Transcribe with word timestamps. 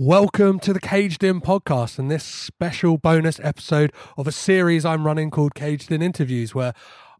Welcome 0.00 0.60
to 0.60 0.72
the 0.72 0.78
Caged 0.78 1.24
In 1.24 1.40
podcast 1.40 1.98
and 1.98 2.08
this 2.08 2.22
special 2.22 2.98
bonus 2.98 3.40
episode 3.42 3.92
of 4.16 4.28
a 4.28 4.32
series 4.32 4.84
I'm 4.84 5.04
running 5.04 5.28
called 5.28 5.56
Caged 5.56 5.90
In 5.90 6.02
Interviews, 6.02 6.54
where 6.54 6.72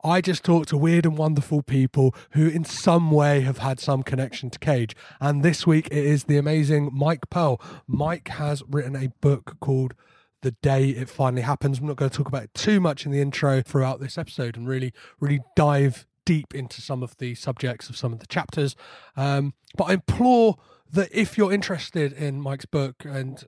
I 0.04 0.20
just 0.20 0.44
talk 0.44 0.66
to 0.66 0.76
weird 0.76 1.04
and 1.04 1.18
wonderful 1.18 1.64
people 1.64 2.14
who, 2.34 2.46
in 2.46 2.64
some 2.64 3.10
way, 3.10 3.40
have 3.40 3.58
had 3.58 3.80
some 3.80 4.04
connection 4.04 4.48
to 4.50 4.60
Cage. 4.60 4.94
And 5.20 5.42
this 5.42 5.66
week 5.66 5.88
it 5.88 6.04
is 6.04 6.24
the 6.24 6.36
amazing 6.36 6.90
Mike 6.94 7.28
Pearl. 7.30 7.60
Mike 7.88 8.28
has 8.28 8.62
written 8.68 8.94
a 8.94 9.08
book 9.20 9.56
called 9.58 9.94
the 10.42 10.52
day 10.52 10.90
it 10.90 11.08
finally 11.08 11.42
happens. 11.42 11.80
I'm 11.80 11.88
not 11.88 11.96
going 11.96 12.12
to 12.12 12.16
talk 12.16 12.28
about 12.28 12.44
it 12.44 12.54
too 12.54 12.78
much 12.78 13.04
in 13.04 13.10
the 13.10 13.20
intro 13.20 13.60
throughout 13.60 13.98
this 13.98 14.16
episode 14.16 14.56
and 14.56 14.68
really, 14.68 14.92
really 15.18 15.40
dive 15.56 16.06
deep 16.24 16.54
into 16.54 16.80
some 16.80 17.02
of 17.02 17.16
the 17.16 17.34
subjects 17.34 17.88
of 17.88 17.96
some 17.96 18.12
of 18.12 18.20
the 18.20 18.26
chapters. 18.28 18.76
Um, 19.16 19.54
but 19.76 19.86
I 19.86 19.94
implore 19.94 20.58
that 20.92 21.08
if 21.12 21.36
you're 21.36 21.52
interested 21.52 22.12
in 22.12 22.40
Mike's 22.40 22.66
book 22.66 23.04
and 23.04 23.44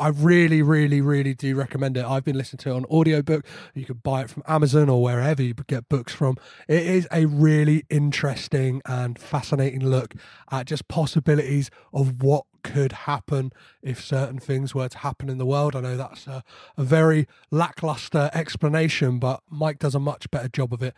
I 0.00 0.08
really, 0.08 0.62
really, 0.62 1.02
really 1.02 1.34
do 1.34 1.54
recommend 1.54 1.98
it. 1.98 2.06
I've 2.06 2.24
been 2.24 2.38
listening 2.38 2.58
to 2.60 2.70
it 2.70 2.72
on 2.72 2.84
audiobook. 2.86 3.44
You 3.74 3.84
can 3.84 4.00
buy 4.02 4.22
it 4.22 4.30
from 4.30 4.42
Amazon 4.48 4.88
or 4.88 5.02
wherever 5.02 5.42
you 5.42 5.52
get 5.52 5.90
books 5.90 6.14
from. 6.14 6.38
It 6.68 6.86
is 6.86 7.06
a 7.12 7.26
really 7.26 7.84
interesting 7.90 8.80
and 8.86 9.18
fascinating 9.18 9.84
look 9.84 10.14
at 10.50 10.66
just 10.66 10.88
possibilities 10.88 11.70
of 11.92 12.22
what 12.22 12.46
could 12.64 12.92
happen 12.92 13.52
if 13.82 14.02
certain 14.02 14.38
things 14.38 14.74
were 14.74 14.88
to 14.88 14.98
happen 14.98 15.28
in 15.28 15.36
the 15.36 15.44
world. 15.44 15.76
I 15.76 15.80
know 15.80 15.98
that's 15.98 16.26
a, 16.26 16.42
a 16.78 16.82
very 16.82 17.26
lackluster 17.50 18.30
explanation, 18.32 19.18
but 19.18 19.42
Mike 19.50 19.78
does 19.78 19.94
a 19.94 20.00
much 20.00 20.30
better 20.30 20.48
job 20.48 20.72
of 20.72 20.82
it 20.82 20.94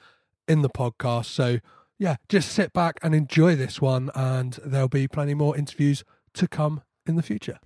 in 0.47 0.63
the 0.63 0.71
podcast. 0.71 1.27
So, 1.27 1.59
yeah, 2.03 2.17
just 2.29 2.51
sit 2.51 2.73
back 2.73 2.99
and 3.01 3.15
enjoy 3.15 3.55
this 3.55 3.81
one, 3.81 4.11
and 4.17 4.59
there'll 4.65 4.89
be 4.89 5.07
plenty 5.07 5.35
more 5.35 5.57
interviews 5.57 6.03
to 6.35 6.49
come 6.49 6.83
in 7.07 7.15
the 7.15 7.23
future. 7.23 7.61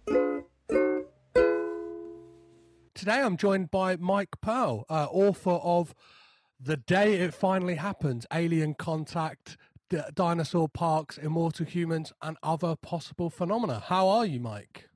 Today 2.95 3.23
I'm 3.23 3.39
joined 3.39 3.71
by 3.71 3.97
Mike 3.97 4.37
Pearl, 4.43 4.85
uh, 4.91 5.07
author 5.11 5.59
of 5.63 5.95
The 6.61 6.77
Day 6.77 7.15
It 7.15 7.33
Finally 7.33 7.77
Happened 7.77 8.27
Alien 8.31 8.75
Contact, 8.75 9.57
D- 9.89 10.01
Dinosaur 10.15 10.69
Parks, 10.69 11.17
Immortal 11.17 11.65
Humans, 11.65 12.13
and 12.21 12.37
Other 12.43 12.77
Possible 12.77 13.31
Phenomena. 13.31 13.83
How 13.87 14.07
are 14.07 14.27
you, 14.27 14.39
Mike? 14.39 14.91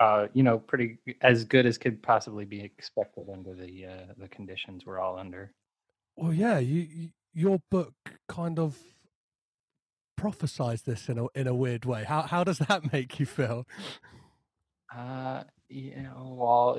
uh, 0.00 0.28
you 0.32 0.42
know, 0.42 0.58
pretty 0.58 0.98
as 1.20 1.44
good 1.44 1.66
as 1.66 1.76
could 1.76 2.02
possibly 2.02 2.46
be 2.46 2.60
expected 2.60 3.28
under 3.30 3.54
the 3.54 3.86
uh, 3.86 4.12
the 4.18 4.28
conditions 4.28 4.84
we're 4.86 4.98
all 4.98 5.18
under. 5.18 5.52
Well, 6.16 6.32
yeah, 6.32 6.58
you, 6.58 6.80
you 6.80 7.08
your 7.36 7.60
book 7.70 7.92
kind 8.28 8.58
of 8.58 8.78
prophesized 10.18 10.84
this 10.84 11.08
in 11.08 11.18
a 11.18 11.26
in 11.34 11.46
a 11.46 11.54
weird 11.54 11.84
way. 11.84 12.02
How 12.04 12.22
how 12.22 12.42
does 12.42 12.58
that 12.58 12.92
make 12.92 13.20
you 13.20 13.26
feel? 13.26 13.66
Uh, 14.94 15.44
you 15.68 15.96
know, 16.02 16.34
well, 16.38 16.76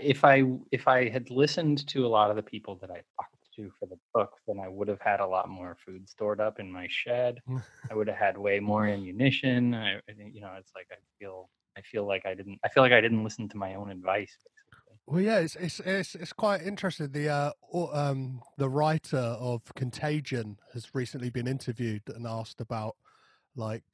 if 0.00 0.24
I 0.24 0.44
if 0.70 0.86
I 0.86 1.08
had 1.08 1.30
listened 1.30 1.86
to 1.88 2.06
a 2.06 2.08
lot 2.08 2.30
of 2.30 2.36
the 2.36 2.42
people 2.42 2.76
that 2.82 2.90
I 2.90 3.00
talked 3.16 3.34
to 3.56 3.70
for 3.80 3.86
the 3.86 3.98
book, 4.12 4.32
then 4.46 4.60
I 4.60 4.68
would 4.68 4.88
have 4.88 5.00
had 5.00 5.20
a 5.20 5.26
lot 5.26 5.48
more 5.48 5.76
food 5.84 6.08
stored 6.08 6.40
up 6.40 6.60
in 6.60 6.70
my 6.70 6.86
shed. 6.90 7.40
I 7.90 7.94
would 7.94 8.08
have 8.08 8.18
had 8.18 8.36
way 8.36 8.60
more 8.60 8.86
ammunition. 8.86 9.74
I 9.74 10.00
you 10.08 10.42
know, 10.42 10.52
it's 10.58 10.72
like 10.74 10.88
I 10.92 10.96
feel 11.18 11.48
I 11.78 11.80
feel 11.80 12.06
like 12.06 12.26
I 12.26 12.34
didn't 12.34 12.58
I 12.62 12.68
feel 12.68 12.82
like 12.82 12.92
I 12.92 13.00
didn't 13.00 13.24
listen 13.24 13.48
to 13.48 13.56
my 13.56 13.74
own 13.74 13.90
advice. 13.90 14.36
Basically. 14.36 14.67
Well, 15.08 15.22
yeah, 15.22 15.38
it's 15.38 15.56
it's 15.56 15.80
it's, 15.80 16.14
it's 16.14 16.34
quite 16.34 16.62
interesting. 16.62 17.12
The 17.12 17.30
uh, 17.30 17.52
um, 17.94 18.42
the 18.58 18.68
writer 18.68 19.16
of 19.16 19.62
Contagion 19.74 20.58
has 20.74 20.94
recently 20.94 21.30
been 21.30 21.46
interviewed 21.48 22.02
and 22.14 22.26
asked 22.26 22.60
about 22.60 22.94
like 23.56 23.84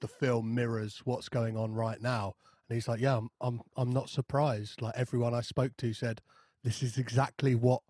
the 0.00 0.08
film 0.08 0.52
mirrors 0.52 1.00
what's 1.04 1.28
going 1.28 1.56
on 1.56 1.74
right 1.74 2.02
now, 2.02 2.34
and 2.68 2.74
he's 2.74 2.88
like, 2.88 3.00
"Yeah, 3.00 3.18
I'm 3.18 3.30
I'm 3.40 3.60
I'm 3.76 3.90
not 3.90 4.08
surprised. 4.10 4.82
Like 4.82 4.94
everyone 4.96 5.32
I 5.32 5.42
spoke 5.42 5.76
to 5.78 5.92
said, 5.92 6.20
this 6.64 6.82
is 6.82 6.98
exactly 6.98 7.54
what 7.54 7.82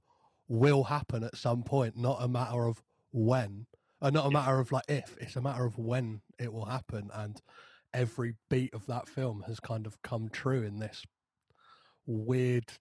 will 0.47 0.84
happen 0.84 1.25
at 1.25 1.37
some 1.39 1.62
point, 1.62 1.97
not 1.97 2.19
a 2.21 2.28
matter 2.28 2.67
of 2.67 2.83
when, 3.12 3.65
uh, 4.03 4.11
not 4.11 4.27
a 4.27 4.31
matter 4.31 4.61
of 4.61 4.73
like 4.73 4.84
if. 4.89 5.17
It's 5.19 5.37
a 5.37 5.41
matter 5.41 5.65
of 5.65 5.78
when 5.78 6.21
it 6.39 6.53
will 6.53 6.67
happen, 6.67 7.11
and." 7.15 7.41
Every 7.94 8.34
beat 8.50 8.75
of 8.75 8.87
that 8.87 9.09
film 9.09 9.44
has 9.47 9.61
kind 9.61 9.87
of 9.87 10.03
come 10.03 10.28
true 10.28 10.65
in 10.65 10.81
this 10.81 11.05
weird 12.07 12.73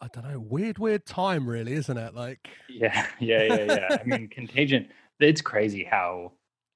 I 0.00 0.06
don't 0.08 0.28
know, 0.30 0.38
weird, 0.38 0.78
weird 0.78 1.04
time, 1.06 1.48
really, 1.48 1.72
isn't 1.72 1.96
it? 1.96 2.14
Like, 2.14 2.48
Yeah, 2.68 3.06
yeah, 3.20 3.42
yeah, 3.44 3.64
yeah. 3.64 3.98
I 4.00 4.04
mean, 4.04 4.28
Contagion. 4.28 4.88
It's 5.20 5.40
crazy 5.40 5.84
how 5.84 6.34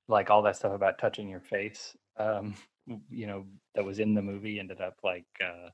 like 0.08 0.30
all 0.30 0.42
that 0.42 0.56
stuff 0.56 0.72
about 0.72 0.98
touching 0.98 1.28
your 1.28 1.40
face, 1.40 1.96
um, 2.16 2.56
you 3.08 3.26
know, 3.26 3.46
that 3.74 3.84
was 3.84 4.00
in 4.00 4.14
the 4.14 4.22
movie 4.22 4.58
ended 4.58 4.80
up 4.80 4.96
like 5.04 5.26
uh, 5.40 5.70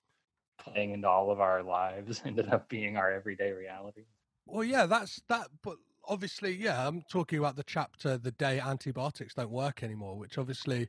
playing 0.60 0.92
into 0.92 1.08
all 1.08 1.30
of 1.30 1.40
our 1.40 1.62
lives. 1.62 2.22
Ended 2.26 2.48
up 2.50 2.68
being 2.68 2.96
our 2.96 3.10
everyday 3.12 3.52
reality. 3.52 4.06
well, 4.46 4.64
yeah, 4.64 4.86
that's 4.86 5.20
that. 5.28 5.48
But 5.62 5.78
obviously, 6.04 6.52
yeah, 6.54 6.86
I'm 6.86 7.02
talking 7.02 7.38
about 7.38 7.56
the 7.56 7.64
chapter 7.64 8.18
"The 8.18 8.32
Day 8.32 8.60
Antibiotics 8.60 9.34
Don't 9.34 9.50
Work 9.50 9.82
Anymore," 9.82 10.16
which 10.18 10.38
obviously, 10.38 10.88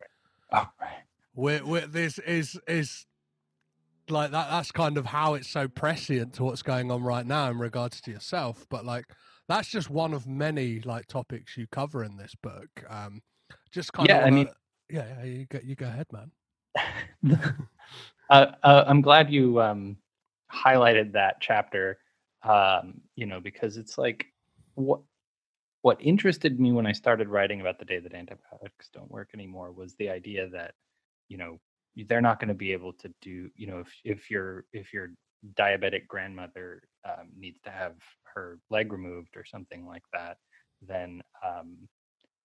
Oh, 0.52 0.70
right. 0.80 1.04
we're, 1.34 1.66
we're, 1.66 1.88
this 1.88 2.20
is 2.20 2.60
is 2.68 3.06
like 4.12 4.32
that. 4.32 4.50
That's 4.50 4.72
kind 4.72 4.98
of 4.98 5.06
how 5.06 5.34
it's 5.36 5.50
so 5.50 5.68
prescient 5.68 6.34
to 6.36 6.44
what's 6.44 6.62
going 6.64 6.92
on 6.92 7.04
right 7.04 7.26
now 7.26 7.50
in 7.50 7.58
regards 7.60 8.02
to 8.02 8.12
yourself. 8.12 8.66
But 8.70 8.86
like, 8.86 9.06
that's 9.48 9.68
just 9.68 9.90
one 9.90 10.14
of 10.14 10.28
many 10.28 10.80
like 10.82 11.08
topics 11.08 11.58
you 11.58 11.68
cover 11.72 12.04
in 12.04 12.18
this 12.18 12.34
book. 12.42 12.68
Um, 12.90 13.22
just 13.72 13.94
kind 13.94 14.08
Yeah, 14.10 14.18
of, 14.18 14.22
I 14.22 14.24
wanna- 14.26 14.36
mean- 14.36 14.50
yeah, 14.90 15.06
yeah, 15.20 15.24
you 15.24 15.46
go, 15.46 15.60
you 15.64 15.76
go 15.76 15.86
ahead, 15.88 16.08
man. 16.12 16.32
uh, 18.30 18.46
uh, 18.64 18.84
I'm 18.88 19.02
glad 19.02 19.32
you 19.32 19.62
um, 19.62 19.98
highlighted 20.52 21.12
that 21.14 21.38
chapter. 21.42 22.00
Um, 22.44 23.02
you 23.16 23.26
know, 23.26 23.40
because 23.42 23.76
it's 23.78 23.98
like 23.98 24.26
what 24.76 25.02
what 25.82 25.98
interested 26.02 26.60
me 26.60 26.72
when 26.72 26.86
I 26.86 26.92
started 26.92 27.28
writing 27.30 27.62
about 27.62 27.80
the 27.80 27.86
day 27.86 28.00
that 28.00 28.14
antibiotics 28.14 28.90
don't 28.94 29.10
work 29.12 29.30
anymore 29.34 29.72
was 29.72 29.96
the 29.96 30.10
idea 30.10 30.50
that 30.50 30.74
you 31.28 31.38
know 31.38 31.60
they're 32.08 32.22
not 32.22 32.40
going 32.40 32.50
to 32.50 32.54
be 32.54 32.72
able 32.72 32.94
to 32.94 33.12
do 33.22 33.50
you 33.56 33.68
know 33.68 33.80
if 33.80 33.92
if 34.04 34.32
your 34.32 34.66
if 34.74 34.94
your 34.94 35.10
diabetic 35.56 36.08
grandmother 36.08 36.82
um, 37.06 37.30
needs 37.38 37.60
to 37.64 37.70
have 37.70 37.96
her 38.36 38.60
leg 38.70 38.92
removed 38.92 39.38
or 39.38 39.46
something 39.46 39.86
like 39.86 40.04
that, 40.12 40.38
then 40.82 41.22
um, 41.46 41.78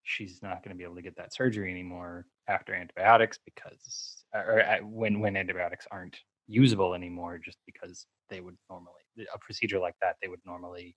she's 0.03 0.39
not 0.41 0.63
going 0.63 0.73
to 0.73 0.77
be 0.77 0.83
able 0.83 0.95
to 0.95 1.01
get 1.01 1.15
that 1.17 1.33
surgery 1.33 1.69
anymore 1.69 2.25
after 2.47 2.73
antibiotics 2.73 3.39
because 3.43 4.23
or 4.33 4.61
uh, 4.61 4.77
when 4.83 5.19
when 5.19 5.35
antibiotics 5.35 5.87
aren't 5.91 6.17
usable 6.47 6.93
anymore 6.93 7.39
just 7.43 7.57
because 7.65 8.05
they 8.29 8.39
would 8.39 8.57
normally 8.69 8.93
a 9.33 9.39
procedure 9.39 9.79
like 9.79 9.95
that 10.01 10.15
they 10.21 10.27
would 10.27 10.41
normally 10.45 10.95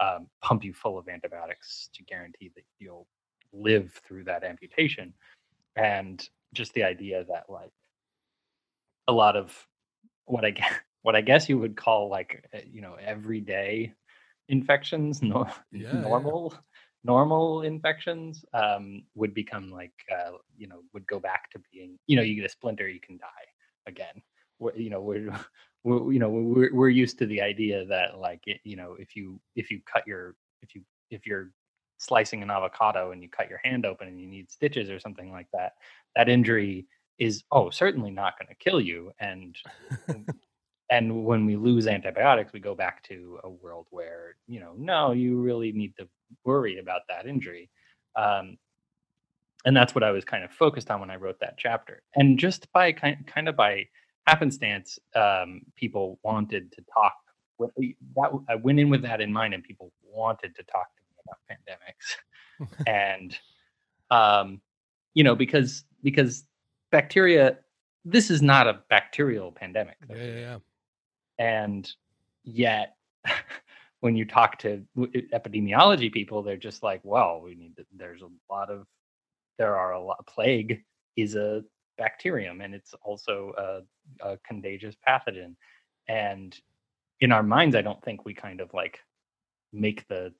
um, 0.00 0.26
pump 0.42 0.64
you 0.64 0.72
full 0.72 0.98
of 0.98 1.08
antibiotics 1.08 1.88
to 1.94 2.02
guarantee 2.04 2.50
that 2.54 2.64
you'll 2.78 3.06
live 3.52 4.00
through 4.06 4.24
that 4.24 4.44
amputation. 4.44 5.12
And 5.76 6.26
just 6.52 6.72
the 6.74 6.84
idea 6.84 7.24
that 7.28 7.44
like 7.48 7.70
a 9.08 9.12
lot 9.12 9.36
of 9.36 9.54
what 10.26 10.44
i 10.44 10.50
guess 10.50 10.72
what 11.02 11.16
i 11.16 11.20
guess 11.20 11.48
you 11.48 11.58
would 11.58 11.76
call 11.76 12.08
like 12.08 12.44
uh, 12.54 12.58
you 12.66 12.80
know 12.80 12.94
everyday 13.00 13.92
infections 14.48 15.22
no, 15.22 15.46
Yeah, 15.72 15.92
yeah. 15.92 16.00
normal 16.00 16.54
normal 17.04 17.62
infections 17.62 18.44
um, 18.54 19.02
would 19.14 19.34
become 19.34 19.70
like 19.70 19.92
uh, 20.10 20.32
you 20.56 20.66
know 20.66 20.80
would 20.92 21.06
go 21.06 21.20
back 21.20 21.50
to 21.50 21.60
being 21.72 21.98
you 22.06 22.16
know 22.16 22.22
you 22.22 22.34
get 22.34 22.46
a 22.46 22.48
splinter 22.48 22.88
you 22.88 23.00
can 23.00 23.18
die 23.18 23.46
again 23.86 24.22
we're, 24.58 24.74
you 24.74 24.90
know 24.90 25.00
we're, 25.00 25.32
we're 25.84 26.12
you 26.12 26.18
know 26.18 26.28
we're, 26.30 26.72
we're 26.74 26.88
used 26.88 27.18
to 27.18 27.26
the 27.26 27.40
idea 27.42 27.84
that 27.86 28.18
like 28.18 28.40
it, 28.46 28.60
you 28.64 28.76
know 28.76 28.96
if 28.98 29.14
you 29.14 29.38
if 29.54 29.70
you 29.70 29.80
cut 29.90 30.06
your 30.06 30.34
if 30.62 30.74
you 30.74 30.82
if 31.10 31.26
you're 31.26 31.50
slicing 31.98 32.42
an 32.42 32.50
avocado 32.50 33.12
and 33.12 33.22
you 33.22 33.28
cut 33.28 33.48
your 33.48 33.60
hand 33.62 33.86
open 33.86 34.08
and 34.08 34.20
you 34.20 34.26
need 34.26 34.50
stitches 34.50 34.90
or 34.90 34.98
something 34.98 35.30
like 35.30 35.46
that 35.52 35.72
that 36.16 36.28
injury 36.28 36.86
is 37.18 37.44
oh 37.52 37.70
certainly 37.70 38.10
not 38.10 38.38
going 38.38 38.48
to 38.48 38.54
kill 38.54 38.80
you 38.80 39.12
and 39.20 39.56
and 40.90 41.24
when 41.24 41.46
we 41.46 41.56
lose 41.56 41.86
antibiotics 41.86 42.52
we 42.52 42.60
go 42.60 42.74
back 42.74 43.02
to 43.02 43.38
a 43.44 43.50
world 43.50 43.86
where 43.90 44.36
you 44.46 44.60
know 44.60 44.74
no 44.76 45.12
you 45.12 45.36
really 45.36 45.72
need 45.72 45.94
to 45.96 46.08
worry 46.44 46.78
about 46.78 47.02
that 47.08 47.26
injury 47.26 47.70
um, 48.16 48.56
and 49.64 49.76
that's 49.76 49.94
what 49.94 50.04
i 50.04 50.10
was 50.10 50.24
kind 50.24 50.44
of 50.44 50.50
focused 50.50 50.90
on 50.90 51.00
when 51.00 51.10
i 51.10 51.16
wrote 51.16 51.38
that 51.40 51.56
chapter 51.56 52.02
and 52.16 52.38
just 52.38 52.70
by 52.72 52.92
kind, 52.92 53.26
kind 53.26 53.48
of 53.48 53.56
by 53.56 53.86
happenstance 54.26 54.98
um, 55.14 55.60
people 55.76 56.18
wanted 56.22 56.72
to 56.72 56.82
talk 56.92 57.14
with 57.58 57.70
that 57.76 58.30
i 58.48 58.54
went 58.56 58.80
in 58.80 58.90
with 58.90 59.02
that 59.02 59.20
in 59.20 59.32
mind 59.32 59.54
and 59.54 59.62
people 59.62 59.92
wanted 60.14 60.54
to 60.54 60.62
talk 60.64 60.88
to 60.96 61.02
me 61.02 61.14
about 61.24 61.38
pandemics. 61.50 62.16
And 62.86 63.36
um, 64.10 64.60
you 65.14 65.24
know 65.24 65.34
because 65.34 65.84
because 66.02 66.44
bacteria 66.94 67.58
this 68.04 68.30
is 68.30 68.40
not 68.40 68.68
a 68.68 68.80
bacterial 68.88 69.50
pandemic 69.50 69.96
Yeah, 70.08 70.16
yeah, 70.16 70.38
yeah. 70.38 70.58
and 71.38 71.90
yet 72.44 72.94
when 74.00 74.14
you 74.14 74.24
talk 74.24 74.58
to 74.58 74.84
epidemiology 75.38 76.12
people 76.12 76.42
they're 76.42 76.56
just 76.56 76.82
like 76.84 77.00
well 77.02 77.40
we 77.42 77.54
need 77.56 77.76
to, 77.76 77.84
there's 77.96 78.22
a 78.22 78.28
lot 78.48 78.70
of 78.70 78.86
there 79.58 79.76
are 79.76 79.92
a 79.92 80.00
lot 80.00 80.24
plague 80.26 80.84
is 81.16 81.34
a 81.34 81.64
bacterium 81.98 82.60
and 82.60 82.74
it's 82.74 82.94
also 83.02 83.52
a, 83.58 84.30
a 84.32 84.36
contagious 84.46 84.94
pathogen 85.08 85.56
and 86.08 86.60
in 87.20 87.32
our 87.32 87.42
minds 87.42 87.74
i 87.74 87.82
don't 87.82 88.02
think 88.04 88.24
we 88.24 88.34
kind 88.34 88.60
of 88.60 88.72
like 88.72 89.00
make 89.72 90.06
the 90.08 90.32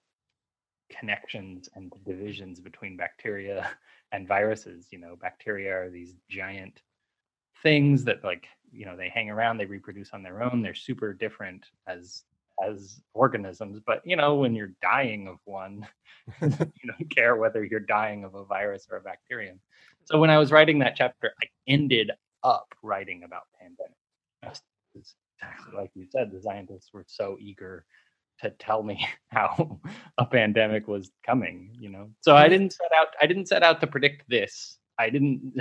connections 0.90 1.68
and 1.74 1.92
divisions 2.04 2.60
between 2.60 2.96
bacteria 2.96 3.68
and 4.12 4.28
viruses 4.28 4.88
you 4.90 4.98
know 4.98 5.16
bacteria 5.20 5.72
are 5.72 5.90
these 5.90 6.14
giant 6.28 6.82
things 7.62 8.04
that 8.04 8.22
like 8.22 8.46
you 8.72 8.84
know 8.84 8.96
they 8.96 9.08
hang 9.08 9.30
around 9.30 9.56
they 9.56 9.64
reproduce 9.64 10.10
on 10.12 10.22
their 10.22 10.42
own 10.42 10.62
they're 10.62 10.74
super 10.74 11.12
different 11.12 11.64
as 11.86 12.24
as 12.64 13.00
organisms 13.14 13.80
but 13.84 14.00
you 14.04 14.16
know 14.16 14.36
when 14.36 14.54
you're 14.54 14.74
dying 14.82 15.26
of 15.26 15.36
one 15.44 15.86
you 16.42 16.48
don't 16.50 17.10
care 17.10 17.36
whether 17.36 17.64
you're 17.64 17.80
dying 17.80 18.24
of 18.24 18.34
a 18.34 18.44
virus 18.44 18.86
or 18.90 18.98
a 18.98 19.00
bacterium. 19.00 19.60
So 20.04 20.18
when 20.18 20.30
i 20.30 20.38
was 20.38 20.52
writing 20.52 20.78
that 20.80 20.96
chapter 20.96 21.32
i 21.42 21.46
ended 21.66 22.10
up 22.42 22.74
writing 22.82 23.22
about 23.24 23.44
pandemic 23.58 23.96
exactly 24.94 25.76
like 25.76 25.90
you 25.94 26.06
said 26.10 26.30
the 26.30 26.40
scientists 26.40 26.92
were 26.92 27.04
so 27.06 27.36
eager 27.40 27.84
to 28.40 28.50
tell 28.50 28.82
me 28.82 29.06
how 29.28 29.80
a 30.18 30.26
pandemic 30.26 30.88
was 30.88 31.10
coming 31.24 31.70
you 31.78 31.90
know? 31.90 32.10
So 32.20 32.36
i 32.36 32.48
didn't 32.48 32.72
set 32.72 32.90
out 32.96 33.08
i 33.20 33.26
didn't 33.26 33.46
set 33.46 33.62
out 33.62 33.80
to 33.80 33.86
predict 33.86 34.28
this. 34.28 34.78
I 34.96 35.10
didn't 35.10 35.60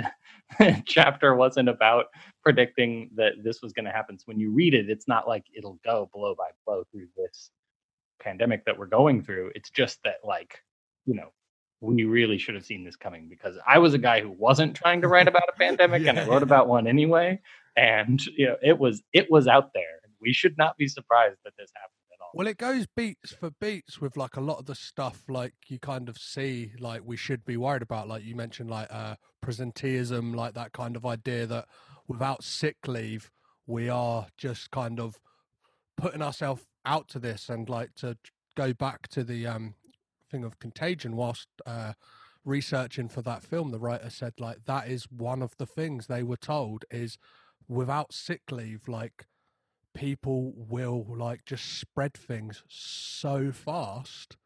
chapter 0.86 1.34
wasn't 1.34 1.68
about 1.68 2.06
predicting 2.42 3.10
that 3.16 3.32
this 3.42 3.62
was 3.62 3.72
going 3.72 3.86
to 3.86 3.90
happen. 3.90 4.16
So 4.16 4.24
when 4.26 4.38
you 4.38 4.52
read 4.52 4.74
it 4.74 4.88
it's 4.88 5.08
not 5.08 5.26
like 5.26 5.44
it'll 5.56 5.78
go 5.84 6.08
blow 6.12 6.34
by 6.36 6.48
blow 6.64 6.84
through 6.90 7.08
this 7.16 7.50
pandemic 8.20 8.64
that 8.64 8.78
we're 8.78 8.86
going 8.86 9.22
through. 9.22 9.50
It's 9.54 9.70
just 9.70 9.98
that 10.04 10.16
like 10.24 10.60
you 11.04 11.14
know 11.14 11.30
we 11.80 12.04
really 12.04 12.38
should 12.38 12.54
have 12.54 12.64
seen 12.64 12.82
this 12.82 12.96
coming 12.96 13.28
because 13.28 13.56
i 13.66 13.78
was 13.78 13.92
a 13.92 13.98
guy 13.98 14.18
who 14.18 14.30
wasn't 14.30 14.74
trying 14.74 15.02
to 15.02 15.08
write 15.08 15.28
about 15.28 15.42
a 15.54 15.58
pandemic 15.58 16.06
and 16.06 16.18
i 16.18 16.26
wrote 16.26 16.42
about 16.42 16.68
one 16.68 16.86
anyway. 16.86 17.38
And 17.76 18.24
you 18.26 18.46
know 18.46 18.56
it 18.62 18.78
was 18.78 19.02
it 19.12 19.30
was 19.30 19.48
out 19.48 19.70
there. 19.74 20.00
We 20.20 20.32
should 20.32 20.56
not 20.56 20.76
be 20.76 20.88
surprised 20.88 21.38
that 21.44 21.52
this 21.58 21.70
happened 21.74 22.03
Well, 22.36 22.48
it 22.48 22.58
goes 22.58 22.88
beats 22.96 23.32
for 23.32 23.50
beats 23.60 24.00
with 24.00 24.16
like 24.16 24.34
a 24.36 24.40
lot 24.40 24.58
of 24.58 24.66
the 24.66 24.74
stuff 24.74 25.22
like 25.28 25.54
you 25.68 25.78
kind 25.78 26.08
of 26.08 26.18
see 26.18 26.72
like 26.80 27.02
we 27.04 27.16
should 27.16 27.44
be 27.44 27.56
worried 27.56 27.82
about. 27.82 28.08
Like 28.08 28.24
you 28.24 28.34
mentioned, 28.34 28.68
like 28.68 28.88
uh, 28.90 29.14
presenteeism, 29.40 30.34
like 30.34 30.54
that 30.54 30.72
kind 30.72 30.96
of 30.96 31.06
idea 31.06 31.46
that 31.46 31.66
without 32.08 32.42
sick 32.42 32.88
leave, 32.88 33.30
we 33.68 33.88
are 33.88 34.26
just 34.36 34.72
kind 34.72 34.98
of 34.98 35.20
putting 35.96 36.22
ourselves 36.22 36.66
out 36.84 37.06
to 37.10 37.20
this 37.20 37.48
and 37.48 37.68
like 37.68 37.94
to 37.94 38.16
go 38.56 38.72
back 38.72 39.06
to 39.08 39.22
the 39.22 39.46
um 39.46 39.74
thing 40.28 40.42
of 40.42 40.58
contagion 40.58 41.14
whilst 41.14 41.46
uh 41.66 41.92
researching 42.44 43.08
for 43.08 43.22
that 43.22 43.42
film 43.42 43.70
the 43.70 43.78
writer 43.78 44.10
said 44.10 44.32
like 44.38 44.64
that 44.66 44.88
is 44.88 45.04
one 45.10 45.40
of 45.40 45.56
the 45.56 45.66
things 45.66 46.06
they 46.06 46.22
were 46.22 46.36
told 46.36 46.84
is 46.90 47.16
without 47.68 48.12
sick 48.12 48.42
leave 48.50 48.86
like 48.86 49.26
people 49.94 50.52
will 50.56 51.06
like 51.08 51.44
just 51.44 51.78
spread 51.78 52.14
things 52.14 52.62
so 52.68 53.50
fast 53.52 54.36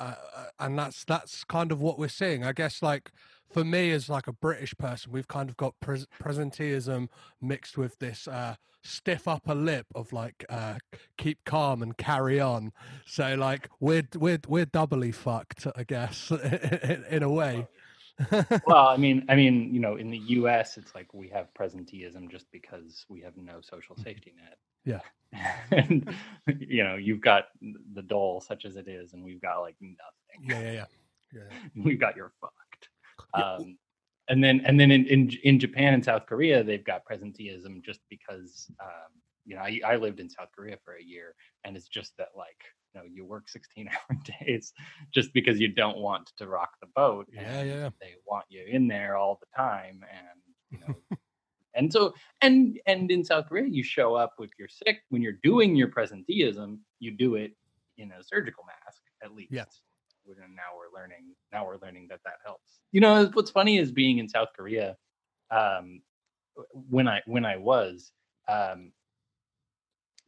uh, 0.00 0.14
uh, 0.34 0.44
and 0.58 0.78
that's 0.78 1.04
that's 1.04 1.44
kind 1.44 1.70
of 1.70 1.82
what 1.82 1.98
we're 1.98 2.08
seeing. 2.08 2.42
I 2.42 2.52
guess 2.52 2.82
like 2.82 3.12
for 3.52 3.64
me 3.64 3.90
as 3.90 4.08
like 4.08 4.26
a 4.26 4.32
british 4.32 4.74
person 4.78 5.10
we've 5.10 5.26
kind 5.26 5.50
of 5.50 5.56
got 5.56 5.74
pres- 5.80 6.06
presenteeism 6.22 7.08
mixed 7.42 7.76
with 7.76 7.98
this 7.98 8.28
uh 8.28 8.54
stiff 8.84 9.26
upper 9.26 9.56
lip 9.56 9.86
of 9.94 10.12
like 10.12 10.44
uh 10.48 10.76
keep 11.18 11.44
calm 11.44 11.82
and 11.82 11.98
carry 11.98 12.40
on. 12.40 12.72
So 13.04 13.34
like 13.34 13.68
we're 13.78 14.08
we're 14.16 14.40
we're 14.48 14.64
doubly 14.64 15.12
fucked 15.12 15.66
i 15.76 15.84
guess 15.84 16.30
in, 16.82 17.04
in 17.10 17.22
a 17.22 17.30
way 17.30 17.66
well 18.66 18.88
i 18.88 18.96
mean 18.96 19.24
i 19.28 19.34
mean 19.34 19.72
you 19.72 19.80
know 19.80 19.96
in 19.96 20.10
the 20.10 20.18
us 20.18 20.76
it's 20.76 20.94
like 20.94 21.12
we 21.14 21.28
have 21.28 21.48
presenteeism 21.58 22.30
just 22.30 22.46
because 22.50 23.04
we 23.08 23.20
have 23.20 23.36
no 23.36 23.60
social 23.60 23.96
safety 23.96 24.34
net. 24.36 24.58
Yeah. 24.84 25.00
and 25.70 26.12
you 26.58 26.84
know 26.84 26.96
you've 26.96 27.20
got 27.20 27.44
the 27.94 28.02
dole 28.02 28.40
such 28.40 28.64
as 28.64 28.76
it 28.76 28.88
is 28.88 29.12
and 29.12 29.22
we've 29.22 29.40
got 29.40 29.60
like 29.60 29.76
nothing. 29.80 29.96
Yeah 30.42 30.60
yeah 30.60 30.72
yeah. 30.72 30.84
Yeah 31.32 31.58
we've 31.84 32.00
got 32.00 32.16
you're 32.16 32.32
fucked. 32.40 32.88
Yeah. 33.36 33.54
um 33.54 33.78
and 34.28 34.42
then 34.42 34.62
and 34.64 34.78
then 34.78 34.90
in, 34.90 35.06
in 35.06 35.30
in 35.44 35.58
japan 35.58 35.94
and 35.94 36.04
south 36.04 36.26
korea 36.26 36.62
they've 36.62 36.84
got 36.84 37.04
presenteeism 37.04 37.82
just 37.82 38.00
because 38.08 38.70
um 38.82 39.12
you 39.44 39.56
know 39.56 39.62
I, 39.62 39.80
I 39.86 39.96
lived 39.96 40.20
in 40.20 40.28
south 40.28 40.48
korea 40.54 40.76
for 40.84 40.94
a 40.94 41.02
year 41.02 41.34
and 41.64 41.76
it's 41.76 41.88
just 41.88 42.16
that 42.18 42.28
like 42.36 42.64
you 42.94 43.00
know 43.00 43.06
you 43.06 43.24
work 43.24 43.48
16 43.48 43.88
hour 44.10 44.18
days 44.40 44.72
just 45.12 45.32
because 45.32 45.58
you 45.60 45.68
don't 45.68 45.98
want 45.98 46.32
to 46.36 46.46
rock 46.46 46.70
the 46.80 46.88
boat 46.94 47.26
Yeah, 47.32 47.62
yeah. 47.62 47.90
they 48.00 48.14
want 48.26 48.44
you 48.48 48.64
in 48.66 48.88
there 48.88 49.16
all 49.16 49.38
the 49.40 49.46
time 49.56 50.00
and 50.10 50.38
you 50.70 50.78
know 50.86 50.94
and 51.74 51.92
so 51.92 52.12
and 52.42 52.78
and 52.86 53.10
in 53.10 53.24
south 53.24 53.48
korea 53.48 53.66
you 53.68 53.82
show 53.82 54.14
up 54.14 54.34
if 54.40 54.50
you're 54.58 54.68
sick 54.68 55.02
when 55.10 55.22
you're 55.22 55.38
doing 55.42 55.76
your 55.76 55.88
presenteeism 55.88 56.78
you 56.98 57.10
do 57.12 57.34
it 57.36 57.52
in 57.98 58.10
a 58.12 58.22
surgical 58.22 58.64
mask 58.66 59.02
at 59.22 59.34
least 59.34 59.52
Yeah. 59.52 59.64
And 60.44 60.54
now 60.54 60.70
we're 60.76 60.96
learning 60.96 61.34
now 61.52 61.66
we're 61.66 61.78
learning 61.78 62.06
that 62.10 62.20
that 62.24 62.34
helps 62.44 62.78
you 62.92 63.00
know 63.00 63.26
what's 63.32 63.50
funny 63.50 63.78
is 63.78 63.90
being 63.90 64.18
in 64.18 64.28
south 64.28 64.48
korea 64.56 64.96
um 65.50 66.00
when 66.72 67.08
i 67.08 67.20
when 67.26 67.44
i 67.44 67.56
was 67.56 68.12
um 68.48 68.92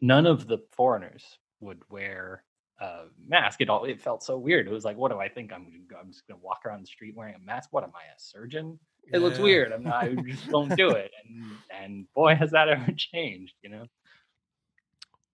none 0.01 0.27
of 0.27 0.49
the 0.49 0.59
foreigners 0.73 1.39
would 1.61 1.83
wear 1.89 2.43
a 2.83 3.05
mask 3.29 3.61
it 3.61 3.71
all 3.71 3.85
it 3.85 4.01
felt 4.01 4.23
so 4.23 4.37
weird. 4.39 4.67
It 4.67 4.73
was 4.73 4.85
like 4.85 4.97
what 4.97 5.11
do 5.11 5.19
i 5.19 5.29
think? 5.29 5.53
I'm 5.53 5.65
gonna 5.65 6.01
i'm 6.01 6.11
just 6.11 6.27
gonna 6.27 6.41
walk 6.43 6.61
around 6.67 6.83
the 6.83 6.87
street 6.87 7.15
wearing 7.17 7.35
a 7.35 7.39
mask? 7.39 7.69
What 7.73 7.85
am 7.85 7.93
i 7.95 8.03
a 8.15 8.19
surgeon? 8.19 8.79
It 9.13 9.19
looks 9.19 9.39
weird. 9.39 9.73
I'm 9.73 9.83
not 9.83 10.05
i 10.05 10.15
just 10.27 10.51
won't 10.51 10.77
do 10.77 10.91
it. 10.91 11.11
And 11.25 11.53
and 11.71 12.07
boy 12.15 12.35
has 12.35 12.51
that 12.51 12.69
ever 12.75 12.93
changed 12.97 13.55
you 13.63 13.71
know? 13.71 13.87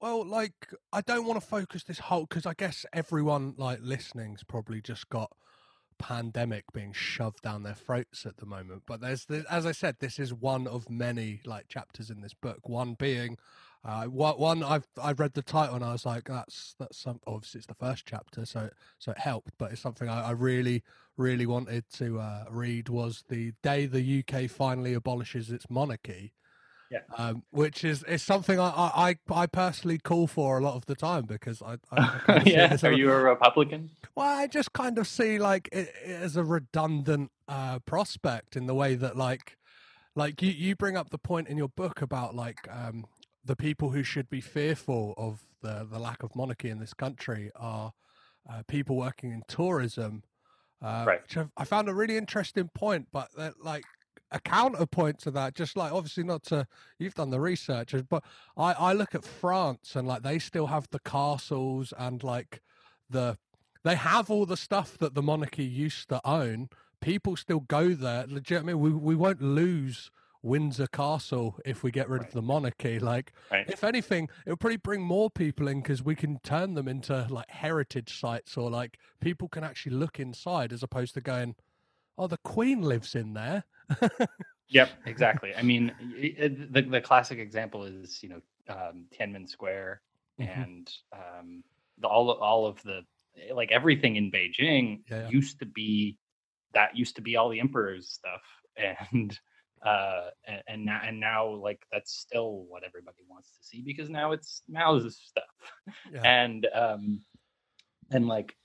Well, 0.01 0.25
like 0.25 0.73
I 0.93 1.01
don't 1.01 1.27
want 1.27 1.41
to 1.41 1.47
focus 1.47 1.85
this 1.85 1.99
whole 1.99 2.27
because 2.27 2.47
I 2.47 2.55
guess 2.55 2.87
everyone 2.93 3.55
like 3.57 3.81
listening's 3.83 4.45
probably 4.45 4.81
just 4.81 5.09
got 5.09 5.33
pandemic 5.99 6.65
being 6.73 6.93
shoved 6.93 7.43
down 7.43 7.65
their 7.65 7.75
throats 7.75 8.25
at 8.25 8.37
the 8.39 8.47
moment. 8.47 8.85
But 8.87 9.01
there's, 9.01 9.25
the, 9.27 9.45
as 9.51 9.67
I 9.67 9.73
said, 9.73 9.97
this 9.99 10.19
is 10.19 10.33
one 10.33 10.67
of 10.67 10.89
many 10.89 11.41
like 11.45 11.69
chapters 11.69 12.11
in 12.11 12.21
this 12.21 12.35
book. 12.35 12.69
One 12.69 12.95
being, 12.95 13.37
uh, 13.85 14.05
one, 14.07 14.63
I've 14.63 14.87
I've 15.03 15.21
read 15.21 15.35
the 15.35 15.43
title 15.43 15.77
and 15.77 15.85
I 15.85 15.93
was 15.93 16.05
like, 16.05 16.25
that's 16.25 16.75
that's 16.79 16.99
some 16.99 17.21
obviously 17.27 17.59
it's 17.59 17.67
the 17.67 17.75
first 17.75 18.05
chapter, 18.07 18.45
so 18.45 18.71
so 18.99 19.13
it 19.13 19.19
helped. 19.19 19.53
But 19.59 19.73
it's 19.73 19.81
something 19.81 20.09
I, 20.09 20.29
I 20.29 20.31
really 20.33 20.83
really 21.17 21.47
wanted 21.47 21.85
to 21.95 22.21
uh, 22.21 22.45
read 22.51 22.89
was 22.89 23.25
the 23.29 23.53
day 23.63 23.87
the 23.87 24.25
UK 24.25 24.49
finally 24.51 24.95
abolishes 24.95 25.51
its 25.51 25.69
monarchy 25.71 26.33
um, 27.17 27.43
which 27.51 27.85
is 27.85 28.03
is 28.05 28.23
something 28.23 28.59
I, 28.61 28.69
I 28.71 29.17
I 29.31 29.47
personally 29.47 29.99
call 29.99 30.27
for 30.27 30.59
a 30.59 30.63
lot 30.63 30.75
of 30.75 30.87
the 30.87 30.95
time 30.95 31.25
because 31.25 31.63
I, 31.63 31.75
I, 31.91 31.99
I 32.17 32.19
kind 32.19 32.43
of 32.43 32.49
see 32.49 32.61
it 32.61 32.61
yeah 32.61 32.73
as 32.73 32.85
a- 32.85 32.89
are 32.89 32.93
you 32.93 33.11
a 33.11 33.21
republican 33.21 33.91
well 34.15 34.27
I 34.39 34.47
just 34.47 34.73
kind 34.73 34.99
of 34.99 35.07
see 35.07 35.39
like 35.39 35.69
it, 35.73 35.93
it 36.05 36.11
as 36.23 36.37
a 36.37 36.45
redundant 36.45 37.31
uh, 37.49 37.79
prospect 37.81 38.57
in 38.57 38.67
the 38.67 38.75
way 38.75 38.95
that 38.95 39.17
like 39.17 39.57
like 40.15 40.43
you 40.43 40.51
you 40.51 40.77
bring 40.77 40.97
up 40.97 41.11
the 41.11 41.19
point 41.19 41.49
in 41.49 41.57
your 41.57 41.69
book 41.69 42.03
about 42.03 42.35
like 42.35 42.69
um, 42.71 43.07
the 43.45 43.57
people 43.57 43.91
who 43.91 44.03
should 44.03 44.29
be 44.29 44.41
fearful 44.41 45.15
of 45.17 45.43
the 45.63 45.87
the 45.91 45.99
lack 45.99 46.23
of 46.23 46.35
monarchy 46.37 46.71
in 46.71 46.79
this 46.79 46.95
country 46.95 47.51
are 47.57 47.93
uh, 48.51 48.63
people 48.69 48.97
working 48.97 49.33
in 49.33 49.43
tourism, 49.49 50.23
uh, 50.83 51.09
Right. 51.09 51.23
which 51.23 51.37
I've, 51.37 51.51
I 51.57 51.65
found 51.65 51.89
a 51.89 51.95
really 51.95 52.17
interesting 52.17 52.69
point. 52.75 53.09
But 53.13 53.29
that, 53.37 53.55
like 53.63 53.87
a 54.31 54.41
counterpoint 54.41 55.19
to 55.21 55.31
that, 55.33 55.55
just 55.55 55.77
like 55.77 55.93
obviously 55.93 56.25
not 56.25 56.43
to 56.45 56.67
you've 56.99 57.15
done 57.15 57.31
the 57.31 57.41
research, 57.41 57.95
but 58.09 58.25
I 58.57 58.73
I 58.75 58.93
look 58.93 59.15
at 59.15 59.25
France 59.25 59.97
and 59.97 60.07
like 60.07 60.23
they 60.23 60.39
still 60.39 60.67
have 60.67 60.89
the 60.91 61.01
castles 61.01 61.93
and 61.99 62.23
like 62.23 62.63
the 63.11 63.39
they 63.85 63.95
have 63.95 64.31
all 64.31 64.45
the 64.47 64.57
stuff 64.57 64.99
that 64.99 65.15
the 65.15 65.23
monarchy 65.23 65.65
used 65.65 66.09
to 66.11 66.21
own. 66.27 66.69
People 67.01 67.37
still 67.37 67.61
go 67.61 67.91
there. 67.91 68.27
Legit, 68.27 68.61
I 68.61 68.65
mean, 68.65 68.81
we 68.81 68.91
we 68.91 69.15
won't 69.15 69.41
lose 69.43 70.11
Windsor 70.49 70.87
Castle 70.89 71.59
if 71.65 71.83
we 71.83 71.91
get 71.91 72.09
rid 72.09 72.23
of 72.23 72.33
the 72.33 72.43
monarchy. 72.43 72.99
Like, 72.99 73.33
Right. 73.53 73.69
if 73.69 73.85
anything, 73.85 74.29
it'll 74.47 74.57
probably 74.57 74.79
bring 74.79 75.03
more 75.03 75.31
people 75.31 75.69
in 75.69 75.81
because 75.83 76.03
we 76.03 76.15
can 76.17 76.39
turn 76.41 76.75
them 76.75 76.89
into 76.89 77.27
like 77.31 77.49
heritage 77.51 78.19
sites 78.19 78.57
or 78.57 78.71
like 78.71 78.99
people 79.21 79.49
can 79.49 79.63
actually 79.65 79.95
look 79.97 80.19
inside 80.19 80.73
as 80.73 80.83
opposed 80.83 81.15
to 81.15 81.21
going, 81.21 81.55
oh, 82.17 82.27
the 82.27 82.39
Queen 82.39 82.83
lives 82.83 83.15
in 83.15 83.35
there. 83.35 83.65
Yep, 84.71 84.91
exactly. 85.07 85.55
I 85.55 85.63
mean, 85.63 85.95
y- 85.99 86.35
the 86.71 86.83
the 86.83 87.01
classic 87.01 87.39
example 87.39 87.85
is 87.85 88.23
you 88.23 88.29
know 88.29 88.41
um, 88.69 89.07
Tiananmen 89.19 89.49
Square 89.49 90.03
Mhm. 90.39 90.65
and 90.65 90.91
um, 91.13 91.65
the, 91.97 92.07
all 92.07 92.31
all 92.33 92.67
of 92.67 92.83
the 92.83 93.01
like 93.53 93.73
everything 93.73 94.17
in 94.17 94.31
Beijing 94.31 95.01
Yeah, 95.11 95.23
yeah. 95.23 95.29
used 95.31 95.59
to 95.61 95.65
be 95.67 96.19
that 96.75 96.95
used 96.95 97.17
to 97.17 97.23
be 97.23 97.37
all 97.37 97.49
the 97.49 97.61
emperor's 97.61 98.11
stuff, 98.11 98.43
and 99.13 99.39
uh, 99.83 100.31
and 100.47 100.63
and 100.69 100.85
now, 100.85 101.01
and 101.05 101.21
now 101.21 101.49
like 101.49 101.85
that's 101.93 102.13
still 102.13 102.65
what 102.69 102.83
everybody 102.85 103.19
wants 103.29 103.51
to 103.51 103.63
see 103.65 103.83
because 103.83 104.09
now 104.11 104.33
it's 104.33 104.63
Mao's 104.69 105.17
stuff, 105.23 105.45
Yeah. 106.13 106.23
and 106.23 106.67
um, 106.75 107.21
and 108.11 108.27
like 108.29 108.57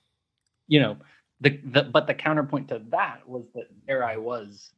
you 0.68 0.80
know 0.82 0.98
the, 1.42 1.60
the 1.66 1.84
but 1.84 2.08
the 2.08 2.14
counterpoint 2.14 2.70
to 2.70 2.82
that 2.90 3.28
was 3.28 3.46
that 3.54 3.68
there 3.86 4.04
I 4.04 4.18
was 4.18 4.72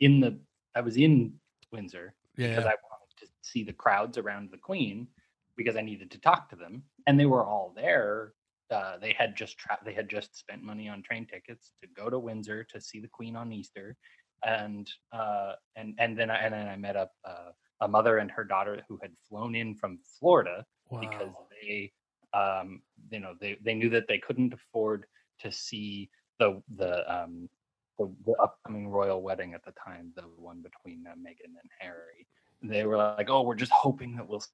in 0.00 0.20
the 0.20 0.38
I 0.74 0.80
was 0.80 0.96
in 0.96 1.34
Windsor 1.72 2.14
Yeah, 2.36 2.48
because. 2.50 2.64
I 2.64 2.74
wanted 2.90 3.18
to 3.20 3.26
see 3.42 3.62
the 3.64 3.72
crowds 3.72 4.18
around 4.18 4.50
the 4.50 4.58
Queen 4.58 5.08
because 5.56 5.76
I 5.76 5.82
needed 5.82 6.10
to 6.12 6.20
talk 6.20 6.48
to 6.50 6.56
them, 6.56 6.82
and 7.06 7.18
they 7.18 7.26
were 7.26 7.44
all 7.44 7.72
there. 7.76 8.32
Uh, 8.70 8.96
they 8.98 9.12
had 9.12 9.36
just 9.36 9.58
tra- 9.58 9.78
they 9.84 9.92
had 9.92 10.08
just 10.08 10.36
spent 10.36 10.62
money 10.62 10.88
on 10.88 11.02
train 11.02 11.26
tickets 11.26 11.72
to 11.82 11.86
go 11.94 12.08
to 12.10 12.18
Windsor 12.18 12.64
to 12.64 12.80
see 12.80 12.98
the 12.98 13.08
Queen 13.08 13.36
on 13.36 13.52
Easter, 13.52 13.96
and 14.44 14.90
uh, 15.12 15.52
and 15.76 15.94
and 15.98 16.18
then 16.18 16.30
I, 16.30 16.36
and 16.36 16.54
then 16.54 16.68
I 16.68 16.76
met 16.76 16.96
up 16.96 17.12
uh, 17.24 17.50
a 17.80 17.88
mother 17.88 18.18
and 18.18 18.30
her 18.30 18.44
daughter 18.44 18.82
who 18.88 18.98
had 19.02 19.12
flown 19.28 19.54
in 19.54 19.74
from 19.74 19.98
Florida 20.18 20.64
because 21.00 21.32
they 21.50 21.92
um 22.32 22.82
you 23.10 23.20
know 23.20 23.34
they 23.40 23.56
they 23.62 23.74
knew 23.74 23.88
that 23.90 24.06
they 24.08 24.18
couldn't 24.18 24.52
afford 24.52 25.06
to 25.40 25.50
see 25.50 26.10
the 26.38 26.62
the 26.76 27.12
um 27.12 27.48
the, 27.98 28.12
the 28.26 28.34
upcoming 28.42 28.88
royal 28.88 29.22
wedding 29.22 29.54
at 29.54 29.64
the 29.64 29.72
time 29.72 30.12
the 30.16 30.22
one 30.36 30.62
between 30.62 31.04
uh, 31.06 31.14
Meghan 31.14 31.46
and 31.60 31.70
Harry. 31.78 32.26
They 32.62 32.84
were 32.84 32.96
like 32.96 33.30
oh 33.30 33.42
we're 33.42 33.54
just 33.54 33.72
hoping 33.72 34.16
that 34.16 34.28
we'll 34.28 34.44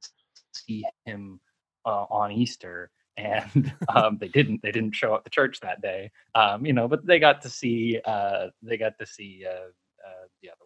see 0.52 0.84
him 1.04 1.40
uh, 1.86 2.04
on 2.10 2.32
Easter 2.32 2.90
and 3.16 3.72
um 3.94 4.18
they 4.20 4.28
didn't 4.28 4.62
they 4.62 4.72
didn't 4.72 4.94
show 4.94 5.14
up 5.14 5.24
to 5.24 5.30
church 5.30 5.60
that 5.60 5.80
day 5.82 6.10
um 6.34 6.64
you 6.64 6.72
know 6.72 6.88
but 6.88 7.04
they 7.06 7.18
got 7.18 7.42
to 7.42 7.48
see 7.48 8.00
uh 8.04 8.46
they 8.62 8.76
got 8.76 8.98
to 8.98 9.06
see 9.06 9.44
uh, 9.46 9.68
uh 10.06 10.26
the 10.42 10.50
other 10.50 10.64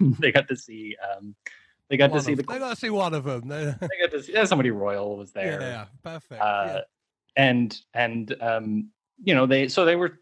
one 0.00 0.16
they 0.20 0.30
got 0.32 0.48
to 0.48 0.56
see 0.56 0.96
um 1.10 1.34
they 1.88 1.96
got 1.96 2.10
One 2.10 2.18
to 2.18 2.24
see 2.24 2.34
the 2.34 2.42
they 2.42 2.58
got 2.58 2.70
to 2.70 2.76
see 2.76 2.90
one 2.90 3.14
of 3.14 3.24
them. 3.24 3.46
They- 3.48 3.72
got 4.02 4.10
to 4.10 4.22
see 4.22 4.32
yeah, 4.32 4.44
somebody 4.44 4.70
royal 4.70 5.16
was 5.16 5.32
there 5.32 5.60
yeah, 5.60 5.84
perfect. 6.02 6.40
uh, 6.42 6.64
yeah. 6.66 6.80
and 7.36 7.80
and 7.94 8.36
um 8.40 8.90
you 9.22 9.34
know 9.34 9.46
they 9.46 9.68
so 9.68 9.84
they 9.84 9.96
were 9.96 10.20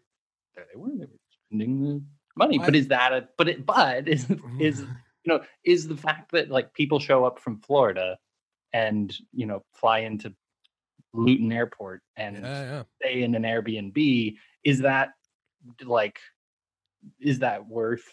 there 0.55 0.65
they 0.71 0.79
were 0.79 0.89
they 0.89 1.05
were 1.05 1.19
spending 1.47 1.83
the 1.83 2.01
money 2.35 2.59
but 2.59 2.75
is 2.75 2.87
that 2.89 3.13
a 3.13 3.27
but 3.37 3.47
it 3.47 3.65
but 3.65 4.07
is 4.07 4.27
is 4.59 4.81
you 4.81 4.87
know 5.33 5.41
is 5.63 5.87
the 5.87 5.97
fact 5.97 6.31
that 6.31 6.49
like 6.49 6.73
people 6.73 6.99
show 6.99 7.25
up 7.25 7.39
from 7.39 7.59
florida 7.61 8.17
and 8.73 9.15
you 9.33 9.45
know 9.45 9.63
fly 9.73 9.99
into 9.99 10.33
luton 11.17 11.51
airport 11.51 12.01
and 12.17 12.37
yeah, 12.43 12.63
yeah. 12.63 12.83
stay 13.01 13.23
in 13.23 13.35
an 13.35 13.43
airbnb 13.43 14.35
is 14.63 14.79
that 14.79 15.09
like 15.83 16.19
is 17.19 17.39
that 17.39 17.67
worth 17.67 18.05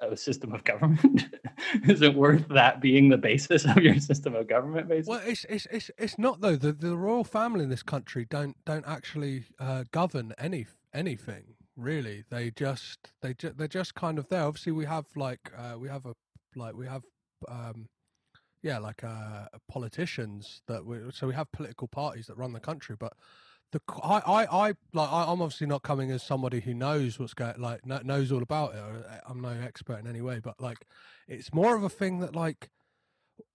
a 0.00 0.16
system 0.16 0.52
of 0.52 0.62
government 0.64 1.26
is 1.88 2.02
it 2.02 2.14
worth 2.14 2.46
that 2.48 2.80
being 2.80 3.08
the 3.08 3.16
basis 3.16 3.64
of 3.64 3.78
your 3.78 3.98
system 3.98 4.34
of 4.34 4.46
government 4.46 4.88
basically 4.88 5.16
Well, 5.16 5.26
it's 5.26 5.44
it's 5.48 5.66
it's 5.72 5.90
it's 5.98 6.18
not 6.18 6.40
though. 6.40 6.54
The 6.54 6.72
the 6.72 6.96
royal 6.96 7.24
family 7.24 7.64
in 7.64 7.70
this 7.70 7.82
country 7.82 8.24
don't 8.30 8.56
don't 8.64 8.86
actually 8.86 9.44
uh, 9.58 9.84
govern 9.90 10.34
any 10.38 10.66
anything 10.94 11.56
really. 11.76 12.24
They 12.30 12.50
just 12.50 13.12
they 13.22 13.34
ju- 13.34 13.54
they're 13.56 13.68
just 13.68 13.94
kind 13.94 14.18
of 14.18 14.28
there. 14.28 14.44
Obviously, 14.44 14.72
we 14.72 14.84
have 14.84 15.06
like 15.16 15.52
uh, 15.56 15.76
we 15.78 15.88
have 15.88 16.06
a 16.06 16.14
like 16.54 16.74
we 16.74 16.86
have 16.86 17.02
um 17.48 17.88
yeah 18.62 18.78
like 18.78 19.04
uh 19.04 19.46
politicians 19.68 20.62
that 20.66 20.84
we 20.84 20.98
so 21.12 21.26
we 21.26 21.34
have 21.34 21.50
political 21.52 21.88
parties 21.88 22.26
that 22.26 22.36
run 22.36 22.52
the 22.52 22.60
country, 22.60 22.96
but. 22.98 23.14
The, 23.70 23.82
I, 24.02 24.22
I, 24.26 24.44
I, 24.44 24.66
like, 24.94 25.12
I, 25.12 25.24
I'm 25.24 25.42
obviously 25.42 25.66
not 25.66 25.82
coming 25.82 26.10
as 26.10 26.22
somebody 26.22 26.60
who 26.60 26.72
knows 26.72 27.18
what's 27.18 27.34
going, 27.34 27.60
like, 27.60 27.84
knows 27.84 28.32
all 28.32 28.42
about 28.42 28.74
it. 28.74 28.78
uh, 28.78 29.18
I'm 29.28 29.42
no 29.42 29.50
expert 29.50 29.98
in 29.98 30.06
any 30.06 30.22
way, 30.22 30.40
but 30.42 30.58
like, 30.58 30.78
it's 31.26 31.52
more 31.52 31.76
of 31.76 31.84
a 31.84 31.90
thing 31.90 32.20
that, 32.20 32.34
like, 32.34 32.70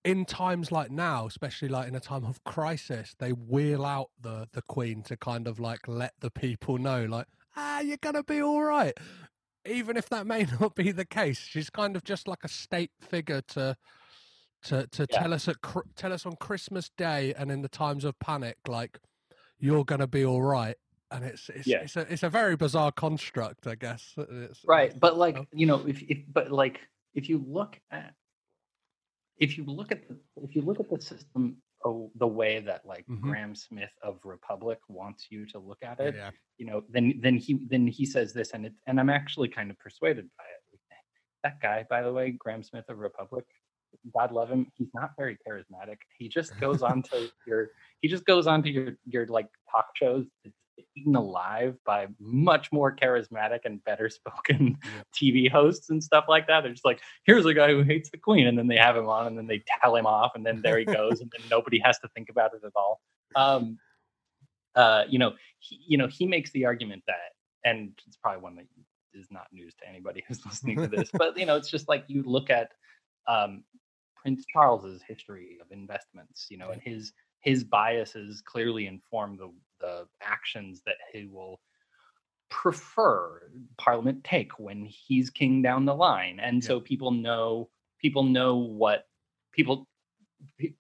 in 0.04 0.26
times 0.26 0.72
like 0.72 0.92
now, 0.92 1.26
especially 1.26 1.70
like 1.70 1.88
in 1.88 1.96
a 1.96 2.00
time 2.00 2.26
of 2.26 2.44
crisis, 2.44 3.16
they 3.20 3.32
wheel 3.32 3.86
out 3.86 4.10
the 4.20 4.48
the 4.54 4.62
queen 4.64 5.02
to 5.04 5.18
kind 5.18 5.48
of 5.48 5.60
like 5.60 5.88
let 5.88 6.14
the 6.20 6.32
people 6.32 6.78
know, 6.78 7.06
like, 7.06 7.28
ah, 7.56 7.80
you're 7.80 7.98
gonna 7.98 8.24
be 8.24 8.42
all 8.42 8.64
right, 8.64 8.98
even 9.66 9.98
if 9.98 10.10
that 10.10 10.28
may 10.28 10.46
not 10.60 10.76
be 10.76 10.92
the 10.92 11.06
case. 11.06 11.40
She's 11.40 11.70
kind 11.70 11.96
of 11.96 12.04
just 12.04 12.28
like 12.28 12.44
a 12.44 12.50
state 12.50 12.92
figure 13.02 13.42
to 13.50 13.78
to 14.64 14.88
to 14.88 15.08
Yeah. 15.10 15.20
tell 15.20 15.34
us 15.34 15.48
at 15.48 15.58
tell 15.96 16.14
us 16.14 16.26
on 16.26 16.36
Christmas 16.38 16.90
Day 16.98 17.34
and 17.34 17.52
in 17.52 17.62
the 17.62 17.70
times 17.70 18.04
of 18.06 18.18
panic, 18.20 18.58
like 18.68 19.00
you're 19.60 19.86
gonna 19.86 20.08
be 20.08 20.26
all 20.26 20.42
right. 20.42 20.76
And 21.12 21.24
it's 21.24 21.50
it's 21.50 21.68
Yeah. 21.68 21.82
it's 21.84 21.96
a 21.96 22.12
it's 22.12 22.24
a 22.24 22.30
very 22.30 22.56
bizarre 22.56 22.92
construct, 22.92 23.68
I 23.68 23.76
guess. 23.76 24.14
It's, 24.18 24.64
right 24.66 24.98
but 25.00 25.18
like 25.18 25.38
Oh. 25.38 25.46
you 25.54 25.66
know 25.66 25.86
if, 25.88 26.02
if 26.04 26.20
but 26.28 26.52
like 26.52 26.80
if 27.14 27.30
you 27.30 27.38
look 27.48 27.80
at 27.92 28.14
if 29.38 29.58
you 29.58 29.66
look 29.66 29.92
at 29.92 30.08
the 30.08 30.18
if 30.38 30.56
you 30.56 30.62
look 30.62 30.80
at 30.80 30.90
the 30.90 31.00
system 31.02 31.58
oh, 31.86 32.10
the 32.16 32.28
way 32.28 32.60
that 32.62 32.86
like 32.86 33.06
Mhm. 33.08 33.22
graham 33.22 33.56
smith 33.56 33.94
of 34.02 34.20
republic 34.24 34.80
wants 34.88 35.28
you 35.30 35.46
to 35.48 35.60
look 35.60 35.84
at 35.84 36.00
it 36.00 36.16
yeah. 36.16 36.32
you 36.58 36.66
know 36.66 36.82
then 36.90 37.20
then 37.22 37.36
he 37.38 37.66
then 37.70 37.86
he 37.88 38.06
says 38.06 38.32
this 38.34 38.52
and 38.52 38.66
it 38.68 38.74
and 38.88 39.00
i'm 39.00 39.10
actually 39.10 39.50
kind 39.50 39.70
of 39.70 39.78
persuaded 39.80 40.30
by 40.38 40.46
it 40.46 40.80
that 41.44 41.60
guy 41.62 41.86
by 41.90 42.02
the 42.02 42.12
way 42.14 42.32
graham 42.32 42.64
smith 42.64 42.86
of 42.90 43.00
republic 43.00 43.46
god 44.14 44.32
love 44.32 44.50
him 44.50 44.68
he's 44.76 44.90
not 44.94 45.12
very 45.18 45.38
charismatic. 45.48 45.98
He 46.18 46.28
just 46.28 46.58
goes 46.60 46.82
on 46.82 47.04
to 47.04 47.30
your 47.48 47.70
he 48.02 48.08
just 48.08 48.26
goes 48.26 48.48
on 48.48 48.64
to 48.64 48.70
your 48.70 48.98
your 49.06 49.26
like 49.28 49.48
talk 49.72 49.88
shows 49.96 50.26
it's 50.46 50.56
eaten 50.96 51.16
alive 51.16 51.76
by 51.86 52.08
much 52.20 52.72
more 52.72 52.96
charismatic 52.96 53.60
and 53.66 53.84
better 53.84 54.10
spoken 54.10 54.78
tv 55.14 55.50
hosts 55.50 55.90
and 55.90 56.04
stuff 56.04 56.26
like 56.28 56.48
that. 56.48 56.62
They're 56.62 56.72
just 56.72 56.86
like 56.86 57.02
here's 57.26 57.46
a 57.46 57.54
guy 57.54 57.70
who 57.70 57.84
hates 57.84 58.10
the 58.10 58.18
queen 58.18 58.48
and 58.48 58.58
then 58.58 58.68
they 58.68 58.78
have 58.78 58.96
him 58.96 59.08
on 59.08 59.28
and 59.28 59.38
then 59.38 59.48
they 59.48 59.64
tell 59.82 59.96
him 59.96 60.06
off 60.06 60.32
and 60.36 60.46
then 60.46 60.62
there 60.62 60.80
he 60.80 60.86
goes 60.86 61.22
and 61.22 61.32
then 61.32 61.48
nobody 61.50 61.80
has 61.84 62.00
to 62.00 62.08
think 62.10 62.30
about 62.30 62.54
it 62.54 62.66
at 62.66 62.72
all. 62.76 63.02
Um 63.36 63.78
uh 64.76 65.04
you 65.08 65.20
know 65.20 65.34
he, 65.60 65.80
you 65.88 65.98
know 65.98 66.08
he 66.08 66.26
makes 66.26 66.52
the 66.52 66.66
argument 66.66 67.04
that 67.08 67.34
and 67.64 67.92
it's 68.08 68.18
probably 68.18 68.42
one 68.42 68.56
that 68.56 68.66
is 69.14 69.28
not 69.30 69.48
news 69.52 69.74
to 69.76 69.88
anybody 69.88 70.24
who's 70.28 70.44
listening 70.46 70.78
to 70.78 70.88
this 70.88 71.10
but 71.14 71.38
you 71.38 71.46
know 71.46 71.56
it's 71.56 71.70
just 71.70 71.88
like 71.88 72.04
you 72.08 72.24
look 72.24 72.50
at 72.50 72.72
um 73.28 73.64
prince 74.24 74.46
charles's 74.54 75.04
history 75.04 75.60
of 75.62 75.72
investments 75.72 76.48
you 76.52 76.58
know 76.58 76.72
and 76.72 76.82
his 76.84 77.14
his 77.42 77.64
biases 77.66 78.42
clearly 78.42 78.88
inform 78.88 79.38
the 79.38 79.54
the 79.82 80.08
actions 80.22 80.84
that 80.88 80.98
he 81.14 81.28
will 81.28 81.62
prefer 82.50 83.52
parliament 83.78 84.24
take 84.24 84.60
when 84.60 84.86
he's 84.86 85.30
king 85.30 85.62
down 85.62 85.86
the 85.86 85.96
line 85.96 86.40
and 86.40 86.64
Yeah. 86.64 86.70
so 86.70 86.80
people 86.80 87.12
know 87.12 87.70
people 88.00 88.24
know 88.24 88.58
what 88.58 89.06
people 89.54 89.88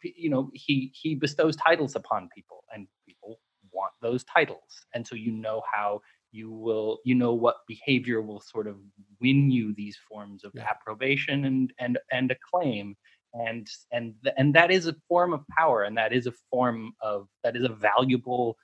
you 0.04 0.30
know 0.30 0.52
he 0.54 0.92
he 0.94 1.16
bestows 1.16 1.56
titles 1.56 1.96
upon 1.96 2.30
people 2.36 2.64
and 2.74 2.88
people 3.08 3.40
want 3.72 3.94
those 4.02 4.24
titles 4.26 4.86
and 4.94 5.08
so 5.08 5.16
you 5.16 5.32
know 5.32 5.62
how 5.72 6.02
you 6.32 6.52
will 6.52 7.00
you 7.06 7.16
know 7.16 7.34
what 7.34 7.58
behavior 7.68 8.22
will 8.22 8.42
sort 8.42 8.68
of 8.68 8.78
win 9.22 9.50
you 9.52 9.74
these 9.74 9.98
forms 10.10 10.44
of 10.44 10.54
Yeah. 10.54 10.68
approbation 10.70 11.46
and 11.46 11.74
and 11.80 12.00
and 12.12 12.32
acclaim 12.32 12.96
and 13.34 13.68
and 13.92 14.13
and 14.38 14.54
that 14.54 14.72
is 14.72 14.88
a 14.88 14.96
form 15.08 15.34
of 15.34 15.44
power 15.48 15.84
and 15.84 15.98
that 15.98 16.13
is 16.13 16.28
a 16.28 16.34
form 16.52 16.94
of 17.02 17.28
that 17.44 17.56
is 17.56 17.63
a 17.63 17.70
valuable 17.70 18.58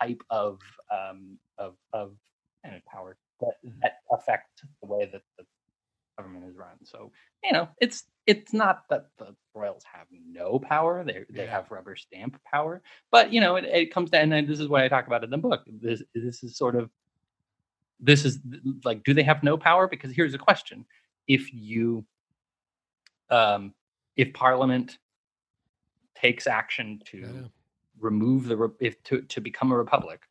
type 0.00 0.22
of 0.30 0.60
um 0.90 1.38
of 1.58 1.74
of 1.92 2.16
power 2.86 3.16
that 3.40 3.54
that 3.82 3.98
affect 4.12 4.62
the 4.82 4.88
way 4.88 5.08
that 5.12 5.22
the 5.38 5.44
government 6.18 6.44
is 6.48 6.56
run. 6.56 6.76
So 6.84 7.12
you 7.44 7.52
know, 7.52 7.68
it's 7.80 8.04
it's 8.26 8.52
not 8.52 8.84
that 8.90 9.06
the 9.18 9.34
royals 9.54 9.84
have 9.92 10.06
no 10.10 10.58
power; 10.58 11.04
they 11.04 11.24
they 11.30 11.44
Yeah. 11.44 11.50
have 11.52 11.70
rubber 11.70 11.96
stamp 11.96 12.40
power. 12.44 12.82
But 13.10 13.32
you 13.32 13.40
know, 13.40 13.56
it, 13.56 13.64
it 13.64 13.94
comes 13.94 14.10
down, 14.10 14.32
and 14.32 14.48
this 14.48 14.60
is 14.60 14.68
what 14.68 14.82
I 14.82 14.88
talk 14.88 15.06
about 15.06 15.24
in 15.24 15.30
the 15.30 15.38
book. 15.38 15.62
This 15.66 16.02
this 16.14 16.42
is 16.42 16.56
sort 16.56 16.76
of 16.76 16.90
this 18.00 18.24
is 18.24 18.38
like, 18.84 19.04
do 19.04 19.14
they 19.14 19.22
have 19.22 19.42
no 19.42 19.56
power? 19.56 19.88
Because 19.88 20.12
here's 20.12 20.34
a 20.34 20.38
question: 20.38 20.84
If 21.28 21.52
you, 21.52 22.04
um, 23.30 23.74
if 24.16 24.32
Parliament 24.32 24.98
takes 26.14 26.46
action 26.46 27.00
to 27.06 27.18
Yeah. 27.18 27.48
remove 27.98 28.44
the 28.46 28.74
if 28.80 29.02
to 29.04 29.22
to 29.22 29.40
become 29.40 29.72
a 29.72 29.76
republic, 29.76 30.22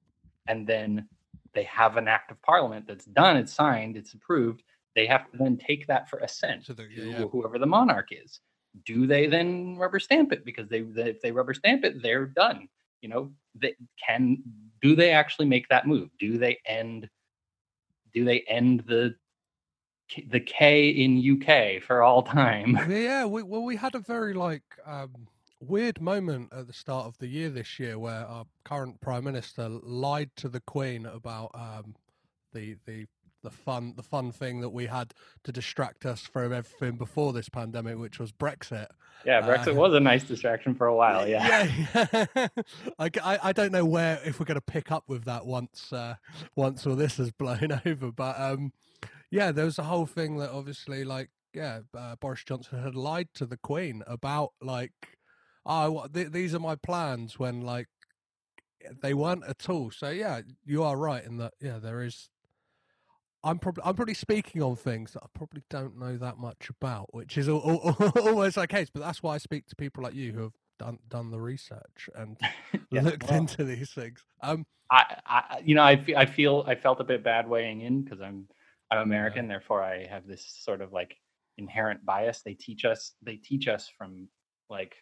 and 0.47 0.67
then 0.67 1.07
they 1.53 1.63
have 1.63 1.97
an 1.97 2.07
act 2.07 2.31
of 2.31 2.41
parliament 2.41 2.85
that's 2.87 3.05
done, 3.05 3.37
it's 3.37 3.53
signed, 3.53 3.95
it's 3.95 4.13
approved. 4.13 4.63
They 4.95 5.05
have 5.07 5.29
to 5.31 5.37
then 5.37 5.57
take 5.57 5.87
that 5.87 6.09
for 6.09 6.19
assent 6.19 6.65
To 6.65 6.73
to 6.75 6.83
yeah, 6.89 7.25
whoever 7.25 7.59
the 7.59 7.65
monarch 7.65 8.09
is. 8.11 8.39
Do 8.85 9.07
they 9.07 9.27
then 9.27 9.77
rubber 9.77 9.99
stamp 9.99 10.33
it? 10.33 10.43
Because 10.43 10.67
they, 10.67 10.81
they 10.81 11.09
if 11.11 11.21
they 11.21 11.31
rubber 11.31 11.53
stamp 11.53 11.85
it, 11.85 12.01
they're 12.01 12.25
done. 12.25 12.67
You 13.01 13.09
know, 13.09 13.33
they 13.53 13.75
can 14.05 14.43
do 14.81 14.95
they 14.95 15.11
actually 15.11 15.45
make 15.47 15.67
that 15.69 15.87
move? 15.87 16.09
Do 16.19 16.37
they 16.37 16.57
end? 16.65 17.09
Do 18.13 18.23
they 18.25 18.41
end 18.41 18.81
the 18.87 19.15
the 20.29 20.39
K 20.39 20.89
in 20.89 21.17
UK 21.41 21.81
for 21.81 22.01
all 22.03 22.23
time? 22.23 22.77
Yeah, 22.89 23.25
we, 23.25 23.43
well, 23.43 23.63
we 23.63 23.75
had 23.75 23.95
a 23.95 23.99
very 23.99 24.33
like 24.33 24.63
um, 24.85 25.27
weird 25.59 25.99
moment 26.01 26.51
at 26.53 26.67
the 26.67 26.73
start 26.73 27.05
of 27.07 27.17
the 27.17 27.27
year 27.27 27.49
this 27.49 27.79
year 27.79 27.97
where 27.99 28.25
our 28.25 28.45
current 28.63 29.01
prime 29.01 29.23
minister 29.23 29.67
lied 29.69 30.29
to 30.37 30.49
the 30.49 30.59
Queen 30.61 31.05
about 31.05 31.51
um, 31.53 31.95
the 32.53 32.75
the 32.85 33.05
the 33.43 33.49
fun 33.51 33.93
the 33.95 34.01
fun 34.03 34.31
thing 34.31 34.61
that 34.61 34.69
we 34.69 34.87
had 34.87 35.13
to 35.43 35.51
distract 35.51 36.03
us 36.05 36.21
from 36.21 36.51
everything 36.51 36.97
before 36.97 37.31
this 37.33 37.47
pandemic, 37.49 37.97
which 37.99 38.19
was 38.19 38.31
Brexit. 38.31 38.87
Yeah, 39.25 39.41
Brexit 39.41 39.73
Uh, 39.73 39.75
was 39.75 39.93
a 39.93 39.99
nice 39.99 40.23
distraction 40.23 40.73
for 40.75 40.87
a 40.87 40.95
while. 40.95 41.27
Yeah. 41.35 41.69
yeah. 41.93 42.47
I, 42.99 43.09
g- 43.09 43.19
I- 43.23 43.49
I 43.49 43.53
don't 43.53 43.71
know 43.71 43.85
where 43.85 44.19
if 44.25 44.39
we're 44.39 44.45
going 44.47 44.55
to 44.55 44.61
pick 44.61 44.91
up 44.91 45.03
with 45.07 45.25
that 45.25 45.45
once 45.45 45.91
uh, 45.93 46.15
once 46.55 46.85
all 46.87 46.95
this 46.95 47.17
has 47.17 47.31
blown 47.31 47.79
over, 47.85 48.11
but 48.11 48.39
um, 48.39 48.71
yeah, 49.31 49.51
there 49.51 49.65
was 49.65 49.79
a 49.79 49.83
whole 49.83 50.05
thing 50.05 50.37
that 50.37 50.51
obviously 50.51 51.03
like 51.03 51.29
yeah, 51.53 51.79
uh, 51.97 52.15
Boris 52.17 52.43
Johnson 52.43 52.83
had 52.83 52.95
lied 52.95 53.29
to 53.35 53.45
the 53.45 53.57
Queen 53.57 54.03
about 54.07 54.51
like 54.61 54.91
oh 55.65 56.07
th- 56.13 56.31
these 56.31 56.53
are 56.53 56.59
my 56.59 56.75
plans 56.75 57.39
when 57.39 57.61
like 57.61 57.87
they 59.01 59.13
weren't 59.13 59.43
at 59.47 59.69
all. 59.69 59.91
So 59.91 60.09
yeah, 60.09 60.41
you 60.65 60.83
are 60.83 60.97
right 60.97 61.23
in 61.23 61.37
that 61.37 61.53
yeah 61.61 61.79
there 61.79 62.03
is. 62.03 62.29
I'm 63.43 63.59
probably 63.59 63.83
I'm 63.85 63.95
probably 63.95 64.15
speaking 64.15 64.61
on 64.61 64.75
things 64.75 65.13
that 65.13 65.21
I 65.23 65.27
probably 65.33 65.63
don't 65.69 65.99
know 65.99 66.17
that 66.17 66.37
much 66.37 66.69
about, 66.69 67.13
which 67.13 67.37
is 67.37 67.47
al- 67.47 67.61
al- 67.99 68.11
almost 68.27 68.57
like 68.57 68.69
case. 68.69 68.89
But 68.93 69.01
that's 69.01 69.21
why 69.21 69.35
I 69.35 69.37
speak 69.37 69.67
to 69.67 69.75
people 69.75 70.03
like 70.03 70.15
you 70.15 70.33
who 70.33 70.43
have 70.43 70.53
done 70.79 70.99
done 71.09 71.31
the 71.31 71.39
research 71.39 72.09
and 72.15 72.37
Yeah, 72.91 73.01
looked 73.01 73.29
well, 73.29 73.37
into 73.39 73.63
these 73.63 73.91
things. 73.91 74.23
Um, 74.41 74.65
I, 74.89 75.17
I 75.25 75.61
you 75.63 75.75
know 75.75 75.83
I 75.83 76.03
I 76.15 76.25
feel 76.25 76.63
I 76.67 76.75
felt 76.75 76.99
a 76.99 77.03
bit 77.03 77.23
bad 77.23 77.47
weighing 77.47 77.81
in 77.81 78.01
because 78.01 78.21
I'm 78.21 78.47
I'm 78.91 78.99
American, 78.99 79.47
therefore 79.47 79.83
I 79.83 80.05
have 80.05 80.27
this 80.27 80.45
sort 80.59 80.81
of 80.81 80.93
like 80.93 81.17
inherent 81.57 82.05
bias. 82.05 82.41
They 82.43 82.53
teach 82.53 82.85
us 82.85 83.13
they 83.21 83.35
teach 83.35 83.67
us 83.67 83.89
from 83.97 84.27
like 84.69 84.95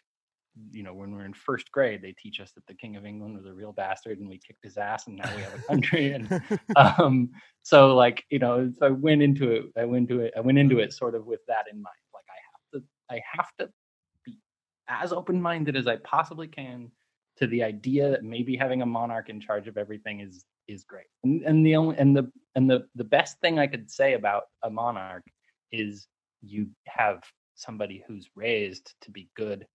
you 0.70 0.82
know 0.82 0.94
when 0.94 1.12
we're 1.12 1.24
in 1.24 1.34
first 1.34 1.72
grade 1.72 2.00
they 2.00 2.12
teach 2.12 2.38
us 2.40 2.52
that 2.52 2.66
the 2.66 2.74
King 2.74 2.96
of 2.96 3.04
England 3.04 3.36
was 3.36 3.46
a 3.46 3.52
real 3.52 3.72
bastard 3.72 4.20
and 4.20 4.28
we 4.28 4.38
kicked 4.38 4.62
his 4.62 4.76
ass 4.76 5.06
and 5.06 5.16
now 5.16 5.28
we 5.34 5.42
have 5.42 5.54
a 5.54 5.62
country 5.62 6.12
and 6.12 6.40
um 6.76 7.30
so 7.62 7.94
like 7.94 8.24
you 8.30 8.38
know 8.38 8.70
so 8.78 8.86
I 8.86 8.90
went 8.90 9.22
into 9.22 9.50
it 9.50 9.64
I 9.76 9.84
went 9.84 10.10
into 10.10 10.24
it 10.24 10.32
I 10.36 10.40
went 10.40 10.58
into 10.58 10.78
it 10.78 10.92
sort 10.92 11.14
of 11.14 11.26
with 11.26 11.40
that 11.48 11.64
in 11.70 11.82
mind. 11.82 11.96
Like 12.12 12.24
I 12.30 12.38
have 12.52 12.82
to 12.82 12.86
I 13.10 13.20
have 13.36 13.48
to 13.58 13.72
be 14.24 14.38
as 14.88 15.12
open 15.12 15.42
minded 15.42 15.76
as 15.76 15.88
I 15.88 15.96
possibly 15.96 16.46
can 16.46 16.90
to 17.38 17.46
the 17.46 17.62
idea 17.62 18.10
that 18.10 18.22
maybe 18.22 18.56
having 18.56 18.82
a 18.82 18.86
monarch 18.86 19.28
in 19.28 19.40
charge 19.40 19.68
of 19.68 19.76
everything 19.76 20.20
is 20.20 20.44
is 20.68 20.84
great. 20.84 21.06
And, 21.24 21.42
and 21.42 21.66
the 21.66 21.76
only 21.76 21.96
and 21.98 22.16
the 22.16 22.30
and 22.54 22.70
the 22.70 22.86
the 22.94 23.04
best 23.04 23.40
thing 23.40 23.58
I 23.58 23.66
could 23.66 23.90
say 23.90 24.14
about 24.14 24.44
a 24.62 24.70
monarch 24.70 25.24
is 25.72 26.06
you 26.42 26.68
have 26.86 27.22
somebody 27.54 28.04
who's 28.06 28.28
raised 28.34 28.94
to 29.02 29.10
be 29.10 29.28
good 29.36 29.66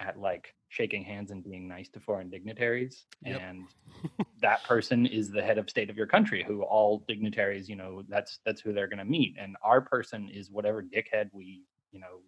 at 0.00 0.18
like 0.18 0.54
shaking 0.68 1.04
hands 1.04 1.30
and 1.30 1.44
being 1.44 1.68
nice 1.68 1.88
to 1.90 2.00
foreign 2.00 2.30
dignitaries 2.30 3.06
Yep. 3.24 3.40
and 3.40 3.64
that 4.40 4.62
person 4.64 5.06
is 5.06 5.30
the 5.30 5.42
head 5.42 5.58
of 5.58 5.68
state 5.68 5.90
of 5.90 5.96
your 5.96 6.06
country 6.06 6.44
who 6.46 6.62
all 6.62 7.04
dignitaries 7.08 7.68
you 7.68 7.76
know 7.76 8.02
that's 8.08 8.38
that's 8.44 8.60
who 8.60 8.72
they're 8.72 8.86
going 8.86 8.98
to 8.98 9.04
meet 9.04 9.34
and 9.38 9.56
our 9.62 9.80
person 9.80 10.28
is 10.28 10.50
whatever 10.50 10.82
dickhead 10.82 11.28
we 11.32 11.62
you 11.90 11.98
know 12.00 12.20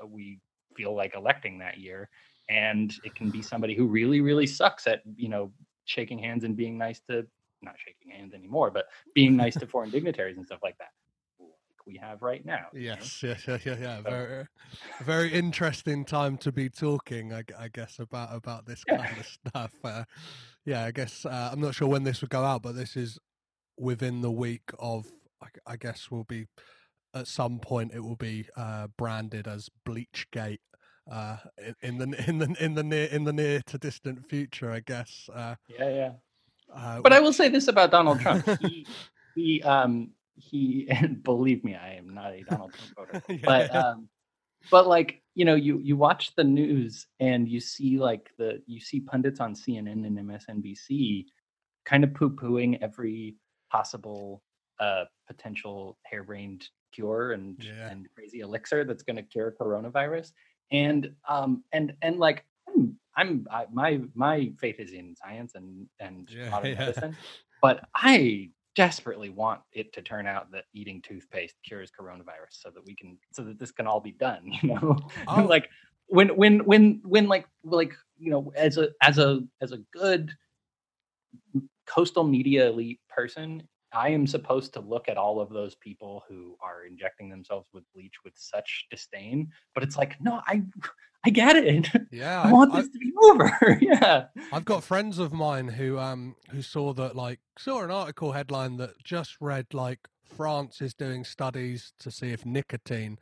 uh, 0.00 0.06
we 0.06 0.38
feel 0.76 0.94
like 0.94 1.14
electing 1.14 1.58
that 1.58 1.78
year 1.78 2.08
and 2.52 2.94
it 3.04 3.14
can 3.14 3.30
be 3.30 3.42
somebody 3.42 3.74
who 3.74 3.86
really 3.86 4.20
really 4.20 4.46
sucks 4.46 4.86
at 4.86 5.00
you 5.16 5.28
know 5.28 5.50
shaking 5.84 6.18
hands 6.18 6.44
and 6.44 6.56
being 6.56 6.76
nice 6.78 7.00
to 7.08 7.26
not 7.62 7.74
shaking 7.78 8.10
hands 8.10 8.34
anymore 8.34 8.70
but 8.70 8.84
being 9.14 9.36
nice 9.36 9.54
to 9.54 9.66
foreign 9.66 9.90
dignitaries 9.90 10.36
and 10.36 10.44
stuff 10.46 10.60
like 10.62 10.76
that 10.78 10.90
like 11.40 11.86
we 11.86 11.96
have 11.96 12.20
right 12.22 12.44
now 12.44 12.66
you 12.72 12.90
know? 12.90 12.96
yes, 12.96 13.22
yeah, 13.22 13.34
yeah, 13.46 13.58
yeah, 13.64 13.76
yeah. 13.80 13.96
So- 13.96 14.02
Very, 14.10 14.46
very 15.02 15.32
interesting 15.32 16.04
time 16.04 16.36
to 16.38 16.52
be 16.52 16.68
talking, 16.68 17.32
I 17.32 17.68
guess, 17.68 17.98
about 17.98 18.34
about 18.34 18.66
this 18.66 18.82
Yeah. 18.88 18.96
kind 18.98 19.18
of 19.18 19.26
stuff. 19.26 19.72
Uh, 19.84 20.04
yeah, 20.64 20.84
I 20.84 20.90
guess 20.92 21.26
uh, 21.26 21.50
I'm 21.52 21.60
not 21.60 21.74
sure 21.74 21.88
when 21.88 22.04
this 22.04 22.20
would 22.20 22.30
go 22.30 22.44
out, 22.44 22.62
but 22.62 22.74
this 22.76 22.96
is 22.96 23.18
within 23.78 24.20
the 24.20 24.30
week 24.30 24.70
of. 24.78 25.06
I 25.66 25.76
guess 25.76 26.08
will 26.08 26.22
be 26.22 26.46
at 27.14 27.26
some 27.26 27.58
point 27.58 27.92
it 27.92 27.98
will 27.98 28.14
be 28.14 28.46
uh, 28.56 28.86
branded 28.96 29.48
as 29.48 29.68
Bleachgate. 29.84 30.60
Uh, 31.10 31.36
in, 31.58 31.74
in 31.82 31.98
the 31.98 32.28
in 32.28 32.38
the 32.38 32.56
in 32.64 32.74
the 32.74 32.82
near 32.82 33.06
in 33.06 33.24
the 33.24 33.32
near 33.32 33.60
to 33.66 33.76
distant 33.76 34.28
future, 34.28 34.70
I 34.70 34.80
guess. 34.80 35.28
Uh, 35.34 35.56
yeah 35.68 35.88
yeah 35.88 36.12
uh, 36.74 37.00
but 37.02 37.12
i 37.12 37.20
will 37.20 37.32
say 37.32 37.48
this 37.48 37.68
about 37.68 37.90
donald 37.90 38.20
trump 38.20 38.46
he 38.60 38.86
he 39.34 39.62
um 39.62 40.10
he 40.36 40.86
and 40.88 41.22
believe 41.24 41.62
me 41.64 41.74
i 41.74 41.94
am 41.94 42.14
not 42.14 42.32
a 42.32 42.42
donald 42.44 42.72
trump 42.72 42.92
voter 42.96 43.22
Yeah, 43.28 43.38
but 43.44 43.74
yeah. 43.74 43.80
um 43.90 44.08
but 44.70 44.86
like 44.86 45.22
you 45.34 45.44
know 45.44 45.54
you 45.54 45.78
you 45.80 45.96
watch 45.96 46.34
the 46.36 46.44
news 46.44 47.06
and 47.20 47.48
you 47.48 47.60
see 47.60 47.98
like 47.98 48.30
the 48.38 48.62
you 48.66 48.80
see 48.80 49.00
pundits 49.00 49.40
on 49.40 49.54
cnn 49.54 50.06
and 50.06 50.18
msnbc 50.18 51.26
kind 51.84 52.04
of 52.04 52.14
poo-pooing 52.14 52.78
every 52.80 53.36
possible 53.70 54.42
uh 54.80 55.04
potential 55.26 55.98
harebrained 56.04 56.68
cure 56.92 57.32
and 57.32 57.56
Yeah. 57.62 57.88
and 57.90 58.06
crazy 58.14 58.40
elixir 58.40 58.84
that's 58.84 59.02
going 59.02 59.16
to 59.16 59.22
cure 59.22 59.54
coronavirus 59.60 60.32
and 60.72 61.10
um 61.28 61.62
and 61.72 61.92
and 62.02 62.18
like 62.18 62.44
i'm 62.68 62.98
i'm 63.16 63.46
I, 63.50 63.66
my 63.72 64.00
my 64.14 64.50
faith 64.58 64.80
is 64.80 64.92
in 64.92 65.14
science 65.14 65.54
and 65.54 65.86
and 66.00 66.28
Yeah, 66.34 66.50
modern 66.50 66.72
yeah. 66.72 66.78
medicine 66.78 67.16
but 67.60 67.80
i 67.94 68.50
desperately 68.74 69.28
want 69.28 69.60
it 69.72 69.92
to 69.92 70.00
turn 70.02 70.26
out 70.26 70.50
that 70.52 70.64
eating 70.72 71.02
toothpaste 71.02 71.56
cures 71.62 71.90
coronavirus 71.98 72.52
so 72.52 72.70
that 72.70 72.84
we 72.86 72.94
can 72.96 73.18
so 73.30 73.42
that 73.44 73.58
this 73.58 73.70
can 73.70 73.86
all 73.86 74.00
be 74.00 74.12
done 74.12 74.40
you 74.62 74.70
know 74.74 74.96
Oh. 75.28 75.42
like 75.44 75.68
when 76.06 76.34
when 76.36 76.64
when 76.64 77.00
when 77.04 77.28
like 77.28 77.46
like 77.64 77.92
you 78.18 78.30
know 78.30 78.50
as 78.56 78.78
a 78.78 78.88
as 79.02 79.18
a 79.18 79.40
as 79.60 79.72
a 79.72 79.78
good 79.92 80.30
coastal 81.86 82.24
media 82.24 82.68
elite 82.68 83.00
person 83.08 83.62
i 83.94 84.08
am 84.08 84.26
supposed 84.26 84.72
to 84.72 84.80
look 84.80 85.08
at 85.08 85.16
all 85.16 85.40
of 85.40 85.50
those 85.50 85.74
people 85.76 86.24
who 86.28 86.56
are 86.60 86.84
injecting 86.84 87.28
themselves 87.28 87.68
with 87.72 87.84
bleach 87.94 88.14
with 88.24 88.34
such 88.36 88.86
disdain 88.90 89.48
but 89.74 89.82
it's 89.82 89.96
like 89.96 90.20
no 90.20 90.40
i 90.46 90.62
i 91.24 91.30
get 91.30 91.56
it. 91.56 91.88
Yeah, 92.10 92.42
i 92.42 92.48
I- 92.48 92.52
want 92.52 92.72
I- 92.74 92.80
this 92.82 92.90
to 92.90 92.98
be 92.98 93.12
over. 93.24 93.78
Yeah. 93.80 94.24
I've 94.52 94.64
got 94.64 94.82
friends 94.82 95.18
of 95.18 95.32
mine 95.32 95.68
who 95.68 95.98
um 95.98 96.34
who 96.50 96.62
saw 96.62 96.92
that 96.94 97.14
like 97.16 97.38
saw 97.58 97.82
an 97.82 97.90
article 97.90 98.32
headline 98.32 98.76
that 98.78 99.02
just 99.04 99.36
read 99.40 99.66
like 99.72 100.00
France 100.24 100.80
is 100.80 100.94
doing 100.94 101.24
studies 101.24 101.92
to 102.00 102.10
see 102.10 102.30
if 102.30 102.44
nicotine 102.46 103.18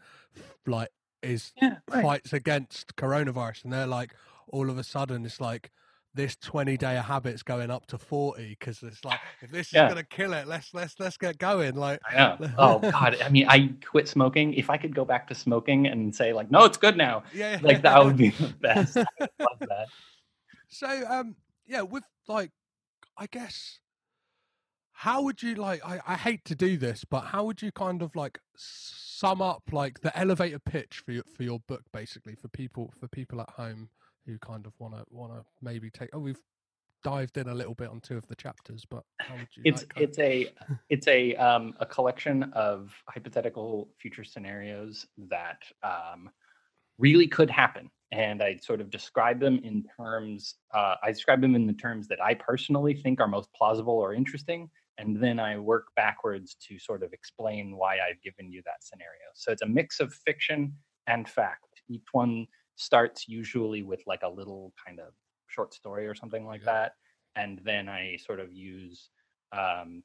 like 0.66 0.88
is 1.22 1.52
yeah 1.60 1.76
right. 1.90 2.02
fights 2.02 2.32
against 2.32 2.96
coronavirus 2.96 3.64
and 3.64 3.72
they're 3.72 3.86
like 3.86 4.14
all 4.48 4.70
of 4.70 4.78
a 4.78 4.84
sudden 4.84 5.26
it's 5.26 5.40
like 5.40 5.70
this 6.14 6.36
20 6.36 6.76
day 6.76 6.96
of 6.98 7.04
habit's 7.04 7.42
going 7.42 7.70
up 7.70 7.86
to 7.86 7.98
40 7.98 8.56
because 8.58 8.82
it's 8.82 9.04
like 9.04 9.20
if 9.42 9.50
this 9.50 9.72
Yeah. 9.72 9.86
is 9.86 9.88
gonna 9.90 10.04
kill 10.04 10.32
it 10.32 10.48
let's 10.48 10.74
let's 10.74 10.94
let's 10.98 11.16
get 11.16 11.38
going 11.38 11.76
like 11.76 12.00
Oh 12.58 12.78
God! 12.80 13.16
I 13.22 13.28
mean, 13.28 13.46
I 13.48 13.72
quit 13.86 14.08
smoking. 14.08 14.54
If 14.54 14.70
I 14.70 14.76
could 14.76 14.94
go 14.94 15.04
back 15.04 15.28
to 15.28 15.34
smoking 15.34 15.86
and 15.86 16.14
say 16.14 16.32
like, 16.32 16.50
no, 16.50 16.64
it's 16.64 16.76
good 16.78 16.96
now, 16.96 17.22
yeah 17.32 17.58
like 17.62 17.82
that 17.82 18.04
would 18.04 18.16
be 18.16 18.30
the 18.30 18.48
best. 18.60 18.96
I 18.96 19.04
love 19.20 19.58
that. 19.68 19.86
So 20.68 20.88
um 21.08 21.36
yeah, 21.66 21.82
with 21.82 22.04
like 22.26 22.50
I 23.16 23.26
guess 23.26 23.78
how 24.92 25.22
would 25.22 25.42
you 25.42 25.54
like 25.54 25.80
I, 25.84 26.00
I 26.06 26.16
hate 26.16 26.44
to 26.46 26.54
do 26.54 26.76
this, 26.76 27.04
but 27.08 27.20
how 27.26 27.44
would 27.44 27.62
you 27.62 27.70
kind 27.72 28.02
of 28.02 28.14
like 28.16 28.38
sum 28.56 29.40
up 29.40 29.62
like 29.72 30.00
the 30.00 30.16
elevator 30.18 30.58
pitch 30.58 31.02
for 31.04 31.12
your 31.12 31.24
for 31.36 31.42
your 31.42 31.60
book 31.60 31.82
basically 31.92 32.34
for 32.34 32.48
people 32.48 32.92
for 32.98 33.08
people 33.08 33.40
at 33.40 33.50
home 33.50 33.90
who 34.26 34.38
kind 34.38 34.66
of 34.66 34.72
wanna 34.78 35.04
wanna 35.10 35.44
maybe 35.62 35.90
take 35.90 36.10
oh 36.12 36.18
we've 36.18 36.40
dived 37.02 37.36
in 37.38 37.48
a 37.48 37.54
little 37.54 37.74
bit 37.74 37.88
on 37.88 38.00
two 38.00 38.16
of 38.16 38.26
the 38.26 38.34
chapters, 38.34 38.84
but 38.84 39.04
how 39.20 39.34
would 39.34 39.48
you? 39.54 39.62
it's 39.64 39.82
like 39.82 39.92
it's 39.96 40.18
a 40.18 40.52
it's 40.88 41.08
a 41.08 41.34
um 41.36 41.74
a 41.80 41.86
collection 41.86 42.44
of 42.52 42.92
hypothetical 43.08 43.88
future 43.98 44.24
scenarios 44.24 45.06
that 45.28 45.62
um 45.82 46.30
really 46.98 47.26
could 47.26 47.50
happen 47.50 47.90
and 48.12 48.42
i 48.42 48.56
sort 48.56 48.80
of 48.80 48.90
describe 48.90 49.40
them 49.40 49.58
in 49.64 49.84
terms 49.96 50.56
uh, 50.74 50.96
i 51.02 51.10
describe 51.10 51.40
them 51.40 51.54
in 51.54 51.66
the 51.66 51.72
terms 51.72 52.06
that 52.06 52.22
i 52.22 52.34
personally 52.34 52.94
think 52.94 53.20
are 53.20 53.28
most 53.28 53.50
plausible 53.54 53.94
or 53.94 54.12
interesting 54.12 54.68
and 54.98 55.16
then 55.16 55.40
i 55.40 55.56
work 55.56 55.86
backwards 55.96 56.56
to 56.60 56.78
sort 56.78 57.02
of 57.02 57.12
explain 57.14 57.76
why 57.76 57.94
i've 57.94 58.20
given 58.22 58.52
you 58.52 58.60
that 58.66 58.82
scenario 58.84 59.30
so 59.34 59.50
it's 59.50 59.62
a 59.62 59.66
mix 59.66 60.00
of 60.00 60.12
fiction 60.12 60.74
and 61.06 61.26
fact 61.28 61.80
each 61.88 62.06
one 62.12 62.46
starts 62.80 63.28
usually 63.28 63.82
with 63.82 64.02
like 64.06 64.22
a 64.22 64.28
little 64.28 64.72
kind 64.84 65.00
of 65.00 65.14
short 65.48 65.74
story 65.74 66.06
or 66.06 66.14
something 66.14 66.46
like 66.46 66.64
Yeah. 66.64 66.66
that 66.66 66.92
and 67.36 67.58
then 67.64 67.88
i 67.88 68.16
sort 68.16 68.40
of 68.40 68.52
use 68.52 69.10
um, 69.52 70.02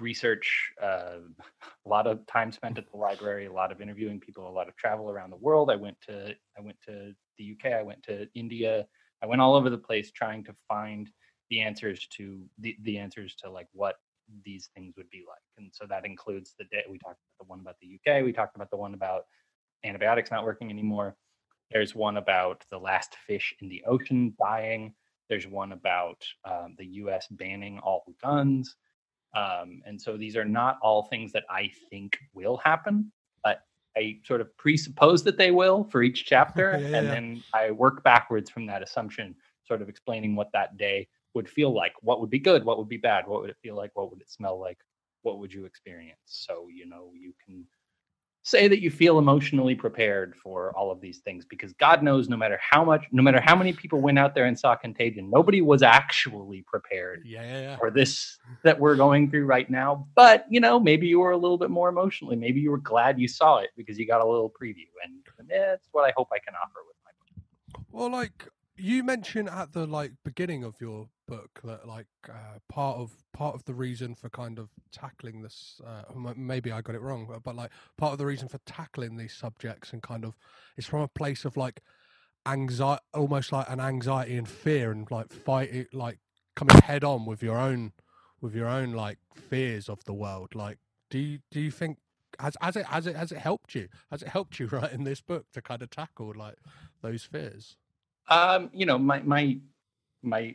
research, 0.00 0.72
uh, 0.82 1.18
a 1.86 1.88
lot 1.88 2.06
of 2.06 2.26
time 2.26 2.52
spent 2.52 2.78
at 2.78 2.90
the 2.90 2.96
library, 2.96 3.46
a 3.46 3.52
lot 3.52 3.72
of 3.72 3.80
interviewing 3.80 4.20
people, 4.20 4.48
a 4.48 4.50
lot 4.50 4.68
of 4.68 4.76
travel 4.76 5.10
around 5.10 5.30
the 5.30 5.36
world. 5.36 5.70
I 5.70 5.76
went 5.76 6.00
to 6.02 6.34
I 6.56 6.60
went 6.60 6.80
to 6.82 7.14
the 7.38 7.44
UK, 7.44 7.72
I 7.74 7.82
went 7.82 8.02
to 8.04 8.28
India, 8.34 8.86
I 9.22 9.26
went 9.26 9.40
all 9.40 9.54
over 9.54 9.70
the 9.70 9.78
place 9.78 10.10
trying 10.12 10.44
to 10.44 10.54
find 10.68 11.10
the 11.50 11.60
answers 11.60 12.06
to 12.08 12.48
the, 12.58 12.76
the 12.82 12.98
answers 12.98 13.34
to 13.36 13.50
like 13.50 13.68
what 13.72 13.96
these 14.44 14.70
things 14.74 14.96
would 14.96 15.10
be 15.10 15.22
like. 15.28 15.42
And 15.58 15.70
so 15.74 15.86
that 15.86 16.06
includes 16.06 16.54
the 16.58 16.64
day 16.64 16.84
we 16.90 16.98
talked 16.98 17.20
about 17.20 17.38
the 17.38 17.44
one 17.48 17.60
about 17.60 17.76
the 17.80 17.86
UK, 17.86 18.22
we 18.22 18.32
talked 18.32 18.56
about 18.56 18.70
the 18.70 18.76
one 18.78 18.94
about 18.94 19.24
antibiotics 19.84 20.30
not 20.30 20.44
working 20.44 20.70
anymore. 20.70 21.16
There's 21.70 21.94
one 21.94 22.16
about 22.16 22.64
the 22.70 22.78
last 22.78 23.16
fish 23.26 23.54
in 23.60 23.68
the 23.68 23.82
ocean 23.86 24.34
dying. 24.38 24.94
There's 25.28 25.46
one 25.46 25.72
about 25.72 26.24
um, 26.44 26.74
the 26.78 26.86
US 26.86 27.26
banning 27.30 27.78
all 27.80 28.04
guns. 28.22 28.76
Um, 29.34 29.82
and 29.84 30.00
so 30.00 30.16
these 30.16 30.36
are 30.36 30.44
not 30.44 30.78
all 30.82 31.04
things 31.04 31.32
that 31.32 31.44
I 31.50 31.70
think 31.90 32.18
will 32.34 32.56
happen, 32.58 33.10
but 33.42 33.62
I 33.96 34.18
sort 34.24 34.40
of 34.40 34.56
presuppose 34.56 35.24
that 35.24 35.36
they 35.36 35.50
will 35.50 35.84
for 35.84 36.02
each 36.02 36.24
chapter. 36.26 36.78
Yeah, 36.80 36.98
and 36.98 37.06
yeah. 37.06 37.14
then 37.14 37.42
I 37.52 37.70
work 37.70 38.04
backwards 38.04 38.50
from 38.50 38.66
that 38.66 38.82
assumption, 38.82 39.34
sort 39.66 39.82
of 39.82 39.88
explaining 39.88 40.36
what 40.36 40.52
that 40.52 40.76
day 40.76 41.08
would 41.34 41.48
feel 41.48 41.74
like. 41.74 41.94
What 42.00 42.20
would 42.20 42.30
be 42.30 42.38
good? 42.38 42.64
What 42.64 42.78
would 42.78 42.88
be 42.88 42.96
bad? 42.96 43.26
What 43.26 43.40
would 43.40 43.50
it 43.50 43.56
feel 43.62 43.76
like? 43.76 43.90
What 43.94 44.10
would 44.10 44.20
it 44.20 44.30
smell 44.30 44.60
like? 44.60 44.78
What 45.22 45.38
would 45.38 45.52
you 45.52 45.64
experience? 45.64 46.20
So, 46.26 46.68
you 46.72 46.86
know, 46.86 47.10
you 47.14 47.34
can 47.44 47.66
say 48.44 48.68
that 48.68 48.82
you 48.82 48.90
feel 48.90 49.18
emotionally 49.18 49.74
prepared 49.74 50.34
for 50.36 50.70
all 50.76 50.92
of 50.92 51.00
these 51.00 51.18
things 51.20 51.46
because 51.46 51.72
God 51.72 52.02
knows 52.02 52.28
no 52.28 52.36
matter 52.36 52.58
how 52.60 52.84
much, 52.84 53.06
no 53.10 53.22
matter 53.22 53.40
how 53.42 53.56
many 53.56 53.72
people 53.72 54.02
went 54.02 54.18
out 54.18 54.34
there 54.34 54.44
and 54.44 54.56
saw 54.56 54.76
Contagion, 54.76 55.30
nobody 55.30 55.62
was 55.62 55.82
actually 55.82 56.62
prepared 56.66 57.22
yeah, 57.24 57.42
yeah, 57.42 57.60
yeah. 57.60 57.76
for 57.78 57.90
this 57.90 58.38
that 58.62 58.78
we're 58.78 58.96
going 58.96 59.30
through 59.30 59.46
right 59.46 59.68
now. 59.70 60.06
But 60.14 60.44
you 60.50 60.60
know, 60.60 60.78
maybe 60.78 61.06
you 61.06 61.20
were 61.20 61.30
a 61.30 61.38
little 61.38 61.56
bit 61.56 61.70
more 61.70 61.88
emotionally. 61.88 62.36
Maybe 62.36 62.60
you 62.60 62.70
were 62.70 62.78
glad 62.78 63.18
you 63.18 63.28
saw 63.28 63.58
it 63.58 63.70
because 63.78 63.98
you 63.98 64.06
got 64.06 64.20
a 64.20 64.26
little 64.26 64.50
preview, 64.50 64.88
and 65.02 65.48
that's 65.48 65.88
what 65.92 66.04
I 66.04 66.12
hope 66.14 66.28
I 66.30 66.38
can 66.38 66.54
offer 66.54 66.80
with 66.86 66.96
my 67.02 67.12
book. 67.72 67.86
Well, 67.90 68.10
like 68.10 68.46
you 68.76 69.04
mentioned 69.04 69.48
at 69.48 69.72
the 69.72 69.86
like 69.86 70.12
beginning 70.24 70.64
of 70.64 70.80
your 70.80 71.08
book 71.26 71.60
that 71.62 71.86
like 71.86 72.06
uh, 72.28 72.58
part 72.68 72.98
of 72.98 73.12
part 73.32 73.54
of 73.54 73.64
the 73.64 73.74
reason 73.74 74.14
for 74.14 74.28
kind 74.28 74.58
of 74.58 74.70
tackling 74.92 75.42
this, 75.42 75.80
uh, 75.86 76.02
maybe 76.36 76.72
I 76.72 76.80
got 76.80 76.94
it 76.94 77.02
wrong, 77.02 77.26
but, 77.28 77.42
but 77.42 77.54
like 77.54 77.70
part 77.96 78.12
of 78.12 78.18
the 78.18 78.26
reason 78.26 78.48
for 78.48 78.58
tackling 78.66 79.16
these 79.16 79.32
subjects 79.32 79.92
and 79.92 80.02
kind 80.02 80.24
of 80.24 80.36
is 80.76 80.86
from 80.86 81.02
a 81.02 81.08
place 81.08 81.44
of 81.44 81.56
like 81.56 81.80
anxiety, 82.46 83.02
almost 83.12 83.52
like 83.52 83.68
an 83.70 83.80
anxiety 83.80 84.36
and 84.36 84.48
fear, 84.48 84.90
and 84.90 85.10
like 85.10 85.32
fighting, 85.32 85.86
like 85.92 86.18
coming 86.56 86.76
head 86.78 87.04
on 87.04 87.26
with 87.26 87.42
your 87.42 87.58
own 87.58 87.92
with 88.40 88.54
your 88.54 88.68
own 88.68 88.92
like 88.92 89.18
fears 89.34 89.88
of 89.88 90.04
the 90.04 90.14
world. 90.14 90.54
Like, 90.54 90.78
do 91.10 91.18
you 91.18 91.38
do 91.50 91.60
you 91.60 91.70
think? 91.70 91.98
Has, 92.40 92.56
has 92.60 92.74
it 92.74 92.86
has 92.86 93.06
it 93.06 93.14
has 93.14 93.30
it 93.30 93.38
helped 93.38 93.76
you? 93.76 93.88
Has 94.10 94.22
it 94.22 94.28
helped 94.28 94.58
you 94.58 94.66
writing 94.72 95.04
this 95.04 95.20
book 95.20 95.46
to 95.52 95.62
kind 95.62 95.82
of 95.82 95.90
tackle 95.90 96.32
like 96.36 96.56
those 97.02 97.22
fears? 97.22 97.76
Um, 98.28 98.70
you 98.72 98.86
know, 98.86 98.98
my 98.98 99.20
my 99.22 99.58
my 100.22 100.54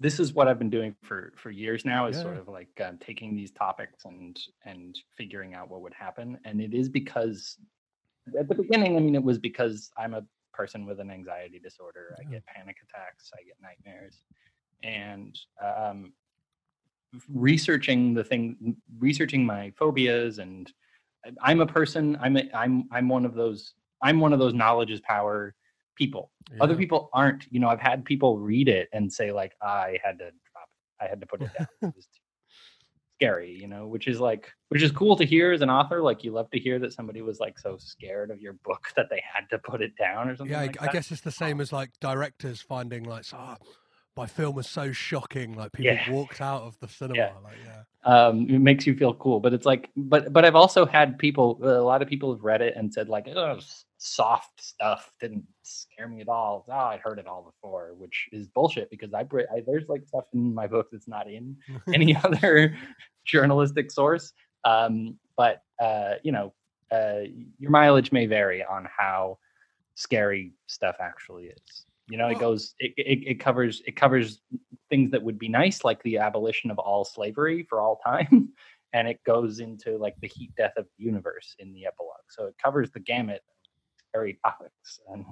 this 0.00 0.20
is 0.20 0.32
what 0.32 0.46
I've 0.46 0.58
been 0.58 0.70
doing 0.70 0.94
for 1.02 1.32
for 1.36 1.50
years 1.50 1.84
now 1.84 2.06
is 2.06 2.20
sort 2.20 2.36
of 2.36 2.48
like 2.48 2.68
um, 2.84 2.98
taking 2.98 3.34
these 3.34 3.50
topics 3.50 4.04
and 4.04 4.38
and 4.64 4.96
figuring 5.16 5.54
out 5.54 5.70
what 5.70 5.80
would 5.82 5.94
happen, 5.94 6.38
and 6.44 6.60
it 6.60 6.74
is 6.74 6.88
because 6.88 7.58
at 8.38 8.48
the 8.48 8.54
beginning, 8.54 8.96
I 8.96 9.00
mean, 9.00 9.14
it 9.14 9.22
was 9.22 9.38
because 9.38 9.90
I'm 9.96 10.14
a 10.14 10.22
person 10.52 10.86
with 10.86 11.00
an 11.00 11.10
anxiety 11.10 11.58
disorder. 11.58 12.16
I 12.18 12.24
get 12.30 12.44
panic 12.46 12.76
attacks, 12.82 13.30
I 13.34 13.42
get 13.42 13.56
nightmares, 13.62 14.22
and 14.82 15.36
um, 15.64 16.12
researching 17.32 18.14
the 18.14 18.24
thing, 18.24 18.76
researching 18.98 19.44
my 19.44 19.72
phobias, 19.76 20.38
and 20.38 20.70
I'm 21.42 21.60
a 21.60 21.66
person. 21.66 22.16
I'm 22.20 22.36
a, 22.36 22.48
I'm 22.54 22.88
I'm 22.92 23.08
one 23.08 23.24
of 23.24 23.34
those. 23.34 23.74
I'm 24.02 24.20
one 24.20 24.32
of 24.32 24.38
those 24.38 24.54
knowledge 24.54 24.92
is 24.92 25.00
power 25.00 25.54
people 25.98 26.30
other 26.60 26.76
people 26.76 27.10
aren't 27.12 27.44
you 27.50 27.60
know 27.60 27.68
i've 27.68 27.80
had 27.80 28.04
people 28.04 28.38
read 28.38 28.68
it 28.68 28.88
and 28.92 29.12
say 29.12 29.32
like 29.32 29.52
i 29.60 29.98
had 30.02 30.16
to 30.18 30.24
drop 30.50 30.68
it 30.70 31.04
i 31.04 31.08
had 31.08 31.20
to 31.20 31.26
put 31.26 31.42
it 31.42 31.50
down 31.58 31.66
it 31.82 32.04
scary 33.16 33.52
you 33.52 33.66
know 33.66 33.86
which 33.88 34.06
is 34.06 34.20
like 34.20 34.52
which 34.68 34.80
is 34.80 34.92
cool 34.92 35.16
to 35.16 35.24
hear 35.24 35.50
as 35.50 35.60
an 35.60 35.68
author 35.68 36.00
like 36.00 36.22
you 36.22 36.30
love 36.30 36.48
to 36.50 36.58
hear 36.58 36.78
that 36.78 36.92
somebody 36.92 37.20
was 37.20 37.40
like 37.40 37.58
so 37.58 37.76
scared 37.76 38.30
of 38.30 38.40
your 38.40 38.52
book 38.64 38.86
that 38.96 39.06
they 39.10 39.20
had 39.34 39.48
to 39.50 39.58
put 39.58 39.82
it 39.82 39.92
down 39.96 40.28
or 40.28 40.36
something 40.36 40.52
Yeah, 40.52 40.60
I, 40.60 40.66
like 40.66 40.80
I 40.80 40.86
that. 40.86 40.92
guess 40.92 41.10
it's 41.10 41.20
the 41.22 41.32
same 41.32 41.60
as 41.60 41.72
like 41.72 41.90
directors 42.00 42.60
finding 42.60 43.02
like, 43.02 43.24
oh, 43.34 43.56
my 44.16 44.26
film 44.26 44.54
was 44.54 44.68
so 44.68 44.92
shocking, 44.92 45.54
like 45.54 45.72
people 45.72 45.94
Yeah. 45.94 46.10
walked 46.12 46.40
out 46.40 46.62
of 46.62 46.78
the 46.80 46.86
cinema. 46.88 47.18
Yeah. 47.18 47.32
Like, 47.42 47.56
yeah, 47.64 47.82
um 48.04 48.48
it 48.48 48.60
makes 48.60 48.86
you 48.86 48.94
feel 48.94 49.12
cool 49.14 49.40
but 49.40 49.52
it's 49.52 49.66
like 49.66 49.90
but 49.96 50.32
but 50.32 50.44
i've 50.44 50.54
also 50.54 50.86
had 50.86 51.18
people 51.18 51.58
a 51.62 51.82
lot 51.82 52.00
of 52.00 52.08
people 52.08 52.32
have 52.32 52.44
read 52.44 52.62
it 52.62 52.74
and 52.76 52.94
said 52.94 53.08
like 53.08 53.26
oh, 53.26 53.58
soft 53.98 54.62
stuff 54.62 55.12
didn't 55.20 55.44
scare 55.62 56.08
me 56.08 56.20
at 56.20 56.28
all. 56.28 56.64
Oh 56.68 56.72
i'd 56.72 57.00
heard 57.00 57.18
it 57.18 57.26
all 57.26 57.42
before 57.42 57.94
which 57.96 58.28
is 58.32 58.46
bullshit 58.46 58.90
because 58.90 59.12
I, 59.12 59.20
I 59.20 59.62
there's 59.66 59.88
like 59.88 60.06
stuff 60.06 60.24
in 60.32 60.54
my 60.54 60.66
book 60.66 60.86
that's 60.90 61.08
not 61.08 61.28
in 61.28 61.56
any 61.92 62.16
other 62.24 62.76
journalistic 63.24 63.90
source 63.90 64.32
um 64.64 65.18
but 65.36 65.62
uh 65.82 66.14
you 66.22 66.32
know 66.32 66.54
uh 66.90 67.22
your 67.58 67.70
mileage 67.70 68.12
may 68.12 68.26
vary 68.26 68.64
on 68.64 68.88
how 68.96 69.38
scary 69.98 70.52
stuff 70.68 70.96
actually 71.00 71.46
is. 71.46 71.84
You 72.08 72.16
know 72.16 72.28
it 72.28 72.38
goes 72.38 72.74
it, 72.78 72.92
it, 72.96 73.32
it 73.32 73.40
covers 73.40 73.82
it 73.84 73.96
covers 73.96 74.40
things 74.88 75.10
that 75.10 75.22
would 75.22 75.38
be 75.38 75.48
nice 75.48 75.84
like 75.84 76.02
the 76.04 76.18
abolition 76.18 76.70
of 76.70 76.78
all 76.78 77.04
slavery 77.04 77.66
for 77.68 77.80
all 77.80 78.00
time 78.06 78.50
and 78.94 79.08
it 79.08 79.22
goes 79.24 79.58
into 79.58 79.98
like 79.98 80.14
the 80.20 80.28
heat 80.28 80.52
death 80.56 80.72
of 80.76 80.86
the 80.96 81.04
universe 81.04 81.54
in 81.58 81.74
the 81.74 81.84
epilogue. 81.84 82.14
So 82.30 82.46
it 82.46 82.54
covers 82.62 82.90
the 82.90 83.00
gamut 83.00 83.42
scary 84.10 84.38
topics. 84.44 85.00
And 85.08 85.24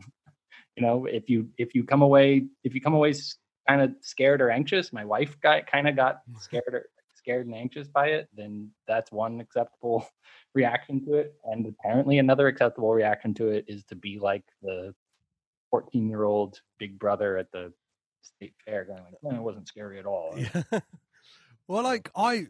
you 0.76 0.82
know 0.82 1.06
if 1.06 1.28
you 1.28 1.48
if 1.58 1.74
you 1.74 1.84
come 1.84 2.02
away 2.02 2.46
if 2.64 2.74
you 2.74 2.80
come 2.80 2.94
away 2.94 3.14
kind 3.68 3.80
of 3.80 3.92
scared 4.02 4.40
or 4.40 4.50
anxious 4.50 4.92
my 4.92 5.04
wife 5.04 5.40
got 5.40 5.66
kind 5.66 5.88
of 5.88 5.96
got 5.96 6.16
mm-hmm. 6.16 6.38
scared 6.38 6.72
or 6.72 6.86
scared 7.16 7.46
and 7.46 7.54
anxious 7.54 7.88
by 7.88 8.08
it 8.08 8.28
then 8.36 8.70
that's 8.86 9.10
one 9.10 9.40
acceptable 9.40 10.06
reaction 10.56 11.04
to 11.04 11.14
it. 11.14 11.34
And 11.44 11.66
apparently 11.66 12.18
another 12.18 12.48
acceptable 12.48 12.92
reaction 12.92 13.34
to 13.34 13.48
it 13.48 13.66
is 13.68 13.84
to 13.84 13.94
be 13.94 14.18
like 14.18 14.42
the 14.62 14.94
14 15.70 16.08
year 16.08 16.24
old 16.24 16.60
big 16.78 16.98
brother 16.98 17.36
at 17.36 17.52
the 17.52 17.72
state 18.22 18.54
fair 18.64 18.84
going 18.84 19.04
like 19.04 19.14
"Oh, 19.22 19.36
it 19.36 19.42
wasn't 19.42 19.68
scary 19.68 20.00
at 20.00 20.06
all. 20.06 20.36
Yeah. 20.36 20.80
well, 21.68 21.82
like 21.82 22.10
I 22.16 22.46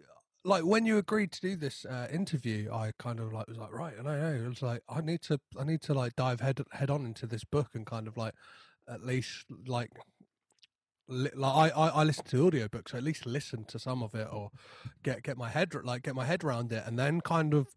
like 0.46 0.64
when 0.64 0.86
you 0.86 0.96
agreed 0.98 1.32
to 1.32 1.40
do 1.40 1.56
this 1.56 1.84
uh, 1.84 2.06
interview, 2.10 2.70
I 2.72 2.92
kind 2.98 3.18
of 3.18 3.32
like 3.32 3.48
was 3.48 3.58
like, 3.58 3.72
right, 3.72 3.94
and 3.98 4.08
I 4.08 4.18
know 4.18 4.44
it 4.44 4.48
was 4.48 4.62
like 4.62 4.82
I 4.88 5.00
need 5.00 5.22
to 5.22 5.40
I 5.58 5.64
need 5.64 5.82
to 5.82 5.94
like 5.94 6.14
dive 6.16 6.40
head 6.40 6.60
head 6.72 6.88
on 6.88 7.04
into 7.04 7.26
this 7.26 7.44
book 7.44 7.70
and 7.74 7.84
kind 7.84 8.06
of 8.08 8.16
like 8.16 8.34
at 8.88 9.04
least 9.04 9.44
like. 9.66 9.90
Li- 11.08 11.30
like 11.36 11.72
I, 11.76 11.82
I, 11.82 11.88
I 11.88 12.02
listen 12.02 12.24
to 12.24 12.50
audiobooks, 12.50 12.90
so 12.90 12.98
at 12.98 13.04
least 13.04 13.26
listen 13.26 13.64
to 13.66 13.78
some 13.78 14.02
of 14.02 14.12
it 14.16 14.26
or 14.32 14.50
get 15.04 15.22
get 15.22 15.36
my 15.36 15.48
head 15.48 15.72
like 15.84 16.02
get 16.02 16.16
my 16.16 16.24
head 16.24 16.42
around 16.42 16.72
it, 16.72 16.82
and 16.84 16.98
then 16.98 17.20
kind 17.20 17.54
of 17.54 17.68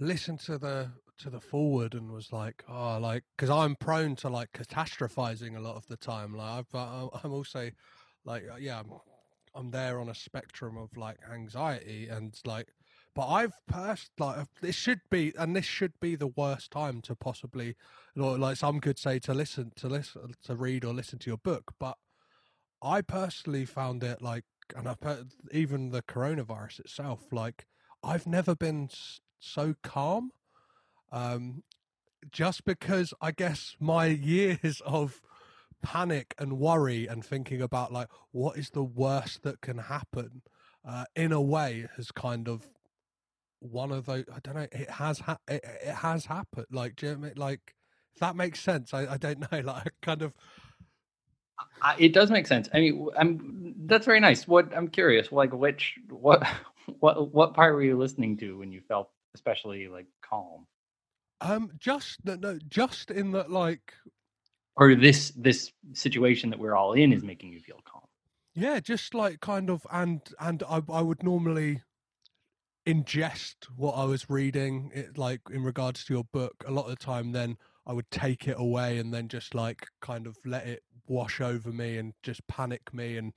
listen 0.00 0.38
to 0.38 0.58
the 0.58 0.90
to 1.18 1.30
the 1.30 1.40
foreword 1.40 1.94
and 1.94 2.10
was 2.10 2.32
like, 2.32 2.64
oh, 2.68 2.98
like 2.98 3.22
because 3.36 3.48
I'm 3.48 3.76
prone 3.76 4.16
to 4.16 4.28
like 4.28 4.50
catastrophizing 4.52 5.56
a 5.56 5.60
lot 5.60 5.76
of 5.76 5.86
the 5.86 5.96
time. 5.96 6.36
Like 6.36 6.64
I've, 6.74 7.20
I'm 7.22 7.32
also 7.32 7.70
like 8.24 8.42
uh, 8.52 8.56
yeah, 8.56 8.80
I'm, 8.80 8.90
I'm 9.54 9.70
there 9.70 10.00
on 10.00 10.08
a 10.08 10.14
spectrum 10.14 10.76
of 10.76 10.96
like 10.96 11.18
anxiety 11.32 12.08
and 12.08 12.38
like, 12.44 12.68
but 13.14 13.28
I've 13.28 13.54
passed 13.68 14.10
like 14.18 14.46
this 14.60 14.74
should 14.74 15.00
be 15.10 15.32
and 15.38 15.54
this 15.54 15.64
should 15.64 15.92
be 16.00 16.16
the 16.16 16.26
worst 16.26 16.70
time 16.72 17.00
to 17.02 17.14
possibly, 17.14 17.76
like 18.16 18.56
some 18.56 18.80
could 18.80 18.98
say 18.98 19.18
to 19.20 19.34
listen 19.34 19.72
to 19.76 19.88
listen 19.88 20.34
to 20.44 20.56
read 20.56 20.84
or 20.84 20.92
listen 20.92 21.18
to 21.20 21.30
your 21.30 21.38
book, 21.38 21.74
but 21.78 21.96
I 22.82 23.00
personally 23.00 23.64
found 23.64 24.02
it 24.02 24.20
like, 24.20 24.44
and 24.76 24.88
I 24.88 24.94
per- 24.94 25.24
even 25.52 25.90
the 25.90 26.02
coronavirus 26.02 26.80
itself, 26.80 27.32
like 27.32 27.66
I've 28.02 28.26
never 28.26 28.54
been 28.54 28.90
so 29.40 29.74
calm. 29.82 30.30
Um, 31.12 31.62
just 32.32 32.64
because 32.64 33.14
I 33.20 33.30
guess 33.30 33.76
my 33.78 34.06
years 34.06 34.82
of 34.84 35.20
panic 35.84 36.34
and 36.38 36.58
worry 36.58 37.06
and 37.06 37.24
thinking 37.24 37.60
about 37.60 37.92
like 37.92 38.08
what 38.32 38.56
is 38.56 38.70
the 38.70 38.82
worst 38.82 39.42
that 39.42 39.60
can 39.60 39.78
happen 39.78 40.42
uh, 40.88 41.04
in 41.14 41.30
a 41.30 41.40
way 41.40 41.86
has 41.96 42.10
kind 42.10 42.48
of 42.48 42.68
one 43.60 43.92
of 43.92 44.06
those 44.06 44.24
i 44.34 44.38
don't 44.42 44.56
know 44.56 44.66
it 44.72 44.90
has 44.90 45.20
ha- 45.20 45.38
it, 45.46 45.62
it 45.64 45.94
has 45.94 46.24
happened 46.26 46.66
like 46.72 46.96
do 46.96 47.06
you 47.06 47.12
know 47.12 47.18
what 47.18 47.26
I 47.26 47.28
mean? 47.28 47.38
like 47.38 47.74
if 48.14 48.20
that 48.20 48.34
makes 48.34 48.60
sense 48.60 48.94
i, 48.94 49.12
I 49.12 49.16
don't 49.18 49.40
know 49.52 49.60
like 49.60 49.92
kind 50.02 50.22
of 50.22 50.32
I, 51.82 51.96
it 51.98 52.12
does 52.12 52.30
make 52.30 52.46
sense. 52.46 52.68
I 52.74 52.80
mean, 52.80 53.08
I'm 53.16 53.74
that's 53.86 54.06
very 54.06 54.20
nice. 54.20 54.48
What 54.48 54.76
I'm 54.76 54.88
curious, 54.88 55.30
like 55.30 55.52
which 55.52 55.94
what 56.10 56.46
what 57.00 57.32
what 57.32 57.54
part 57.54 57.74
were 57.74 57.82
you 57.82 57.96
listening 57.96 58.36
to 58.38 58.58
when 58.58 58.72
you 58.72 58.80
felt 58.88 59.08
especially 59.34 59.88
like 59.88 60.06
calm, 60.28 60.66
um 61.40 61.70
just 61.78 62.18
no, 62.24 62.34
no 62.36 62.58
just 62.68 63.10
in 63.10 63.32
that 63.32 63.50
like 63.50 63.94
or 64.76 64.94
this 64.94 65.32
this 65.36 65.72
situation 65.92 66.50
that 66.50 66.58
we're 66.58 66.74
all 66.74 66.92
in 66.92 67.12
is 67.12 67.22
mm. 67.22 67.26
making 67.26 67.52
you 67.52 67.60
feel 67.60 67.80
calm? 67.84 68.02
Yeah, 68.54 68.80
just 68.80 69.14
like 69.14 69.40
kind 69.40 69.70
of, 69.70 69.86
and 69.90 70.20
and 70.40 70.62
I 70.68 70.82
I 70.88 71.02
would 71.02 71.22
normally 71.22 71.82
ingest 72.86 73.54
what 73.76 73.92
I 73.92 74.04
was 74.04 74.28
reading, 74.28 74.90
it 74.94 75.16
like 75.18 75.40
in 75.50 75.62
regards 75.62 76.04
to 76.04 76.14
your 76.14 76.24
book. 76.24 76.64
A 76.66 76.70
lot 76.70 76.84
of 76.84 76.90
the 76.90 77.04
time, 77.04 77.32
then 77.32 77.56
I 77.86 77.92
would 77.92 78.10
take 78.10 78.48
it 78.48 78.56
away 78.58 78.98
and 78.98 79.12
then 79.12 79.28
just 79.28 79.54
like 79.54 79.86
kind 80.00 80.26
of 80.26 80.36
let 80.44 80.66
it 80.66 80.82
wash 81.06 81.40
over 81.40 81.70
me 81.70 81.98
and 81.98 82.14
just 82.22 82.46
panic 82.46 82.92
me 82.92 83.16
and 83.16 83.32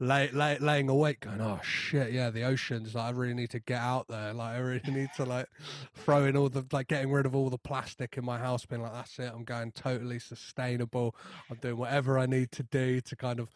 lay, 0.00 0.30
lay 0.32 0.58
laying 0.58 0.88
awake, 0.88 1.20
going, 1.20 1.40
oh 1.40 1.60
shit, 1.62 2.12
yeah, 2.12 2.30
the 2.30 2.42
oceans. 2.42 2.94
Like 2.94 3.04
I 3.04 3.10
really 3.10 3.34
need 3.34 3.50
to 3.50 3.60
get 3.60 3.80
out 3.80 4.08
there. 4.08 4.32
Like 4.32 4.56
I 4.56 4.58
really 4.58 4.90
need 4.90 5.10
to 5.16 5.24
like 5.24 5.46
throw 5.94 6.24
in 6.24 6.36
all 6.36 6.48
the 6.48 6.64
like 6.72 6.88
getting 6.88 7.12
rid 7.12 7.26
of 7.26 7.36
all 7.36 7.50
the 7.50 7.58
plastic 7.58 8.16
in 8.16 8.24
my 8.24 8.38
house, 8.38 8.66
being 8.66 8.82
like, 8.82 8.92
that's 8.92 9.18
it. 9.18 9.32
I'm 9.32 9.44
going 9.44 9.70
totally 9.72 10.18
sustainable. 10.18 11.14
I'm 11.50 11.58
doing 11.58 11.76
whatever 11.76 12.18
I 12.18 12.26
need 12.26 12.50
to 12.52 12.62
do 12.64 13.00
to 13.02 13.16
kind 13.16 13.38
of 13.38 13.48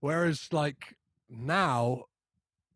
Whereas 0.00 0.48
like 0.52 0.96
now, 1.28 2.04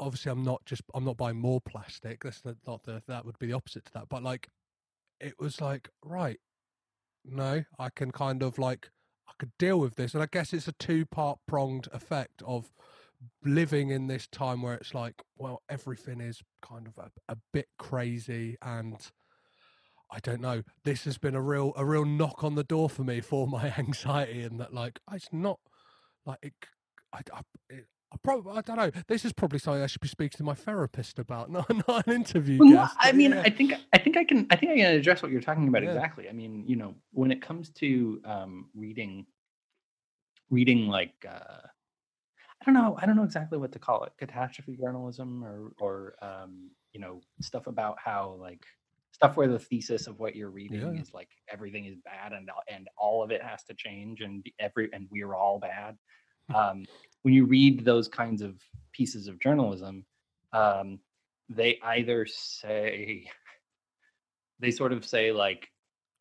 obviously 0.00 0.32
I'm 0.32 0.42
not 0.42 0.64
just 0.64 0.82
I'm 0.94 1.04
not 1.04 1.16
buying 1.16 1.38
more 1.38 1.60
plastic. 1.60 2.22
That's 2.24 2.44
not, 2.44 2.56
not 2.66 2.82
the 2.84 3.02
that 3.06 3.24
would 3.24 3.38
be 3.38 3.46
the 3.46 3.52
opposite 3.52 3.84
to 3.86 3.92
that. 3.94 4.08
But 4.08 4.22
like 4.22 4.48
it 5.20 5.34
was 5.38 5.60
like, 5.60 5.88
right, 6.04 6.40
no, 7.24 7.64
I 7.78 7.90
can 7.90 8.10
kind 8.10 8.42
of 8.42 8.58
like 8.58 8.90
I 9.32 9.34
could 9.38 9.52
deal 9.58 9.78
with 9.80 9.96
this. 9.96 10.14
And 10.14 10.22
I 10.22 10.28
guess 10.30 10.52
it's 10.52 10.68
a 10.68 10.72
two 10.72 11.06
part 11.06 11.38
pronged 11.46 11.88
effect 11.92 12.42
of 12.46 12.70
living 13.44 13.90
in 13.90 14.08
this 14.08 14.26
time 14.26 14.62
where 14.62 14.74
it's 14.74 14.94
like, 14.94 15.22
well, 15.36 15.62
everything 15.68 16.20
is 16.20 16.42
kind 16.60 16.86
of 16.86 16.98
a, 16.98 17.10
a 17.32 17.36
bit 17.52 17.68
crazy 17.78 18.56
and 18.62 18.96
I 20.10 20.18
don't 20.20 20.42
know. 20.42 20.62
This 20.84 21.04
has 21.04 21.16
been 21.16 21.34
a 21.34 21.40
real 21.40 21.72
a 21.76 21.84
real 21.84 22.04
knock 22.04 22.44
on 22.44 22.54
the 22.54 22.64
door 22.64 22.90
for 22.90 23.02
me 23.02 23.20
for 23.20 23.46
my 23.48 23.72
anxiety 23.78 24.42
and 24.42 24.60
that 24.60 24.74
like 24.74 25.00
it's 25.10 25.28
not 25.32 25.58
like 26.26 26.38
it 26.42 26.52
I, 27.12 27.20
I, 27.32 27.40
I, 28.12 28.16
probably, 28.22 28.52
I 28.56 28.60
don't 28.60 28.76
know. 28.76 28.90
This 29.08 29.24
is 29.24 29.32
probably 29.32 29.58
something 29.58 29.82
I 29.82 29.86
should 29.86 30.00
be 30.00 30.08
speaking 30.08 30.36
to 30.38 30.44
my 30.44 30.54
therapist 30.54 31.18
about, 31.18 31.50
not, 31.56 31.68
not 31.88 32.06
an 32.06 32.12
interview. 32.12 32.58
Well, 32.58 32.68
no, 32.68 32.76
guest, 32.82 32.96
I 33.00 33.12
mean, 33.12 33.32
yeah. 33.32 33.42
I 33.44 33.50
think 33.50 33.74
I 33.92 33.98
think 33.98 34.16
I 34.16 34.24
can 34.24 34.46
I 34.50 34.56
think 34.56 34.72
I 34.72 34.76
can 34.76 34.94
address 34.94 35.22
what 35.22 35.30
you're 35.32 35.40
talking 35.40 35.68
about 35.68 35.82
Yeah. 35.82 35.90
exactly. 35.94 36.28
I 36.28 36.32
mean, 36.32 36.64
you 36.66 36.76
know, 36.76 36.94
when 37.12 37.32
it 37.32 37.40
comes 37.40 37.70
to 37.70 38.20
um, 38.24 38.68
reading, 38.74 39.26
reading 40.50 40.86
like 40.88 41.14
uh, 41.28 41.66
I 42.60 42.64
don't 42.64 42.74
know, 42.74 42.96
I 43.00 43.06
don't 43.06 43.16
know 43.16 43.24
exactly 43.24 43.58
what 43.58 43.72
to 43.72 43.78
call 43.78 44.04
it, 44.04 44.12
catastrophe 44.18 44.76
journalism 44.80 45.42
or 45.44 45.72
or 45.80 46.14
um, 46.22 46.70
you 46.92 47.00
know 47.00 47.20
stuff 47.40 47.66
about 47.66 47.96
how 48.02 48.36
like 48.40 48.62
stuff 49.12 49.36
where 49.36 49.48
the 49.48 49.58
thesis 49.58 50.06
of 50.06 50.18
what 50.18 50.34
you're 50.36 50.50
reading 50.50 50.80
Yeah. 50.94 51.00
is 51.00 51.12
like 51.12 51.28
everything 51.48 51.84
is 51.86 51.96
bad 52.04 52.32
and 52.32 52.50
and 52.68 52.88
all 52.96 53.22
of 53.22 53.30
it 53.30 53.42
has 53.42 53.62
to 53.64 53.74
change 53.74 54.20
and 54.20 54.44
every 54.58 54.90
and 54.92 55.06
we're 55.10 55.34
all 55.34 55.58
bad. 55.58 55.96
um, 56.54 56.84
when 57.22 57.34
you 57.34 57.46
read 57.46 57.84
those 57.84 58.08
kinds 58.08 58.42
of 58.42 58.56
pieces 58.92 59.28
of 59.28 59.38
journalism, 59.38 60.04
um, 60.52 60.98
they 61.48 61.78
either 61.82 62.26
say 62.26 63.26
they 64.60 64.70
sort 64.70 64.92
of 64.92 65.04
say 65.04 65.32
like 65.32 65.68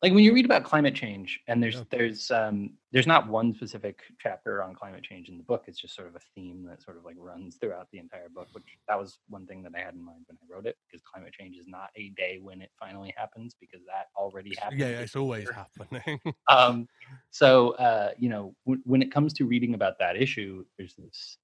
like 0.02 0.12
when 0.12 0.24
you 0.24 0.34
read 0.34 0.44
about 0.44 0.64
climate 0.64 0.94
change 0.94 1.40
and 1.46 1.62
there's 1.62 1.76
Yeah. 1.76 1.84
there's 1.90 2.30
um 2.30 2.76
there's 2.90 3.06
not 3.06 3.28
one 3.28 3.54
specific 3.54 4.00
chapter 4.18 4.62
on 4.62 4.74
climate 4.74 5.04
change 5.04 5.28
in 5.28 5.38
the 5.38 5.44
book 5.44 5.64
it's 5.68 5.80
just 5.80 5.94
sort 5.94 6.08
of 6.08 6.16
a 6.16 6.20
theme 6.34 6.64
that 6.68 6.82
sort 6.82 6.96
of 6.96 7.04
like 7.04 7.14
runs 7.18 7.56
throughout 7.56 7.88
the 7.92 7.98
entire 7.98 8.28
book 8.28 8.48
which 8.52 8.64
that 8.88 8.98
was 8.98 9.18
one 9.28 9.46
thing 9.46 9.62
that 9.62 9.72
i 9.76 9.80
had 9.80 9.94
in 9.94 10.04
mind 10.04 10.24
when 10.26 10.36
i 10.42 10.52
wrote 10.52 10.66
it 10.66 10.76
because 10.86 11.00
climate 11.02 11.32
change 11.32 11.56
is 11.56 11.66
not 11.68 11.90
a 11.96 12.08
day 12.16 12.38
when 12.42 12.60
it 12.60 12.70
finally 12.78 13.14
happens 13.16 13.54
because 13.60 13.80
that 13.86 14.06
already 14.16 14.54
happened 14.60 14.80
yeah, 14.80 15.00
it's 15.00 15.16
always 15.16 15.48
happening. 15.50 16.20
um 16.48 16.88
so 17.30 17.70
uh 17.76 18.10
you 18.18 18.28
know 18.28 18.54
w- 18.66 18.82
when 18.84 19.02
it 19.02 19.12
comes 19.12 19.32
to 19.32 19.44
reading 19.46 19.74
about 19.74 19.98
that 19.98 20.16
issue 20.16 20.64
there's 20.76 20.94
this 20.96 21.38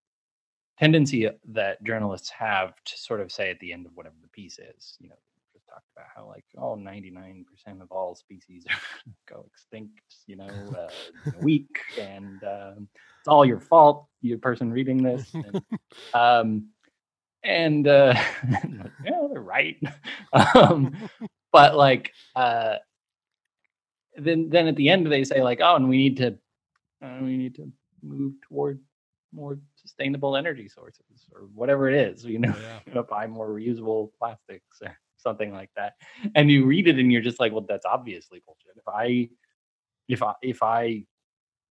tendency 0.79 1.29
that 1.49 1.83
journalists 1.85 2.29
have 2.31 2.75
to 2.85 2.97
sort 2.99 3.21
of 3.21 3.33
say 3.33 3.51
at 3.51 3.59
the 3.61 3.73
end 3.73 3.87
of 3.87 3.93
whatever 3.95 4.17
the 4.23 4.29
piece 4.29 4.59
is 4.59 4.97
you 5.01 5.09
know 5.09 5.17
talked 5.69 5.87
about 5.97 6.09
how 6.15 6.27
like 6.27 6.45
oh 6.57 6.77
99% 6.77 7.45
of 7.81 7.91
all 7.91 8.15
species 8.15 8.65
go 9.29 9.45
extinct 9.47 10.01
you 10.27 10.37
know 10.37 10.47
uh, 10.47 10.89
in 11.27 11.35
a 11.35 11.45
week 11.45 11.79
and 12.01 12.43
um, 12.45 12.89
it's 13.21 13.29
all 13.29 13.45
your 13.45 13.61
fault 13.61 14.07
you 14.21 14.39
person 14.39 14.73
reading 14.73 15.03
this 15.03 15.33
and, 15.35 15.63
um 16.15 16.69
and 17.45 17.87
uh 17.87 18.13
yeah 19.05 19.27
they're 19.31 19.41
right 19.41 19.81
um 20.55 20.93
but 21.53 21.77
like 21.77 22.13
uh 22.35 22.77
then 24.17 24.49
then 24.51 24.67
at 24.67 24.77
the 24.77 24.89
end 24.89 25.07
they 25.07 25.23
say 25.23 25.41
like 25.43 25.61
oh 25.63 25.77
and 25.77 25.89
we 25.89 25.97
need 25.97 26.17
to 26.17 26.37
uh, 27.05 27.19
we 27.23 27.37
need 27.37 27.55
to 27.55 27.71
move 28.03 28.33
toward 28.43 28.81
more 29.33 29.59
sustainable 29.77 30.37
energy 30.37 30.69
sources 30.69 31.29
or 31.33 31.43
whatever 31.55 31.89
it 31.89 31.95
is 31.95 32.25
you 32.25 32.39
know 32.39 32.55
yeah. 32.93 33.03
buy 33.03 33.27
more 33.27 33.49
reusable 33.49 34.11
plastics 34.19 34.79
or 34.83 34.99
something 35.19 35.53
like 35.53 35.71
that 35.77 35.95
and 36.35 36.51
you 36.51 36.65
read 36.65 36.89
it 36.89 36.99
and 36.99 37.13
you're 37.13 37.23
just 37.23 37.41
like 37.41 37.53
well 37.53 37.65
that's 37.69 37.87
obviously 37.87 38.43
bullshit. 38.47 38.77
If 38.77 38.89
i 38.89 39.29
if 40.09 40.23
i 40.23 40.35
if 40.43 40.63
i 40.63 41.05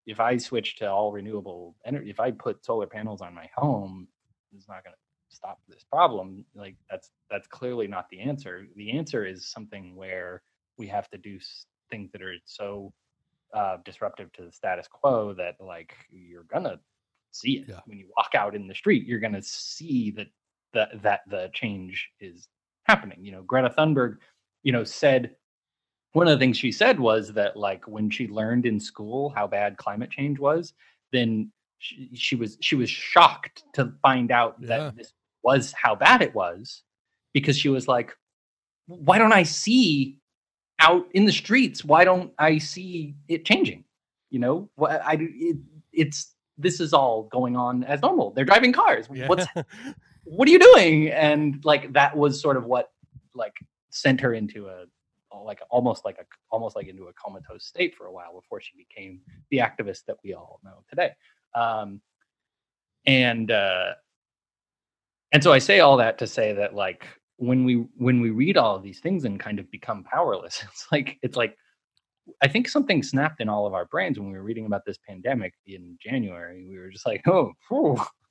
if 0.05 0.19
i 0.19 0.37
switch 0.37 0.77
to 0.77 0.89
all 0.89 1.11
renewable 1.11 1.75
energy 1.85 2.09
if 2.09 2.19
i 2.19 2.31
put 2.31 2.63
solar 2.65 2.87
panels 2.87 3.21
on 3.21 3.33
my 3.33 3.49
home 3.55 4.07
it's 4.55 4.67
not 4.67 4.83
going 4.83 4.93
to 4.93 4.97
stop 5.29 5.59
this 5.67 5.83
problem. 5.83 6.45
Like 6.55 6.75
that's 6.89 7.09
that's 7.29 7.47
clearly 7.47 7.87
not 7.87 8.09
the 8.09 8.19
answer. 8.19 8.67
The 8.75 8.91
answer 8.91 9.25
is 9.25 9.47
something 9.49 9.95
where 9.95 10.41
we 10.77 10.87
have 10.87 11.09
to 11.09 11.17
do 11.17 11.39
things 11.89 12.11
that 12.11 12.21
are 12.21 12.35
so 12.45 12.93
uh, 13.53 13.77
disruptive 13.85 14.31
to 14.33 14.43
the 14.45 14.51
status 14.51 14.87
quo 14.87 15.33
that 15.33 15.55
like 15.59 15.93
you're 16.09 16.43
gonna 16.43 16.79
see 17.31 17.59
it. 17.59 17.65
Yeah. 17.69 17.79
when 17.85 17.97
you 17.97 18.07
walk 18.17 18.35
out 18.35 18.55
in 18.55 18.67
the 18.67 18.75
street 18.75 19.05
you're 19.05 19.19
gonna 19.19 19.41
see 19.41 20.11
that 20.11 20.27
that 20.73 21.01
that 21.01 21.21
the 21.27 21.49
change 21.53 22.09
is 22.19 22.47
happening. 22.87 23.17
You 23.21 23.31
know 23.33 23.43
greta 23.43 23.73
thunberg 23.77 24.17
you 24.63 24.71
know 24.71 24.83
said 24.83 25.35
one 26.13 26.27
of 26.27 26.31
the 26.31 26.39
things 26.43 26.57
she 26.57 26.71
said 26.71 26.99
was 26.99 27.33
that 27.33 27.55
like 27.57 27.87
when 27.87 28.09
she 28.09 28.27
learned 28.27 28.65
in 28.65 28.79
school 28.79 29.29
how 29.29 29.45
bad 29.47 29.77
climate 29.77 30.09
change 30.09 30.39
was 30.39 30.73
then 31.11 31.51
she, 31.79 32.09
she 32.15 32.35
was 32.35 32.57
she 32.61 32.75
was 32.75 32.89
shocked 32.89 33.63
to 33.73 33.93
find 34.01 34.31
out 34.31 34.55
Yeah. 34.59 34.67
that 34.67 34.95
this 34.97 35.13
was 35.43 35.73
how 35.79 35.95
bad 35.95 36.21
it 36.21 36.33
was 36.33 36.81
because 37.33 37.57
she 37.57 37.69
was 37.69 37.87
like 37.87 38.15
why 38.87 39.17
don't 39.19 39.33
i 39.33 39.43
see 39.43 40.17
out 40.79 41.07
in 41.13 41.25
the 41.25 41.31
streets? 41.31 41.83
Why 41.83 42.03
don't 42.03 42.31
i 42.39 42.57
see 42.59 43.15
it 43.27 43.45
changing? 43.45 43.83
You 44.29 44.39
know 44.39 44.69
what 44.75 45.01
i 45.05 45.17
it, 45.19 45.57
it's 45.93 46.33
this 46.57 46.79
is 46.79 46.93
all 46.93 47.23
going 47.31 47.55
on 47.55 47.83
as 47.83 48.01
normal. 48.01 48.31
They're 48.31 48.45
driving 48.45 48.73
cars. 48.73 49.07
Yeah. 49.13 49.27
what's 49.27 49.45
what 50.29 50.47
are 50.47 50.51
you 50.51 50.59
doing? 50.59 51.09
And 51.09 51.63
like 51.63 51.93
that 51.93 52.15
was 52.15 52.41
sort 52.41 52.57
of 52.57 52.65
what 52.65 52.91
like 53.33 53.53
sent 53.89 54.21
her 54.21 54.33
into 54.33 54.67
a 54.67 54.85
like 55.43 55.61
almost 55.69 56.03
like 56.03 56.17
a 56.19 56.25
almost 56.49 56.75
like 56.75 56.87
into 56.87 57.05
a 57.07 57.13
comatose 57.13 57.65
state 57.65 57.95
for 57.95 58.07
a 58.07 58.11
while 58.11 58.33
before 58.33 58.59
she 58.59 58.71
became 58.75 59.21
the 59.51 59.57
activist 59.57 60.05
that 60.07 60.17
we 60.23 60.33
all 60.33 60.59
know 60.63 60.83
today. 60.89 61.11
Um 61.55 62.01
and 63.07 63.51
uh 63.51 63.93
and 65.31 65.43
so 65.43 65.51
i 65.51 65.57
say 65.57 65.79
all 65.79 65.97
that 65.97 66.17
to 66.17 66.27
say 66.27 66.53
that 66.53 66.75
like 66.75 67.07
when 67.37 67.63
we 67.63 67.85
when 67.95 68.19
we 68.21 68.29
read 68.29 68.57
all 68.57 68.75
of 68.75 68.83
these 68.83 68.99
things 68.99 69.25
and 69.25 69.39
kind 69.39 69.59
of 69.59 69.71
become 69.71 70.03
powerless 70.03 70.63
it's 70.71 70.87
like 70.91 71.17
it's 71.23 71.37
like 71.37 71.57
i 72.41 72.47
think 72.47 72.67
something 72.67 73.01
snapped 73.01 73.41
in 73.41 73.49
all 73.49 73.65
of 73.65 73.73
our 73.73 73.85
brains 73.85 74.19
when 74.19 74.29
we 74.29 74.37
were 74.37 74.43
reading 74.43 74.65
about 74.65 74.85
this 74.85 74.97
pandemic 75.07 75.53
in 75.65 75.97
january. 76.03 76.65
We 76.67 76.77
were 76.77 76.89
just 76.89 77.05
like 77.05 77.25
oh 77.27 77.53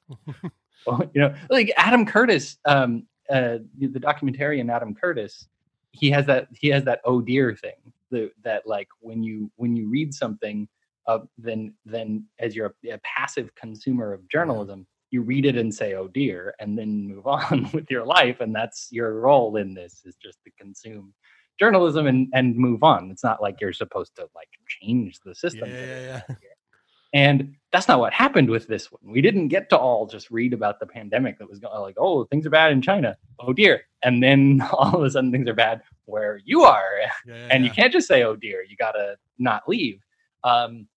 you 1.15 1.21
know 1.21 1.35
like 1.51 1.73
adam 1.77 2.05
curtis 2.07 2.59
um 2.65 3.05
uh 3.31 3.59
the 3.79 4.01
documentarian 4.01 4.73
adam 4.73 4.95
curtis 4.95 5.49
he 5.93 6.11
has 6.11 6.27
that 6.27 6.49
he 6.53 6.69
has 6.69 6.85
that 6.85 7.01
oh 7.05 7.21
dear 7.21 7.55
thing 7.55 7.75
the, 8.11 8.31
that 8.45 8.67
like 8.67 8.89
when 9.01 9.23
you 9.23 9.51
when 9.57 9.77
you 9.77 9.89
read 9.89 10.15
something 10.15 10.69
uh, 11.09 11.19
then 11.39 11.73
then 11.85 12.25
as 12.39 12.55
you're 12.55 12.75
a, 12.85 12.91
a 12.91 12.99
passive 12.99 13.55
consumer 13.55 14.13
of 14.13 14.29
journalism 14.29 14.87
you 15.11 15.23
read 15.23 15.47
it 15.47 15.57
and 15.57 15.75
say 15.75 15.95
oh 15.95 16.09
dear 16.09 16.55
and 16.61 16.79
then 16.79 17.09
move 17.09 17.27
on 17.39 17.69
with 17.73 17.91
your 17.91 18.05
life 18.05 18.41
and 18.41 18.55
that's 18.55 18.89
your 18.91 19.21
role 19.21 19.57
in 19.57 19.75
this 19.75 20.03
is 20.05 20.15
just 20.17 20.39
to 20.45 20.51
consume 20.59 21.13
journalism 21.59 22.07
and 22.07 22.29
and 22.35 22.57
move 22.57 22.83
on 22.83 23.11
it's 23.11 23.25
not 23.25 23.41
like 23.41 23.61
you're 23.61 23.73
supposed 23.73 24.15
to 24.15 24.29
like 24.35 24.49
change 24.67 25.19
the 25.25 25.35
system 25.35 25.69
Yeah, 25.71 26.01
yeah, 26.01 26.23
yeah. 26.29 26.37
And 27.17 27.55
that's 27.73 27.89
not 27.89 27.99
what 27.99 28.13
happened 28.13 28.51
with 28.51 28.67
this 28.67 28.93
one. 28.93 29.01
We 29.03 29.23
didn't 29.23 29.49
get 29.49 29.71
to 29.71 29.79
all 29.79 30.07
just 30.07 30.31
read 30.31 30.53
about 30.53 30.81
the 30.81 30.87
pandemic 30.87 31.39
that 31.39 31.49
was 31.49 31.59
going 31.59 31.81
like, 31.81 31.95
oh, 31.97 32.25
things 32.25 32.45
are 32.45 32.51
bad 32.51 32.73
in 32.73 32.83
China. 32.83 33.17
Oh 33.41 33.55
dear. 33.55 33.85
And 34.03 34.23
then 34.23 34.61
all 34.73 34.97
of 34.97 35.03
a 35.03 35.11
sudden 35.11 35.33
things 35.33 35.49
are 35.49 35.55
bad 35.55 35.81
where 36.05 36.43
you 36.45 36.65
are. 36.65 36.91
Yeah, 37.27 37.35
and 37.51 37.65
yeah. 37.65 37.71
you 37.71 37.75
can't 37.75 37.91
just 37.91 38.07
say, 38.07 38.23
oh 38.23 38.37
dear, 38.37 38.63
you 38.69 38.77
gotta 38.77 39.17
not 39.39 39.67
leave. 39.67 40.03
Um, 40.45 40.89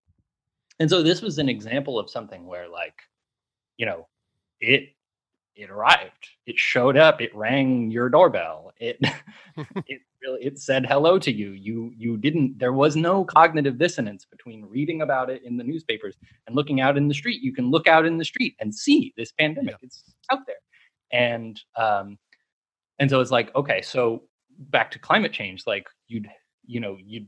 and 0.78 0.90
so 0.90 1.02
this 1.02 1.22
was 1.22 1.38
an 1.38 1.48
example 1.48 1.98
of 1.98 2.10
something 2.10 2.46
where 2.46 2.68
like, 2.68 3.00
you 3.78 3.86
know, 3.86 4.06
it 4.60 4.90
it 5.60 5.70
arrived, 5.70 6.28
it 6.46 6.58
showed 6.58 6.96
up, 6.96 7.20
it 7.20 7.34
rang 7.34 7.90
your 7.90 8.08
doorbell, 8.08 8.72
it 8.78 8.98
it 9.86 10.00
really 10.22 10.44
it 10.44 10.58
said 10.58 10.86
hello 10.86 11.18
to 11.18 11.32
you. 11.32 11.52
You 11.52 11.92
you 11.96 12.16
didn't 12.16 12.58
there 12.58 12.72
was 12.72 12.96
no 12.96 13.24
cognitive 13.24 13.78
dissonance 13.78 14.26
between 14.30 14.64
reading 14.64 15.02
about 15.02 15.30
it 15.30 15.42
in 15.44 15.56
the 15.56 15.64
newspapers 15.64 16.16
and 16.46 16.56
looking 16.56 16.80
out 16.80 16.96
in 16.96 17.08
the 17.08 17.14
street. 17.14 17.42
You 17.42 17.52
can 17.52 17.70
look 17.70 17.88
out 17.88 18.06
in 18.06 18.18
the 18.18 18.24
street 18.24 18.56
and 18.60 18.74
see 18.74 19.12
this 19.16 19.32
pandemic. 19.32 19.76
It's 19.82 20.04
out 20.30 20.40
there. 20.46 20.56
And 21.12 21.60
um 21.76 22.18
and 22.98 23.08
so 23.08 23.20
it's 23.20 23.30
like, 23.30 23.54
okay, 23.56 23.80
so 23.80 24.24
back 24.58 24.90
to 24.90 24.98
climate 24.98 25.32
change, 25.32 25.64
like 25.66 25.86
you'd 26.08 26.28
you 26.66 26.80
know, 26.80 26.96
you'd 27.02 27.26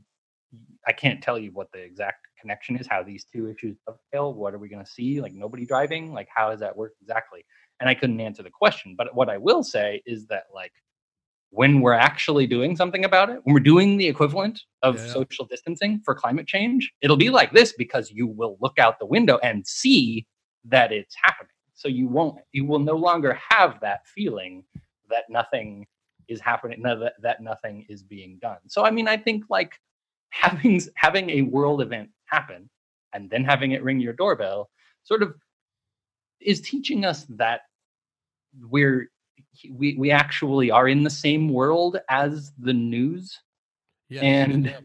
I 0.87 0.91
can't 0.91 1.21
tell 1.21 1.39
you 1.39 1.51
what 1.51 1.71
the 1.71 1.79
exact 1.79 2.27
connection 2.39 2.77
is, 2.77 2.87
how 2.87 3.01
these 3.01 3.25
two 3.25 3.49
issues 3.49 3.75
dovetail. 3.87 4.33
What 4.33 4.53
are 4.53 4.59
we 4.59 4.69
going 4.69 4.83
to 4.83 4.91
see? 4.91 5.19
Like 5.21 5.33
nobody 5.33 5.65
driving? 5.65 6.13
Like 6.13 6.27
how 6.33 6.51
does 6.51 6.59
that 6.59 6.75
work 6.77 6.93
exactly? 7.01 7.43
And 7.83 7.89
I 7.89 7.95
couldn't 7.95 8.21
answer 8.21 8.41
the 8.41 8.49
question. 8.49 8.95
But 8.97 9.13
what 9.13 9.27
I 9.27 9.37
will 9.37 9.61
say 9.61 10.01
is 10.05 10.25
that 10.27 10.43
like 10.55 10.71
when 11.49 11.81
we're 11.81 11.91
actually 11.91 12.47
doing 12.47 12.77
something 12.77 13.03
about 13.03 13.29
it, 13.29 13.41
when 13.43 13.53
we're 13.53 13.59
doing 13.59 13.97
the 13.97 14.07
equivalent 14.07 14.61
of 14.83 14.95
Yeah. 14.95 15.07
social 15.07 15.43
distancing 15.45 15.99
for 16.05 16.15
climate 16.15 16.47
change, 16.47 16.89
it'll 17.01 17.17
be 17.17 17.29
like 17.29 17.51
this 17.51 17.73
because 17.73 18.09
you 18.09 18.25
will 18.25 18.55
look 18.61 18.79
out 18.79 18.99
the 18.99 19.05
window 19.05 19.37
and 19.43 19.67
see 19.67 20.25
that 20.63 20.93
it's 20.93 21.13
happening. 21.21 21.49
So 21.73 21.89
you 21.89 22.07
won't, 22.07 22.37
you 22.53 22.63
will 22.63 22.79
no 22.79 22.95
longer 22.95 23.37
have 23.49 23.81
that 23.81 24.07
feeling 24.07 24.63
that 25.09 25.25
nothing 25.29 25.85
is 26.29 26.39
happening, 26.39 26.81
that, 26.83 27.15
that 27.21 27.41
nothing 27.43 27.85
is 27.89 28.01
being 28.01 28.37
done. 28.41 28.59
So 28.69 28.85
I 28.85 28.91
mean, 28.91 29.09
I 29.09 29.17
think 29.17 29.43
like 29.49 29.77
having 30.29 30.81
having 30.95 31.29
a 31.31 31.41
world 31.41 31.81
event 31.81 32.11
happen 32.27 32.69
and 33.11 33.29
then 33.29 33.43
having 33.43 33.73
it 33.73 33.83
ring 33.83 33.99
your 33.99 34.13
doorbell 34.13 34.69
sort 35.03 35.21
of 35.21 35.35
is 36.39 36.61
teaching 36.61 37.03
us 37.03 37.25
that 37.25 37.63
we're 38.61 39.09
we 39.69 39.95
we 39.95 40.11
actually 40.11 40.71
are 40.71 40.87
in 40.87 41.03
the 41.03 41.09
same 41.09 41.49
world 41.49 41.97
as 42.09 42.51
the 42.57 42.73
news. 42.73 43.39
Yeah, 44.09 44.21
and 44.21 44.65
yeah. 44.65 44.79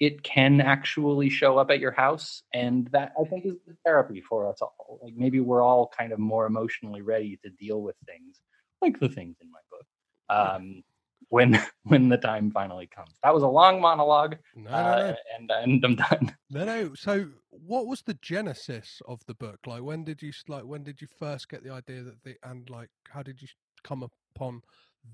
it 0.00 0.22
can 0.22 0.60
actually 0.60 1.28
show 1.28 1.58
up 1.58 1.70
at 1.70 1.80
your 1.80 1.90
house 1.90 2.42
and 2.54 2.86
that 2.88 3.12
i 3.20 3.24
think 3.24 3.44
is 3.44 3.56
the 3.66 3.76
therapy 3.84 4.20
for 4.20 4.48
us 4.48 4.62
all. 4.62 4.98
Like 5.02 5.14
maybe 5.14 5.40
we're 5.40 5.62
all 5.62 5.90
kind 5.98 6.12
of 6.12 6.18
more 6.18 6.46
emotionally 6.46 7.02
ready 7.02 7.38
to 7.44 7.50
deal 7.50 7.82
with 7.82 7.96
things 8.06 8.40
like 8.80 8.98
the 9.00 9.08
things 9.08 9.36
in 9.40 9.50
my 9.50 9.58
book. 9.70 9.86
Um 10.30 10.84
when 11.30 11.60
when 11.84 12.08
the 12.08 12.16
time 12.18 12.50
finally 12.50 12.86
comes 12.86 13.12
that 13.22 13.34
was 13.34 13.42
a 13.42 13.48
long 13.48 13.80
monologue 13.80 14.36
No, 14.54 14.70
no, 14.70 14.76
uh, 14.76 14.96
no. 14.96 15.16
and 15.36 15.50
and 15.50 15.84
i'm 15.84 15.96
done 15.96 16.36
No, 16.50 16.64
no. 16.64 16.94
So, 16.94 17.28
what 17.50 17.86
was 17.86 18.02
the 18.02 18.14
genesis 18.22 19.02
of 19.08 19.20
the 19.26 19.34
book? 19.34 19.58
Like, 19.66 19.82
when 19.82 20.04
did 20.04 20.22
you 20.22 20.32
like? 20.48 20.64
When 20.64 20.84
did 20.84 21.00
you 21.00 21.08
first 21.18 21.48
get 21.48 21.64
the 21.64 21.72
idea 21.72 22.02
that 22.04 22.22
the 22.22 22.36
and 22.44 22.68
like, 22.70 22.90
how 23.10 23.22
did 23.22 23.42
you 23.42 23.48
come 23.82 24.08
upon 24.34 24.62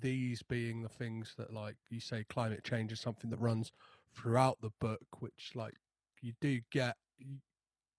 these 0.00 0.42
being 0.42 0.82
the 0.82 0.88
things 0.88 1.34
that 1.38 1.52
like 1.52 1.76
you 1.90 2.00
say 2.00 2.24
climate 2.28 2.64
change 2.64 2.92
is 2.92 3.00
something 3.00 3.30
that 3.30 3.40
runs 3.40 3.72
throughout 4.14 4.58
the 4.60 4.70
book, 4.80 5.00
which 5.20 5.52
like 5.54 5.74
you 6.20 6.32
do 6.40 6.60
get, 6.70 6.96
you, 7.18 7.36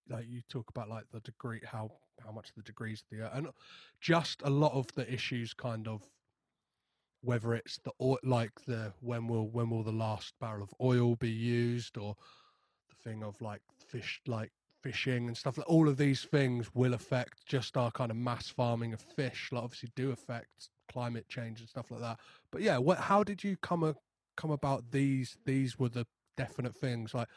like 0.10 0.26
you 0.28 0.42
talk 0.50 0.70
about 0.70 0.90
like 0.90 1.06
the 1.12 1.20
degree 1.22 1.62
how 1.66 1.90
how 2.24 2.32
much 2.32 2.50
the 2.56 2.64
degrees 2.64 3.02
of 3.02 3.18
the 3.18 3.24
earth, 3.26 3.32
and 3.34 3.48
just 4.02 4.42
a 4.44 4.50
lot 4.50 4.74
of 4.74 4.88
the 4.96 5.12
issues 5.12 5.54
kind 5.54 5.88
of 5.88 6.04
whether 7.24 7.54
it's 7.54 7.80
the 7.80 7.92
oil 8.02 8.18
like 8.24 8.52
the 8.66 8.92
when 9.00 9.28
will 9.28 9.48
when 9.48 9.70
will 9.70 9.84
the 9.84 9.92
last 9.92 10.34
barrel 10.40 10.64
of 10.64 10.74
oil 10.82 11.16
be 11.16 11.30
used 11.30 11.98
or 11.98 12.16
the 12.90 13.10
thing 13.10 13.24
of 13.24 13.40
like 13.42 13.62
fish 13.88 14.22
like 14.28 14.52
fishing 14.82 15.28
and 15.28 15.38
stuff 15.38 15.58
like 15.58 15.70
all 15.70 15.88
of 15.88 15.98
these 15.98 16.24
things 16.24 16.70
will 16.76 16.94
affect 16.94 17.46
just 17.46 17.78
our 17.78 17.90
kind 17.92 18.12
of 18.12 18.18
mass 18.18 18.50
farming 18.50 18.94
of 18.94 19.00
fish 19.00 19.50
like 19.52 19.64
obviously 19.64 19.90
do 19.96 20.12
affect 20.12 20.70
climate 20.92 21.28
change 21.30 21.62
and 21.62 21.70
stuff 21.70 21.90
like 21.90 22.02
that 22.02 22.20
but 22.52 22.62
yeah 22.62 22.78
what 22.78 22.98
how 22.98 23.24
did 23.24 23.42
you 23.44 23.56
come 23.58 23.84
a, 23.84 23.96
come 24.36 24.52
about 24.52 24.92
these 24.92 25.38
these 25.46 25.80
were 25.80 25.88
the 25.90 26.06
definite 26.36 26.76
things 26.76 27.14
like 27.14 27.30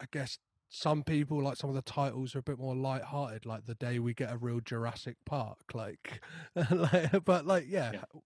i 0.00 0.04
guess 0.12 0.38
some 0.68 1.02
people 1.02 1.42
like 1.42 1.56
some 1.56 1.70
of 1.70 1.76
the 1.76 1.82
titles 1.82 2.34
are 2.34 2.38
a 2.38 2.42
bit 2.42 2.58
more 2.58 2.74
light-hearted 2.74 3.44
like 3.44 3.64
the 3.66 3.74
day 3.74 3.98
we 3.98 4.14
get 4.14 4.32
a 4.32 4.36
real 4.38 4.58
jurassic 4.60 5.16
park 5.26 5.58
like, 5.74 6.22
like 6.70 7.24
but 7.24 7.46
like 7.46 7.66
yeah, 7.68 7.92
Yeah. 7.92 8.20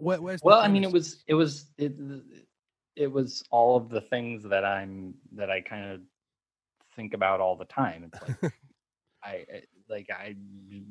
The 0.00 0.38
well 0.42 0.60
i 0.60 0.68
mean 0.68 0.84
it 0.84 0.92
was 0.92 1.22
it 1.26 1.34
was 1.34 1.66
it, 1.78 1.92
it 2.96 3.10
was 3.10 3.42
all 3.50 3.76
of 3.76 3.88
the 3.88 4.00
things 4.00 4.42
that 4.44 4.64
i'm 4.64 5.14
that 5.32 5.50
i 5.50 5.60
kind 5.60 5.92
of 5.92 6.00
think 6.98 7.14
about 7.14 7.40
all 7.40 7.54
the 7.56 7.64
time. 7.64 8.10
It's 8.12 8.42
like 8.42 8.52
I 9.24 9.44
like 9.88 10.08
I 10.10 10.34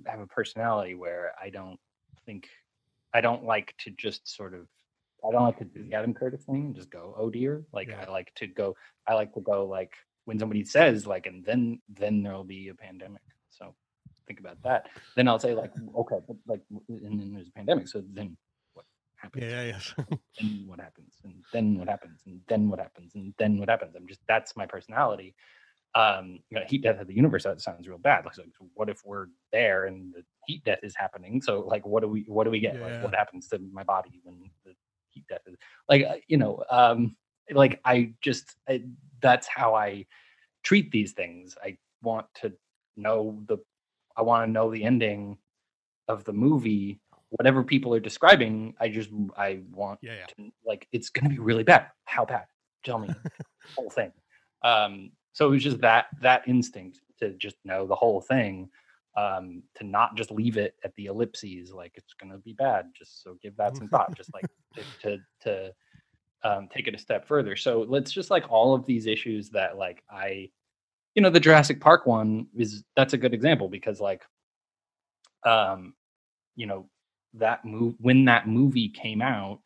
have 0.06 0.22
a 0.22 0.28
personality 0.28 0.96
where 0.96 1.34
I 1.40 1.50
don't 1.50 1.78
think 2.26 2.48
I 3.14 3.22
don't 3.22 3.44
like 3.44 3.76
to 3.80 3.92
just 3.92 4.28
sort 4.34 4.54
of 4.54 4.68
I 5.28 5.32
don't 5.32 5.44
like 5.44 5.60
to 5.60 5.66
do 5.66 5.84
the 5.84 5.94
Adam 5.94 6.14
Curtis 6.14 6.46
thing 6.46 6.68
and 6.68 6.76
just 6.76 6.90
go 6.90 7.14
oh 7.18 7.30
dear. 7.30 7.66
Like 7.74 7.90
Yeah. 7.90 8.06
I 8.08 8.10
like 8.10 8.34
to 8.36 8.48
go 8.48 8.76
I 9.06 9.14
like 9.14 9.34
to 9.34 9.42
go 9.42 9.66
like 9.66 9.94
when 10.24 10.40
somebody 10.40 10.64
says 10.64 11.06
like 11.06 11.28
and 11.28 11.44
then 11.44 11.82
then 11.90 12.24
there'll 12.24 12.46
be 12.46 12.70
a 12.70 12.74
pandemic. 12.74 13.22
So 13.50 13.76
think 14.28 14.40
about 14.40 14.64
that. 14.64 14.88
Then 15.16 15.28
I'll 15.28 15.40
say 15.40 15.54
like 15.54 15.74
okay 15.98 16.20
but 16.26 16.38
like 16.48 16.62
and 16.88 17.20
then 17.20 17.34
there's 17.34 17.50
a 17.50 17.52
pandemic 17.52 17.90
so 17.90 18.02
then 18.14 18.28
what 18.28 18.47
happens. 19.18 19.44
Yeah 19.44 19.62
yeah 19.62 19.64
yes 19.64 19.94
then 20.40 20.64
what 20.68 20.80
happens? 20.80 21.16
And 21.24 21.44
then 21.54 21.78
what 21.80 21.90
happens? 21.90 22.22
And 22.26 22.42
then 22.48 22.70
what 22.70 22.80
happens? 22.80 23.16
And 23.16 23.34
then 23.38 23.58
what 23.58 23.70
happens? 23.70 23.96
I'm 23.96 24.08
just 24.08 24.22
that's 24.28 24.56
my 24.56 24.66
personality. 24.66 25.36
Um 25.96 26.40
you 26.50 26.60
know, 26.60 26.66
heat 26.68 26.84
death 26.84 27.00
of 27.00 27.08
the 27.08 27.16
universe 27.16 27.44
that 27.44 27.62
sounds 27.62 27.88
real 27.88 27.98
bad. 27.98 28.26
Like 28.26 28.36
so 28.36 28.44
what 28.74 28.90
if 28.90 29.02
we're 29.06 29.28
there 29.52 29.86
and 29.86 30.14
the 30.14 30.24
heat 30.46 30.64
death 30.64 30.80
is 30.84 30.96
happening? 30.96 31.42
So 31.42 31.62
like 31.62 31.86
what 31.86 32.02
do 32.04 32.10
we 32.10 32.26
what 32.28 32.44
do 32.46 32.52
we 32.52 32.60
get? 32.60 32.76
Yeah. 32.76 32.86
like 32.88 33.04
what 33.04 33.16
happens 33.16 33.48
to 33.50 33.60
my 33.72 33.84
body 33.84 34.22
when 34.24 34.40
the 34.66 34.74
heat 35.10 35.26
death 35.30 35.42
is 35.48 35.56
like 35.90 36.04
uh, 36.04 36.16
you 36.28 36.38
know 36.38 36.64
um 36.70 37.16
like 37.52 37.80
i 37.86 38.14
just 38.22 38.56
I, 38.68 38.84
that's 39.22 39.48
how 39.48 39.74
i 39.74 40.06
treat 40.64 40.92
these 40.92 41.14
things. 41.14 41.56
I 41.64 41.78
want 42.04 42.28
to 42.42 42.54
know 42.98 43.42
the 43.48 43.58
i 44.18 44.22
want 44.22 44.48
to 44.48 44.52
know 44.52 44.72
the 44.72 44.84
ending 44.84 45.38
of 46.08 46.24
the 46.26 46.34
movie 46.34 47.00
whatever 47.30 47.64
people 47.64 47.94
are 47.94 48.00
describing 48.00 48.74
i 48.80 48.88
just 48.88 49.10
i 49.38 49.60
want 49.72 50.00
yeah 50.02 50.16
yeah. 50.20 50.26
to, 50.26 50.52
like 50.66 50.88
it's 50.92 51.10
going 51.10 51.26
to 51.26 51.30
be 51.30 51.40
really 51.40 51.64
bad. 51.64 51.88
How 52.06 52.26
bad? 52.26 52.46
Tell 52.84 53.00
me. 53.00 53.08
The 53.08 53.32
whole 53.76 53.90
thing. 53.90 54.12
Um 54.64 55.12
so 55.34 55.48
it 55.48 55.52
was 55.52 55.64
just 55.64 55.82
that 55.82 56.08
that 56.22 56.48
instinct 56.48 57.02
to 57.20 57.34
just 57.34 57.58
know 57.66 57.86
the 57.86 57.96
whole 57.96 58.22
thing 58.22 58.70
um 59.16 59.64
to 59.76 59.84
not 59.84 60.16
just 60.16 60.32
leave 60.32 60.58
it 60.58 60.76
at 60.84 60.94
the 60.96 61.08
ellipses 61.08 61.74
like 61.74 61.94
it's 61.96 62.14
going 62.14 62.32
to 62.32 62.38
be 62.40 62.54
bad 62.54 62.86
just 62.96 63.24
so 63.24 63.36
give 63.42 63.56
that 63.58 63.76
some 63.76 63.88
thought 63.88 64.16
just 64.16 64.32
like 64.34 64.46
to 64.76 64.84
to, 65.02 65.18
to 65.42 65.74
um, 66.44 66.68
take 66.72 66.88
it 66.88 66.96
a 66.96 67.00
step 67.00 67.28
further. 67.28 67.56
So 67.56 67.86
let's 67.88 68.12
just 68.12 68.30
like 68.30 68.50
all 68.50 68.74
of 68.74 68.86
these 68.86 69.06
issues 69.06 69.50
that 69.50 69.78
like 69.78 70.04
i 70.10 70.50
you 71.16 71.22
know 71.22 71.30
the 71.30 71.40
jurassic 71.40 71.82
park 71.82 72.06
one 72.06 72.48
is 72.56 72.84
that's 72.96 73.14
a 73.14 73.18
good 73.18 73.34
example 73.34 73.68
because 73.68 74.00
like 74.00 74.24
um 75.44 75.94
you 76.56 76.68
know 76.68 76.88
that 77.40 77.66
move 77.66 77.96
when 78.00 78.26
that 78.26 78.48
movie 78.48 78.90
came 78.90 79.22
out 79.22 79.62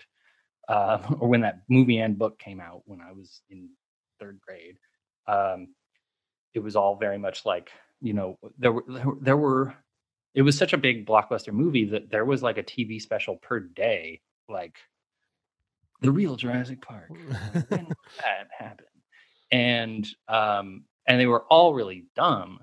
uh, 0.68 1.00
or 1.20 1.28
when 1.28 1.42
that 1.42 1.62
movie 1.70 1.98
and 1.98 2.18
book 2.18 2.40
came 2.40 2.60
out 2.60 2.82
when 2.86 3.02
I 3.02 3.12
was 3.12 3.42
in 3.50 3.70
third 4.20 4.40
grade, 4.46 4.78
um, 5.28 5.70
it 6.54 6.60
was 6.60 6.76
all 6.76 6.96
very 6.96 7.18
much 7.18 7.46
like 7.46 7.72
you 8.02 8.14
know 8.14 8.38
there 8.58 8.72
were 8.72 8.86
there, 9.22 9.38
were- 9.38 9.76
it 10.34 10.44
was 10.44 10.58
such 10.58 10.72
a 10.74 10.78
big 10.78 11.06
blockbuster 11.06 11.52
movie 11.52 11.86
that 11.86 12.10
there 12.10 12.24
was 12.24 12.42
like 12.42 12.58
a 12.58 12.64
TV 12.64 13.02
special 13.02 13.36
per 13.36 13.60
day, 13.60 14.22
like 14.48 14.76
the 16.02 16.12
real 16.12 16.36
Jurassic 16.36 16.82
Park. 16.82 17.10
when 17.68 17.88
that 18.18 18.48
happen? 18.58 18.86
And 19.52 20.08
um, 20.28 20.86
and 21.06 21.20
they 21.20 21.26
were 21.28 21.44
all 21.50 21.74
really 21.74 22.06
dumb. 22.16 22.60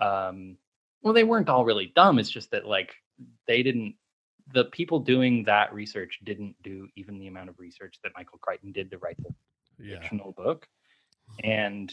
Um, 0.00 0.56
well, 1.02 1.12
they 1.12 1.24
weren't 1.24 1.50
all 1.50 1.64
really 1.64 1.92
dumb. 1.94 2.18
It's 2.18 2.30
just 2.30 2.50
that 2.52 2.66
like 2.66 2.94
they 3.46 3.62
didn't. 3.62 3.96
The 4.52 4.66
people 4.66 5.00
doing 5.00 5.44
that 5.44 5.72
research 5.72 6.20
didn't 6.24 6.54
do 6.62 6.88
even 6.96 7.18
the 7.18 7.28
amount 7.28 7.48
of 7.48 7.58
research 7.58 7.96
that 8.02 8.12
Michael 8.16 8.38
Crichton 8.38 8.72
did 8.72 8.90
to 8.90 8.98
write 8.98 9.16
the 9.18 9.34
yeah 9.78 10.00
fictional 10.00 10.32
book, 10.32 10.68
and 11.42 11.92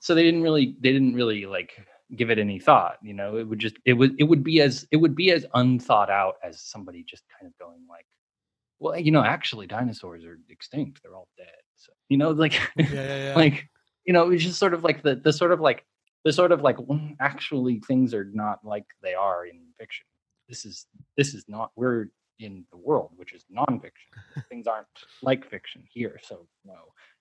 so 0.00 0.14
they 0.14 0.22
didn't 0.22 0.42
really 0.42 0.76
they 0.80 0.92
didn't 0.92 1.14
really 1.14 1.46
like 1.46 1.86
give 2.16 2.30
it 2.30 2.38
any 2.38 2.58
thought. 2.58 2.98
You 3.02 3.14
know, 3.14 3.36
it 3.36 3.44
would 3.44 3.58
just 3.58 3.76
it 3.84 3.92
would 3.92 4.18
it 4.18 4.24
would 4.24 4.42
be 4.42 4.60
as 4.60 4.86
it 4.90 4.96
would 4.96 5.14
be 5.14 5.30
as 5.30 5.46
unthought 5.54 6.10
out 6.10 6.36
as 6.42 6.60
somebody 6.60 7.04
just 7.04 7.24
kind 7.38 7.46
of 7.50 7.58
going 7.58 7.82
like, 7.88 8.06
well, 8.78 8.98
you 8.98 9.12
know, 9.12 9.22
actually 9.22 9.66
dinosaurs 9.66 10.24
are 10.24 10.38
extinct. 10.48 11.02
They're 11.02 11.14
all 11.14 11.28
dead. 11.36 11.46
So 11.76 11.92
you 12.08 12.16
know, 12.16 12.30
like 12.30 12.54
yeah 12.76 12.86
yeah, 12.92 13.16
yeah. 13.28 13.32
like 13.36 13.68
you 14.04 14.12
know 14.12 14.24
it 14.24 14.28
was 14.28 14.42
just 14.42 14.58
sort 14.58 14.74
of 14.74 14.84
like 14.84 15.02
the 15.02 15.16
the 15.16 15.32
sort 15.32 15.52
of 15.52 15.60
like 15.60 15.84
the 16.24 16.32
sort 16.32 16.52
of 16.52 16.62
like 16.62 16.76
"Mm, 16.76 17.16
actually 17.20 17.80
things 17.86 18.12
are 18.12 18.24
not 18.24 18.64
like 18.64 18.84
they 19.02 19.14
are 19.14 19.46
in 19.46 19.60
fiction. 19.78 20.06
This 20.50 20.66
is 20.66 20.86
this 21.16 21.32
is 21.32 21.44
not 21.48 21.70
we're 21.76 22.08
in 22.40 22.64
the 22.72 22.76
world 22.76 23.10
which 23.16 23.32
is 23.32 23.44
nonfiction. 23.56 24.10
things 24.50 24.66
aren't 24.66 24.86
like 25.22 25.48
fiction 25.48 25.82
here, 25.90 26.18
so 26.22 26.46
no. 26.66 26.74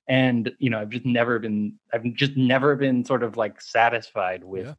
And 0.07 0.51
you 0.59 0.69
know, 0.71 0.79
I've 0.81 0.89
just 0.89 1.05
never 1.05 1.37
been 1.39 1.75
I've 1.93 2.03
just 2.15 2.35
never 2.35 2.75
been 2.75 3.05
sort 3.05 3.21
of 3.23 3.37
like 3.37 3.61
satisfied 3.61 4.43
with 4.43 4.75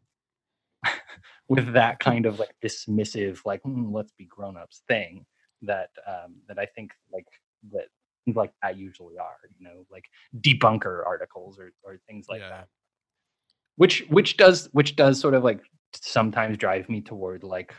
Yeah. 0.84 0.92
with 1.48 1.72
that 1.74 2.01
kind 2.01 2.26
of 2.26 2.38
like 2.40 2.55
dismissive 2.64 3.40
like 3.44 3.62
"Hmm, 3.62 3.92
let's 3.94 4.12
be 4.12 4.24
grown-ups 4.26 4.82
thing 4.88 5.24
that 5.62 5.90
um 6.07 6.36
that 6.48 6.59
I 6.59 6.66
think 6.66 6.90
like 7.12 7.26
that 7.72 7.86
like 8.34 8.53
that 8.62 8.76
usually 8.76 9.18
are, 9.18 9.36
you 9.59 9.64
know, 9.64 9.86
like 9.90 10.05
debunker 10.40 11.07
articles 11.07 11.59
or 11.59 11.72
or 11.84 11.98
things 12.09 12.26
like 12.28 12.40
Yeah. 12.40 12.48
that 12.51 12.68
which 13.76 14.05
which 14.09 14.36
does 14.36 14.68
which 14.72 14.96
does 14.96 15.20
sort 15.20 15.34
of 15.34 15.44
like 15.44 15.61
sometimes 15.94 16.57
drive 16.57 16.88
me 16.88 17.01
toward 17.01 17.44
like 17.44 17.74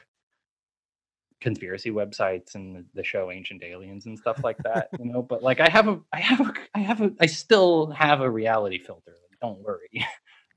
conspiracy 1.42 1.92
websites 1.92 2.56
and 2.56 2.86
the- 2.94 3.04
show 3.04 3.32
ancient 3.32 3.64
aliens 3.64 4.06
and 4.06 4.18
stuff 4.18 4.44
like 4.44 4.62
that 4.64 4.90
you 5.00 5.12
know 5.12 5.22
but 5.22 5.42
like 5.42 5.60
i 5.60 5.68
have 5.70 5.88
a 5.88 6.00
i 6.14 6.20
have 6.20 6.40
a 6.40 6.54
i 6.76 6.80
have 6.80 7.02
a 7.02 7.12
i 7.20 7.26
still 7.26 7.88
have 7.88 8.22
a 8.22 8.30
reality 8.30 8.78
filter 8.78 9.16
like, 9.30 9.40
don't 9.42 9.60
worry. 9.60 9.90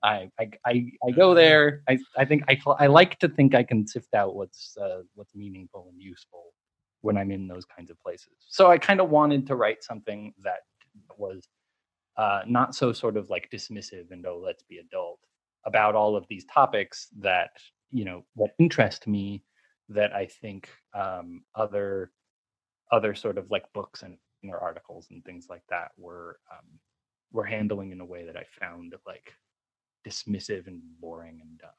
I, 0.03 0.29
I 0.39 0.51
i 0.67 0.93
i 1.09 1.11
go 1.13 1.33
there 1.33 1.83
i 1.89 1.99
i 2.19 2.27
think 2.27 2.45
i 2.49 2.61
i 2.79 2.87
like 2.87 3.19
to 3.21 3.29
think 3.29 3.55
i 3.55 3.63
can 3.63 3.87
sift 3.87 4.13
out 4.15 4.37
what's 4.37 4.77
uh, 4.77 5.01
what's 5.15 5.35
meaningful 5.35 5.89
and 5.91 6.01
useful 6.01 6.53
when 7.01 7.17
i'm 7.17 7.31
in 7.31 7.49
those 7.49 7.65
kinds 7.65 7.91
of 7.91 7.99
places. 8.03 8.35
So 8.49 8.71
i 8.71 8.77
kind 8.77 9.01
of 9.01 9.09
wanted 9.09 9.47
to 9.47 9.57
write 9.57 9.83
something 9.83 10.35
that 10.45 10.61
was 11.17 11.49
uh, 12.17 12.43
not 12.47 12.75
so 12.75 12.93
sort 12.93 13.17
of 13.17 13.31
like 13.31 13.49
dismissive 13.51 14.11
and 14.11 14.25
oh 14.27 14.41
let's 14.45 14.63
be 14.63 14.79
adult 14.79 15.21
about 15.65 15.95
all 15.95 16.15
of 16.17 16.27
these 16.29 16.45
topics 16.45 17.09
that 17.19 17.51
you 17.91 18.05
know 18.05 18.23
that 18.37 18.51
interest 18.59 19.07
me 19.07 19.43
that 19.89 20.13
i 20.15 20.27
think 20.27 20.69
um, 20.95 21.45
other 21.55 22.13
other 22.93 23.15
sort 23.15 23.39
of 23.39 23.51
like 23.51 23.73
books 23.73 24.03
and 24.03 24.19
know, 24.43 24.59
articles 24.61 25.09
and 25.11 25.25
things 25.25 25.47
like 25.49 25.63
that 25.71 25.91
were 25.97 26.39
um, 26.53 26.79
were 27.33 27.45
handling 27.45 27.93
in 27.93 28.01
a 28.01 28.05
way 28.05 28.25
that 28.27 28.37
i 28.37 28.45
found 28.61 28.95
like 29.07 29.33
dismissive 30.07 30.67
and 30.67 30.83
boring 31.01 31.41
and 31.43 31.59
dumb 31.59 31.71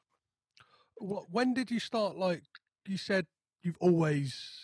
Wh- 0.98 1.32
When 1.32 1.54
did 1.54 1.70
you 1.70 1.80
start? 1.80 2.16
Like 2.16 2.42
you 2.86 2.96
said, 2.96 3.26
you've 3.62 3.78
always 3.80 4.60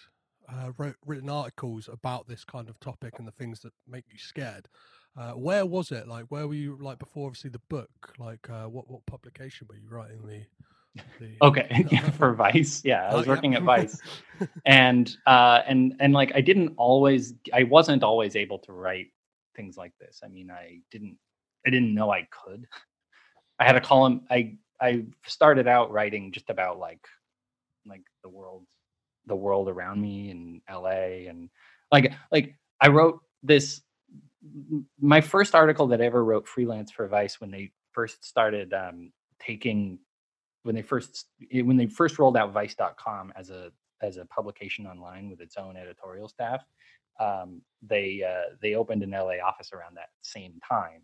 uh, 0.48 0.72
wrote, 0.78 0.96
written 1.06 1.28
articles 1.28 1.88
about 1.88 2.28
this 2.28 2.44
kind 2.44 2.68
of 2.68 2.78
topic 2.80 3.18
and 3.18 3.26
the 3.26 3.32
things 3.32 3.60
that 3.60 3.72
make 3.86 4.04
you 4.10 4.18
scared. 4.18 4.68
Uh, 5.16 5.32
where 5.32 5.66
was 5.66 5.92
it? 5.92 6.08
Like, 6.08 6.26
where 6.30 6.48
were 6.48 6.54
you? 6.54 6.76
Like 6.80 6.98
before, 6.98 7.26
obviously, 7.26 7.50
the 7.50 7.60
book. 7.68 8.14
Like, 8.18 8.48
uh, 8.48 8.66
what 8.66 8.90
what 8.90 9.04
publication 9.06 9.66
were 9.68 9.76
you 9.76 9.88
writing 9.88 10.26
the? 10.26 10.46
Okay 11.42 11.86
yeah, 11.90 12.10
for 12.18 12.34
vice. 12.34 12.82
Yeah 12.84 13.08
i 13.08 13.14
Oh, 13.14 13.18
was 13.18 13.26
yeah. 13.26 13.32
working 13.32 13.54
at 13.54 13.62
vice. 13.62 14.00
And 14.66 15.14
uh 15.26 15.60
and 15.68 15.94
and 16.00 16.12
like 16.12 16.32
i 16.34 16.40
didn't 16.40 16.74
always 16.76 17.34
i 17.54 17.62
wasn't 17.62 18.02
always 18.02 18.34
able 18.34 18.58
to 18.60 18.72
write 18.72 19.08
things 19.56 19.76
like 19.76 19.92
this. 20.00 20.20
I 20.24 20.28
mean 20.28 20.50
i 20.50 20.80
didn't 20.90 21.16
i 21.66 21.70
didn't 21.70 21.94
know 21.94 22.10
i 22.10 22.26
could. 22.30 22.66
I 23.60 23.64
had 23.64 23.76
a 23.76 23.80
column 23.80 24.22
i 24.30 24.56
i 24.80 25.04
started 25.26 25.68
out 25.68 25.92
writing 25.92 26.32
just 26.32 26.50
about 26.50 26.78
like 26.78 27.04
like 27.86 28.02
the 28.22 28.28
world 28.28 28.64
the 29.26 29.36
world 29.36 29.68
around 29.68 30.00
me 30.00 30.30
in 30.30 30.60
la 30.68 30.90
and 30.90 31.50
like 31.92 32.12
like 32.32 32.54
i 32.80 32.88
wrote 32.88 33.20
this 33.44 33.82
my 35.00 35.20
first 35.20 35.54
article 35.54 35.86
that 35.88 36.00
i 36.02 36.04
ever 36.04 36.24
wrote 36.24 36.48
freelance 36.48 36.90
for 36.90 37.06
vice 37.06 37.40
when 37.40 37.50
they 37.50 37.70
first 37.92 38.24
started 38.24 38.72
um 38.74 39.12
taking 39.40 39.98
when 40.62 40.74
they 40.74 40.82
first 40.82 41.26
when 41.52 41.76
they 41.76 41.86
first 41.86 42.18
rolled 42.18 42.36
out 42.36 42.52
vice.com 42.52 43.32
as 43.36 43.50
a 43.50 43.70
as 44.00 44.16
a 44.16 44.24
publication 44.26 44.86
online 44.86 45.30
with 45.30 45.40
its 45.40 45.56
own 45.56 45.76
editorial 45.76 46.28
staff 46.28 46.64
um, 47.20 47.60
they 47.82 48.22
uh, 48.26 48.54
they 48.60 48.74
opened 48.74 49.02
an 49.02 49.10
la 49.10 49.34
office 49.44 49.72
around 49.72 49.96
that 49.96 50.08
same 50.22 50.54
time 50.66 51.02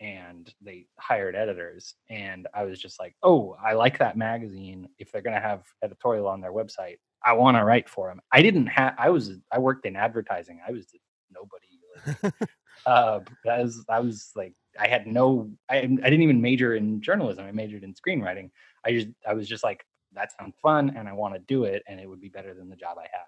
and 0.00 0.54
they 0.62 0.86
hired 0.98 1.36
editors 1.36 1.94
and 2.08 2.48
i 2.54 2.64
was 2.64 2.80
just 2.80 2.98
like 2.98 3.14
oh 3.22 3.54
i 3.62 3.74
like 3.74 3.98
that 3.98 4.16
magazine. 4.16 4.88
If 4.98 5.12
they're 5.12 5.22
going 5.22 5.34
to 5.34 5.40
have 5.40 5.64
editorial 5.82 6.26
on 6.26 6.40
their 6.40 6.52
website 6.52 6.96
i 7.24 7.32
want 7.32 7.56
to 7.56 7.64
write 7.64 7.88
for 7.88 8.08
them 8.08 8.20
i 8.32 8.40
didn't 8.40 8.66
have 8.66 8.94
i 8.98 9.10
was 9.10 9.32
i 9.52 9.58
worked 9.58 9.86
in 9.86 9.96
advertising. 9.96 10.60
I 10.66 10.72
was 10.72 10.86
nobody 11.30 11.80
like, 12.22 12.32
uh 12.86 13.20
that 13.44 13.62
was 13.62 13.84
i 13.88 14.00
was 14.00 14.30
like 14.34 14.54
i 14.78 14.88
had 14.88 15.06
no 15.06 15.50
I, 15.68 15.76
I 15.78 15.80
didn't 15.86 16.22
even 16.22 16.40
major 16.40 16.76
in 16.76 17.02
journalism. 17.02 17.44
I 17.44 17.52
majored 17.52 17.84
in 17.84 17.94
screenwriting 17.94 18.50
i 18.86 18.92
just 18.92 19.08
i 19.28 19.32
was 19.34 19.48
just 19.48 19.64
like 19.64 19.84
that 20.12 20.30
sounds 20.38 20.54
fun 20.62 20.94
and 20.96 21.08
i 21.08 21.12
want 21.12 21.34
to 21.34 21.40
do 21.40 21.64
it 21.64 21.82
and 21.88 22.00
it 22.00 22.08
would 22.08 22.20
be 22.20 22.28
better 22.28 22.54
than 22.54 22.68
the 22.68 22.76
job 22.76 22.96
i 22.98 23.06
have 23.12 23.26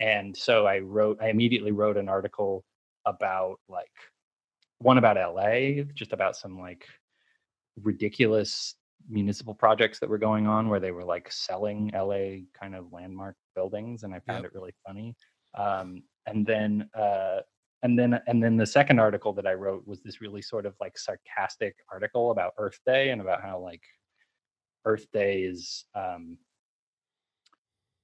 and 0.00 0.36
so 0.36 0.66
i 0.66 0.78
wrote 0.78 1.18
i 1.22 1.28
immediately 1.28 1.72
wrote 1.72 1.96
an 1.96 2.08
article 2.08 2.64
about 3.06 3.56
like 3.68 3.90
one 4.78 4.98
about 4.98 5.16
la 5.34 5.82
just 5.94 6.12
about 6.12 6.36
some 6.36 6.58
like 6.58 6.84
ridiculous 7.82 8.74
municipal 9.08 9.54
projects 9.54 9.98
that 9.98 10.08
were 10.08 10.18
going 10.18 10.46
on 10.46 10.68
where 10.68 10.80
they 10.80 10.90
were 10.92 11.04
like 11.04 11.30
selling 11.32 11.90
la 11.94 12.36
kind 12.58 12.74
of 12.74 12.92
landmark 12.92 13.36
buildings 13.54 14.02
and 14.02 14.14
i 14.14 14.20
found 14.20 14.44
Yep. 14.44 14.52
it 14.52 14.54
really 14.54 14.74
funny 14.86 15.16
um, 15.58 16.02
and 16.26 16.46
then 16.46 16.88
uh, 16.94 17.40
and 17.82 17.98
then 17.98 18.20
and 18.26 18.42
then 18.42 18.56
the 18.56 18.66
second 18.66 18.98
article 19.00 19.32
that 19.32 19.46
i 19.46 19.54
wrote 19.54 19.86
was 19.86 20.00
this 20.02 20.20
really 20.20 20.42
sort 20.42 20.66
of 20.66 20.74
like 20.80 20.98
sarcastic 20.98 21.74
article 21.90 22.30
about 22.30 22.52
earth 22.58 22.78
day 22.86 23.10
and 23.10 23.20
about 23.20 23.42
how 23.42 23.58
like 23.58 23.82
earth 24.84 25.06
day 25.12 25.42
is 25.42 25.84
um 25.94 26.38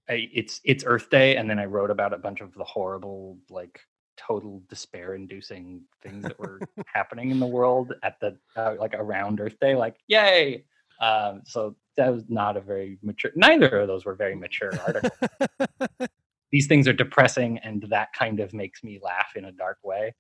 I, 0.09 0.29
it's 0.33 0.61
it's 0.65 0.85
earth 0.87 1.11
day 1.11 1.37
and 1.37 1.51
then 1.51 1.59
i 1.59 1.65
wrote 1.65 1.91
about 1.91 2.13
a 2.15 2.19
bunch 2.19 2.41
of 2.41 2.55
the 2.55 2.65
horrible 2.65 3.39
like 3.51 3.81
total 4.17 4.63
despair 4.69 5.15
inducing 5.15 5.83
things 6.03 6.25
that 6.25 6.39
were 6.39 6.61
happening 6.87 7.31
in 7.31 7.41
the 7.41 7.47
world 7.47 7.93
at 8.03 8.19
the 8.21 8.37
uh, 8.57 8.75
like 8.79 8.95
around 8.95 9.41
earth 9.41 9.59
day 9.61 9.75
like 9.75 9.97
yay! 10.09 10.65
Um 11.01 11.43
so 11.45 11.77
that 11.97 12.13
was 12.13 12.25
not 12.29 12.57
a 12.57 12.61
very 12.61 12.99
mature 13.03 13.31
neither 13.35 13.81
of 13.81 13.89
those 13.89 14.05
were 14.05 14.15
very 14.15 14.35
mature 14.35 14.73
articles. 14.87 15.69
These 16.53 16.67
things 16.69 16.89
are 16.89 16.93
depressing 16.93 17.59
and 17.59 17.85
that 17.91 18.13
kind 18.13 18.41
of 18.41 18.55
makes 18.55 18.83
me 18.83 18.99
laugh 19.03 19.33
in 19.37 19.45
a 19.47 19.53
dark 19.53 19.79
way. 19.85 20.15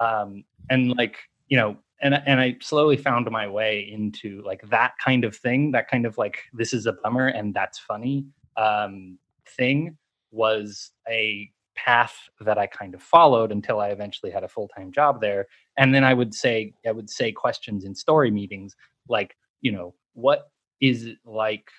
Um 0.00 0.44
and 0.70 0.96
like 0.96 1.18
you 1.48 1.58
know 1.58 1.76
and 2.00 2.14
and 2.26 2.40
i 2.40 2.56
slowly 2.60 2.96
found 2.96 3.30
my 3.30 3.48
way 3.48 3.88
into 3.90 4.42
like 4.42 4.62
that 4.68 4.92
kind 5.02 5.24
of 5.24 5.34
thing 5.36 5.70
that 5.70 5.88
kind 5.88 6.06
of 6.06 6.16
like 6.18 6.42
this 6.52 6.72
is 6.72 6.86
a 6.86 6.92
bummer 6.92 7.28
and 7.28 7.54
that's 7.54 7.78
funny 7.78 8.24
um 8.56 9.18
thing 9.56 9.96
was 10.30 10.90
a 11.08 11.50
path 11.74 12.16
that 12.40 12.58
i 12.58 12.66
kind 12.66 12.94
of 12.94 13.02
followed 13.02 13.52
until 13.52 13.80
i 13.80 13.88
eventually 13.88 14.32
had 14.32 14.44
a 14.44 14.48
full-time 14.48 14.90
job 14.90 15.20
there 15.20 15.46
and 15.76 15.94
then 15.94 16.04
i 16.04 16.14
would 16.14 16.34
say 16.34 16.72
i 16.86 16.92
would 16.92 17.08
say 17.08 17.30
questions 17.30 17.84
in 17.84 17.94
story 17.94 18.30
meetings 18.30 18.74
like 19.08 19.36
you 19.60 19.70
know 19.72 19.94
what 20.14 20.50
is 20.80 21.06
it 21.06 21.18
like 21.24 21.70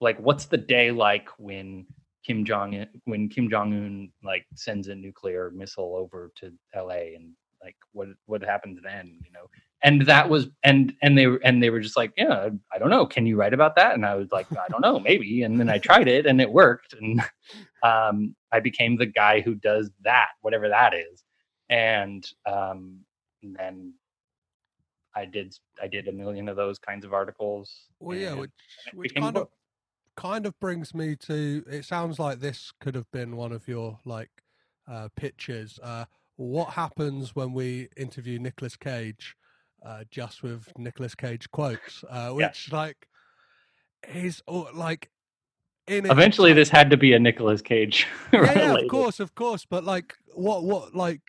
like 0.00 0.18
what's 0.18 0.46
the 0.46 0.58
day 0.58 0.90
like 0.90 1.28
when 1.38 1.86
Kim 2.24 2.44
Jong 2.44 2.86
when 3.04 3.28
Kim 3.28 3.50
Jong 3.50 3.72
Un 3.72 4.12
like 4.22 4.46
sends 4.54 4.88
a 4.88 4.94
nuclear 4.94 5.50
missile 5.54 5.96
over 5.96 6.30
to 6.36 6.52
L.A. 6.74 7.14
and 7.16 7.32
like 7.62 7.76
what 7.92 8.08
what 8.26 8.42
happens 8.42 8.80
then, 8.82 9.18
you 9.24 9.32
know? 9.32 9.48
And 9.82 10.02
that 10.06 10.28
was 10.28 10.48
and 10.62 10.94
and 11.02 11.16
they 11.18 11.26
were 11.26 11.40
and 11.44 11.62
they 11.62 11.70
were 11.70 11.80
just 11.80 11.96
like, 11.96 12.12
yeah, 12.16 12.50
I 12.72 12.78
don't 12.78 12.90
know. 12.90 13.06
Can 13.06 13.26
you 13.26 13.36
write 13.36 13.54
about 13.54 13.76
that? 13.76 13.94
And 13.94 14.06
I 14.06 14.14
was 14.14 14.30
like, 14.30 14.46
I 14.52 14.68
don't 14.68 14.80
know, 14.80 15.00
maybe. 15.00 15.42
And 15.42 15.58
then 15.58 15.68
I 15.68 15.78
tried 15.78 16.08
it 16.08 16.26
and 16.26 16.40
it 16.40 16.50
worked, 16.50 16.94
and 16.94 17.20
um, 17.82 18.34
I 18.52 18.60
became 18.60 18.96
the 18.96 19.06
guy 19.06 19.40
who 19.40 19.54
does 19.54 19.90
that, 20.04 20.28
whatever 20.40 20.68
that 20.68 20.94
is. 20.94 21.24
And 21.68 22.26
um, 22.46 23.00
and 23.42 23.56
then 23.56 23.94
I 25.14 25.24
did 25.24 25.56
I 25.82 25.88
did 25.88 26.08
a 26.08 26.12
million 26.12 26.48
of 26.48 26.56
those 26.56 26.78
kinds 26.78 27.04
of 27.04 27.12
articles. 27.12 27.72
Well, 28.00 28.16
yeah, 28.16 28.34
which 28.34 28.50
which 28.94 29.14
kind 29.14 29.36
of 29.36 29.48
kind 30.16 30.46
of 30.46 30.58
brings 30.60 30.94
me 30.94 31.16
to. 31.16 31.64
It 31.68 31.84
sounds 31.84 32.18
like 32.18 32.40
this 32.40 32.72
could 32.80 32.94
have 32.94 33.10
been 33.10 33.36
one 33.36 33.52
of 33.52 33.68
your 33.68 33.98
like 34.04 34.30
uh, 34.90 35.08
pitches. 35.16 35.78
Uh, 35.82 36.04
what 36.36 36.70
happens 36.70 37.34
when 37.34 37.52
we 37.52 37.88
interview 37.96 38.38
Nicolas 38.38 38.76
Cage, 38.76 39.34
uh, 39.84 40.04
just 40.10 40.42
with 40.42 40.72
Nicolas 40.78 41.14
Cage 41.14 41.50
quotes, 41.50 42.04
uh, 42.08 42.30
which 42.30 42.70
like 42.72 42.96
is 44.12 44.42
or, 44.46 44.68
like 44.74 45.10
in 45.86 46.06
it- 46.06 46.12
Eventually, 46.12 46.52
this 46.52 46.68
had 46.68 46.90
to 46.90 46.96
be 46.96 47.12
a 47.12 47.18
Nicolas 47.18 47.62
Cage. 47.62 48.06
yeah, 48.32 48.58
yeah, 48.58 48.74
of 48.74 48.88
course, 48.88 49.20
of 49.20 49.34
course. 49.34 49.66
But 49.68 49.84
like, 49.84 50.14
what, 50.34 50.64
what, 50.64 50.94
like, 50.94 51.20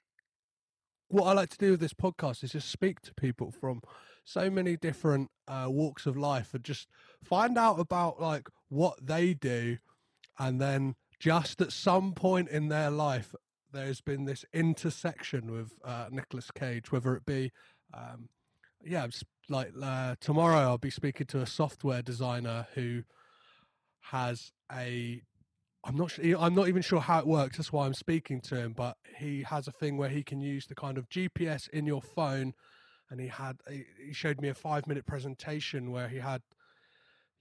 what 1.09 1.25
I 1.25 1.33
like 1.33 1.49
to 1.49 1.57
do 1.57 1.71
with 1.71 1.79
this 1.79 1.93
podcast 1.93 2.43
is 2.43 2.51
just 2.51 2.69
speak 2.69 3.01
to 3.01 3.13
people 3.13 3.51
from 3.51 3.81
so 4.25 4.49
many 4.49 4.77
different 4.77 5.29
uh, 5.47 5.65
walks 5.67 6.05
of 6.05 6.15
life 6.17 6.53
and 6.53 6.63
just 6.63 6.87
find 7.23 7.57
out 7.57 7.79
about 7.79 8.21
like 8.21 8.47
what 8.69 8.95
they 9.05 9.33
do, 9.33 9.77
and 10.39 10.61
then 10.61 10.95
just 11.19 11.61
at 11.61 11.71
some 11.71 12.13
point 12.13 12.49
in 12.49 12.67
their 12.69 12.89
life, 12.89 13.33
there's 13.73 14.01
been 14.01 14.25
this 14.25 14.45
intersection 14.53 15.51
with 15.51 15.73
uh, 15.83 16.07
Nicolas 16.11 16.51
Cage, 16.51 16.91
whether 16.91 17.15
it 17.15 17.25
be, 17.25 17.51
um, 17.93 18.29
yeah, 18.83 19.07
like 19.49 19.71
uh, 19.81 20.15
tomorrow 20.21 20.59
I'll 20.59 20.77
be 20.77 20.89
speaking 20.89 21.27
to 21.27 21.41
a 21.41 21.47
software 21.47 22.01
designer 22.01 22.67
who 22.75 23.03
has 24.01 24.51
a 24.71 25.21
I'm 25.85 25.97
not 25.97 26.11
sure, 26.11 26.37
I'm 26.39 26.55
not 26.55 26.69
even 26.69 26.81
sure 26.81 27.01
how 27.01 27.19
it 27.19 27.27
works. 27.27 27.57
That's 27.57 27.73
why 27.73 27.85
I'm 27.85 27.93
speaking 27.93 28.39
to 28.41 28.55
him. 28.55 28.73
But 28.73 28.95
he 29.17 29.43
has 29.43 29.67
a 29.67 29.71
thing 29.71 29.97
where 29.97 30.09
he 30.09 30.23
can 30.23 30.39
use 30.39 30.65
the 30.65 30.75
kind 30.75 30.97
of 30.97 31.09
GPS 31.09 31.67
in 31.69 31.85
your 31.85 32.01
phone, 32.01 32.53
and 33.09 33.19
he 33.19 33.27
had 33.27 33.57
he 33.67 34.13
showed 34.13 34.39
me 34.39 34.47
a 34.47 34.53
five 34.53 34.87
minute 34.87 35.05
presentation 35.05 35.91
where 35.91 36.07
he 36.07 36.17
had 36.17 36.41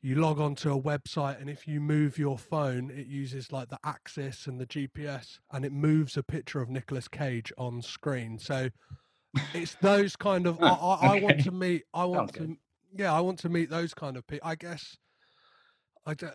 you 0.03 0.17
log 0.17 0.41
onto 0.41 0.73
a 0.73 0.81
website, 0.81 1.41
and 1.41 1.49
if 1.49 1.67
you 1.69 1.81
move 1.81 2.19
your 2.19 2.37
phone, 2.37 2.91
it 2.91 3.07
uses 3.07 3.53
like 3.53 3.69
the 3.69 3.79
axis 3.85 4.47
and 4.49 4.61
the 4.61 4.67
GPS, 4.67 5.39
and 5.53 5.65
it 5.65 5.73
moves 5.73 6.17
a 6.17 6.23
picture 6.25 6.61
of 6.61 6.69
Nicolas 6.69 7.07
Cage 7.09 7.53
on 7.57 7.81
screen. 7.83 8.39
So 8.39 8.69
it's 9.55 9.77
those 9.77 10.17
kind 10.17 10.47
of 10.47 10.59
I, 10.63 10.67
I, 10.69 11.17
I 11.17 11.21
want 11.21 11.41
to 11.45 11.53
meet. 11.53 11.85
I 11.95 12.05
want 12.05 12.31
Sounds 12.31 12.33
to 12.33 12.39
good. 12.41 12.57
yeah, 12.99 13.13
I 13.15 13.21
want 13.21 13.39
to 13.41 13.49
meet 13.49 13.71
those 13.71 13.95
kind 13.95 14.17
of 14.17 14.27
people. 14.27 14.49
I 14.49 14.57
guess. 14.57 14.97
I, 16.05 16.15
don't- 16.15 16.35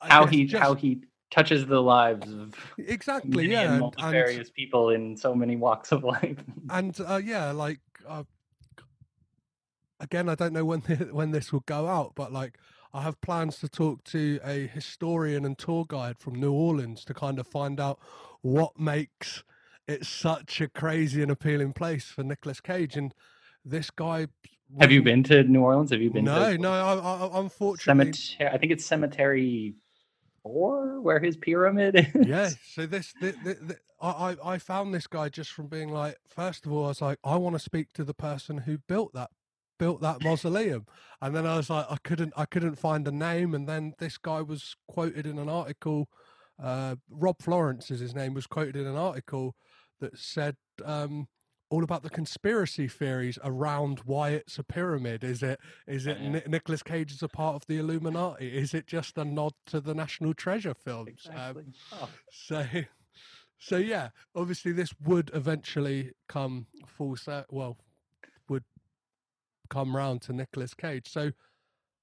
I 0.00 0.08
how 0.08 0.24
guess 0.24 0.32
he 0.34 0.44
just- 0.44 0.62
how 0.62 0.74
he 0.74 1.00
touches 1.30 1.66
the 1.66 1.78
lives 1.80 2.32
of 2.32 2.54
exactly 2.78 3.46
yeah 3.50 3.74
and 3.74 3.94
and, 3.98 4.16
and, 4.16 4.54
people 4.54 4.88
in 4.88 5.14
so 5.14 5.34
many 5.34 5.56
walks 5.56 5.92
of 5.92 6.02
life. 6.02 6.38
and 6.70 6.98
uh, 7.06 7.20
yeah 7.22 7.50
like 7.52 7.80
uh, 8.08 8.22
again 10.00 10.28
i 10.28 10.34
don't 10.34 10.54
know 10.54 10.64
when 10.64 10.80
thi- 10.80 10.94
when 11.12 11.30
this 11.30 11.52
will 11.52 11.62
go 11.66 11.86
out 11.86 12.12
but 12.14 12.32
like 12.32 12.56
i 12.94 13.02
have 13.02 13.20
plans 13.20 13.58
to 13.58 13.68
talk 13.68 14.02
to 14.04 14.38
a 14.44 14.66
historian 14.66 15.44
and 15.44 15.58
tour 15.58 15.84
guide 15.88 16.18
from 16.18 16.34
new 16.34 16.52
orleans 16.52 17.04
to 17.04 17.14
kind 17.14 17.38
of 17.38 17.46
find 17.46 17.80
out 17.80 17.98
what 18.42 18.78
makes 18.78 19.42
it 19.86 20.04
such 20.04 20.60
a 20.60 20.68
crazy 20.68 21.22
and 21.22 21.30
appealing 21.30 21.72
place 21.72 22.04
for 22.06 22.22
Nicolas 22.22 22.60
cage 22.60 22.96
and 22.96 23.14
this 23.64 23.90
guy 23.90 24.26
Have 24.80 24.92
you 24.92 25.02
been 25.02 25.22
to 25.24 25.42
New 25.44 25.62
Orleans? 25.62 25.90
Have 25.90 26.02
you 26.02 26.10
been? 26.10 26.24
no 26.24 26.52
to 26.56 26.58
no 26.58 26.70
I, 26.70 26.94
I, 26.94 27.40
unfortunately 27.40 28.12
Cemetery. 28.12 28.50
I 28.54 28.58
think 28.58 28.72
it's 28.72 28.84
Cemetery 28.84 29.74
Four, 30.42 31.00
where 31.00 31.18
his 31.20 31.36
pyramid 31.36 31.96
is. 32.14 32.28
yeah 32.28 32.50
so 32.72 32.86
this 32.86 33.12
the, 33.20 33.32
the, 33.44 33.54
the, 33.54 33.76
I, 34.00 34.36
I 34.42 34.54
I 34.54 34.58
found 34.58 34.94
this 34.94 35.06
guy 35.06 35.28
just 35.28 35.52
from 35.52 35.66
being 35.66 35.88
like 35.90 36.16
first 36.28 36.64
of 36.66 36.72
all 36.72 36.84
i 36.84 36.88
was 36.88 37.00
like 37.02 37.18
i 37.24 37.36
want 37.36 37.54
to 37.56 37.60
speak 37.60 37.92
to 37.94 38.04
the 38.04 38.14
person 38.14 38.58
who 38.58 38.78
built 38.78 39.12
that 39.14 39.30
built 39.78 40.00
that 40.00 40.22
mausoleum 40.22 40.84
and 41.22 41.34
then 41.34 41.46
i 41.46 41.56
was 41.56 41.70
like 41.70 41.86
i 41.88 41.96
couldn't 42.04 42.32
i 42.36 42.44
couldn't 42.44 42.76
find 42.76 43.06
a 43.08 43.12
name 43.12 43.54
and 43.54 43.68
then 43.68 43.94
this 43.98 44.18
guy 44.18 44.42
was 44.42 44.76
quoted 44.88 45.26
in 45.26 45.38
an 45.38 45.48
article 45.48 46.08
uh 46.62 46.96
rob 47.10 47.40
florence 47.40 47.90
is 47.90 48.00
his 48.00 48.14
name 48.14 48.34
was 48.34 48.46
quoted 48.46 48.76
in 48.76 48.86
an 48.86 48.96
article 48.96 49.54
that 50.00 50.16
said 50.18 50.56
um 50.84 51.28
all 51.70 51.84
about 51.84 52.02
the 52.02 52.08
conspiracy 52.08 52.88
theories 52.88 53.38
around 53.44 54.00
why 54.06 54.30
it's 54.30 54.58
a 54.58 54.64
pyramid. 54.64 55.22
Is 55.22 55.42
it 55.42 55.60
is 55.86 56.06
it 56.06 56.16
Yeah. 56.18 56.28
Ni- 56.30 56.42
Nicolas 56.46 56.82
Cage 56.82 57.12
is 57.12 57.22
a 57.22 57.28
part 57.28 57.56
of 57.56 57.66
the 57.66 57.76
Illuminati? 57.76 58.56
Is 58.56 58.72
it 58.72 58.86
just 58.86 59.18
a 59.18 59.24
nod 59.26 59.52
to 59.66 59.78
the 59.78 59.92
National 59.94 60.32
Treasure 60.32 60.72
films? 60.72 61.26
Um, 61.30 61.74
Oh, 61.92 62.08
so, 62.32 62.64
so 63.58 63.76
yeah, 63.76 64.08
obviously 64.34 64.72
this 64.72 64.94
would 65.04 65.30
eventually 65.34 66.12
come 66.26 66.68
full 66.86 67.16
set. 67.16 67.44
Well, 67.50 67.76
come 69.68 69.96
round 69.96 70.22
to 70.22 70.32
Nicolas 70.32 70.74
Cage. 70.74 71.08
So, 71.08 71.32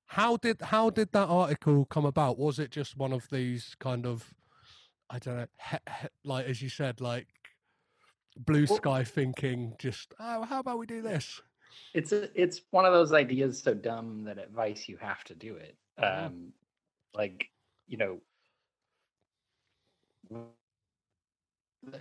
how 0.07 0.38
did 0.38 0.61
how 0.61 0.89
did 0.89 1.11
that 1.13 1.28
article 1.28 1.86
come 1.86 2.05
about? 2.05 2.38
Was 2.38 2.59
it 2.59 2.72
just 2.72 2.97
one 2.97 3.13
of 3.13 3.30
these 3.30 3.76
kind 3.80 4.05
of, 4.05 4.34
I 5.09 5.20
don't 5.20 5.38
know, 5.38 5.47
he, 5.72 5.78
he, 6.01 6.07
like 6.24 6.45
as 6.45 6.61
you 6.61 6.70
said, 6.70 7.01
like 7.01 7.28
blue 8.38 8.68
sky 8.68 9.03
thinking? 9.03 9.76
Just 9.80 10.13
oh, 10.20 10.43
how 10.43 10.59
about 10.59 10.80
we 10.80 10.86
do 10.86 11.01
this? 11.01 11.41
it's 11.93 12.11
a, 12.11 12.30
it's 12.39 12.61
one 12.72 12.86
of 12.86 12.93
those 12.93 13.13
ideas 13.13 13.61
so 13.61 13.74
dumb 13.74 14.24
that 14.26 14.38
at 14.38 14.51
Vice 14.51 14.88
you 14.88 14.97
have 14.97 15.24
to 15.26 15.36
do 15.36 15.55
it. 15.55 15.78
Mhm. 15.99 16.26
Um, 16.26 16.53
like 17.13 17.49
you 17.88 17.97
know, 17.97 18.20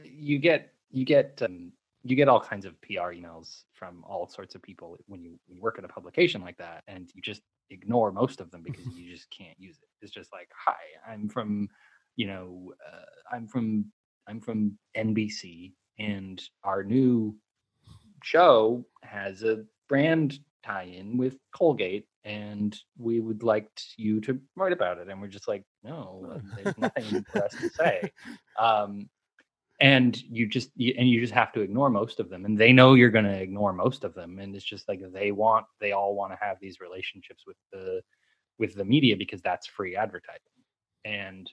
you 0.05 0.39
get 0.39 0.73
you 0.91 1.05
get 1.05 1.41
um, 1.43 1.73
you 2.05 2.17
get 2.17 2.29
all 2.29 2.41
kinds 2.41 2.67
of 2.67 2.81
PR 2.83 3.13
emails 3.15 3.63
from 3.73 4.05
all 4.07 4.29
sorts 4.29 4.55
of 4.55 4.63
people 4.63 4.99
when 5.07 5.23
you, 5.23 5.39
you 5.49 5.61
work 5.61 5.79
at 5.79 5.85
a 5.85 5.89
publication 5.89 6.43
like 6.43 6.59
that, 6.59 6.85
and 6.87 7.11
you 7.15 7.23
just 7.23 7.41
ignore 7.71 8.13
most 8.13 8.41
of 8.41 8.51
them 8.51 8.63
because 8.63 8.87
you 8.95 9.11
just 9.11 9.29
can't 9.31 9.59
use 9.59 9.79
it. 9.83 9.89
It's 10.03 10.13
just 10.13 10.33
like, 10.33 10.49
hi, 10.55 10.77
I'm 11.11 11.29
from, 11.29 11.69
you 12.17 12.27
know, 12.27 12.75
uh, 12.87 13.35
I'm 13.35 13.49
from 13.49 13.87
I'm 14.29 14.41
from 14.41 14.79
NBC, 14.97 15.73
and 15.99 16.43
our 16.63 16.83
new 16.83 17.35
show 18.23 18.85
has 19.03 19.43
a 19.43 19.65
brand 19.89 20.39
tie-in 20.65 21.17
with 21.17 21.37
Colgate, 21.53 22.07
and 22.25 22.79
we 22.99 23.21
would 23.21 23.43
like 23.43 23.69
you 23.97 24.21
to 24.23 24.41
write 24.57 24.73
about 24.73 24.99
it. 24.99 25.09
And 25.09 25.21
we're 25.21 25.29
just 25.29 25.49
like, 25.49 25.63
no, 25.83 26.41
there's 26.57 26.79
nothing 26.79 27.25
for 27.31 27.45
us 27.45 27.55
to 27.61 27.69
say. 27.71 28.13
Um, 28.57 29.09
and 29.85 30.23
you 30.31 30.47
just 30.47 30.71
you, 30.77 30.95
and 30.97 31.11
you 31.11 31.21
just 31.21 31.35
have 31.35 31.53
to 31.53 31.61
ignore 31.61 31.91
most 31.91 32.19
of 32.19 32.31
them, 32.31 32.47
and 32.47 32.57
they 32.57 32.73
know 32.73 32.95
you're 32.95 33.11
going 33.11 33.27
to 33.27 33.43
ignore 33.43 33.75
most 33.75 34.03
of 34.03 34.15
them, 34.15 34.39
and 34.39 34.57
it's 34.57 34.65
just 34.65 34.89
like 34.89 35.03
they 35.13 35.31
want 35.31 35.67
they 35.79 35.93
all 35.93 36.15
want 36.15 36.33
to 36.33 36.39
have 36.41 36.57
these 36.59 36.81
relationships 36.81 37.45
with 37.47 37.59
the 37.71 38.01
with 38.59 38.75
the 38.75 38.85
media 38.85 39.15
because 39.15 39.43
that's 39.43 39.67
free 39.67 39.95
advertising, 39.95 40.41
and 41.05 41.51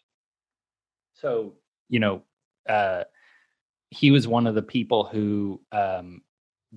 so 1.13 1.55
you 1.89 1.99
know 1.99 2.23
uh 2.69 3.03
he 3.89 4.11
was 4.11 4.29
one 4.29 4.47
of 4.47 4.55
the 4.55 4.61
people 4.61 5.03
who 5.03 5.59
um 5.73 6.21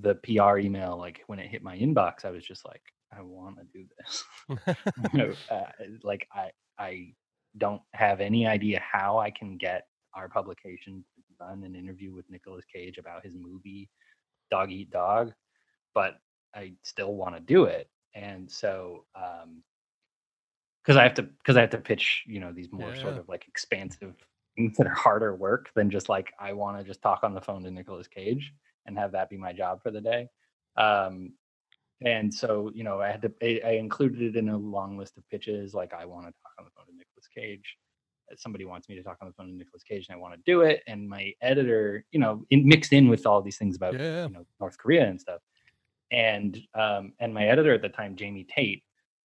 the 0.00 0.16
PR 0.16 0.58
email 0.58 0.96
like 0.98 1.22
when 1.28 1.38
it 1.38 1.46
hit 1.46 1.62
my 1.62 1.78
inbox 1.78 2.24
I 2.24 2.30
was 2.30 2.44
just 2.44 2.66
like 2.66 2.82
I 3.16 3.22
want 3.22 3.58
to 3.58 3.64
do 3.72 3.84
this. 3.96 4.24
You 5.12 5.18
know, 5.18 5.32
uh, 5.48 5.70
like 6.02 6.26
I 6.32 6.50
I 6.80 7.12
don't 7.58 7.82
have 7.92 8.20
any 8.20 8.44
idea 8.44 8.82
how 8.82 9.18
I 9.18 9.30
can 9.30 9.56
get 9.56 9.86
our 10.16 10.28
publication 10.28 11.04
run 11.40 11.64
an 11.64 11.74
interview 11.74 12.12
with 12.12 12.28
Nicolas 12.30 12.64
Cage 12.64 12.98
about 12.98 13.24
his 13.24 13.34
movie 13.34 13.90
Dog 14.50 14.70
Eat 14.70 14.90
Dog 14.90 15.32
but 15.94 16.18
I 16.54 16.72
still 16.82 17.14
want 17.14 17.34
to 17.34 17.40
do 17.40 17.64
it 17.64 17.88
and 18.14 18.50
so 18.50 19.04
um 19.14 19.62
because 20.82 20.96
I 20.96 21.02
have 21.02 21.14
to 21.14 21.22
because 21.22 21.56
I 21.56 21.60
have 21.62 21.70
to 21.70 21.78
pitch 21.78 22.24
you 22.26 22.40
know 22.40 22.52
these 22.52 22.70
more 22.72 22.94
sort 22.94 23.14
Yeah. 23.14 23.20
of 23.20 23.28
like 23.28 23.46
expansive 23.48 24.14
things 24.56 24.76
that 24.76 24.86
are 24.86 24.94
harder 24.94 25.34
work 25.34 25.70
than 25.74 25.90
just 25.90 26.08
like 26.08 26.32
I 26.38 26.52
want 26.52 26.78
to 26.78 26.84
just 26.84 27.02
talk 27.02 27.20
on 27.24 27.34
the 27.34 27.40
phone 27.40 27.62
to 27.64 27.70
Nicolas 27.70 28.08
Cage 28.08 28.52
and 28.86 28.98
have 28.98 29.12
that 29.12 29.30
be 29.30 29.36
my 29.36 29.52
job 29.52 29.82
for 29.82 29.90
the 29.90 30.00
day. 30.00 30.28
Um, 30.76 31.32
and 32.04 32.32
so 32.32 32.70
you 32.74 32.84
know 32.84 33.00
I 33.00 33.10
had 33.10 33.22
to 33.22 33.32
I, 33.42 33.60
I 33.68 33.70
included 33.72 34.20
it 34.22 34.36
in 34.36 34.48
a 34.48 34.58
long 34.58 34.98
list 34.98 35.16
of 35.16 35.28
pitches 35.28 35.74
like 35.74 35.94
I 35.94 36.04
want 36.04 36.26
to 36.26 36.32
talk 36.42 36.52
on 36.58 36.64
the 36.66 36.70
phone 36.76 36.86
to 36.86 36.92
Nicolas 36.92 37.28
Cage. 37.34 37.76
Somebody 38.36 38.64
wants 38.64 38.88
me 38.88 38.94
to 38.96 39.02
talk 39.02 39.18
on 39.20 39.28
the 39.28 39.34
phone 39.34 39.48
to 39.48 39.54
Nicolas 39.54 39.82
Cage 39.82 40.06
and 40.08 40.16
I 40.16 40.18
want 40.18 40.34
to 40.34 40.40
do 40.44 40.62
it. 40.62 40.82
And 40.86 41.08
my 41.08 41.32
editor, 41.42 42.04
you 42.10 42.20
know, 42.20 42.44
in, 42.50 42.66
mixed 42.66 42.92
in 42.92 43.08
with 43.08 43.26
all 43.26 43.42
these 43.42 43.58
things 43.58 43.76
about 43.76 43.94
Yeah. 43.94 44.26
you 44.26 44.32
know 44.32 44.44
North 44.60 44.78
Korea 44.78 45.06
and 45.06 45.20
stuff. 45.20 45.40
And 46.10 46.58
um, 46.74 47.12
and 47.20 47.32
my 47.34 47.46
editor 47.46 47.74
at 47.74 47.82
the 47.82 47.88
time, 47.88 48.16
Jamie 48.16 48.46
Taete, 48.56 48.82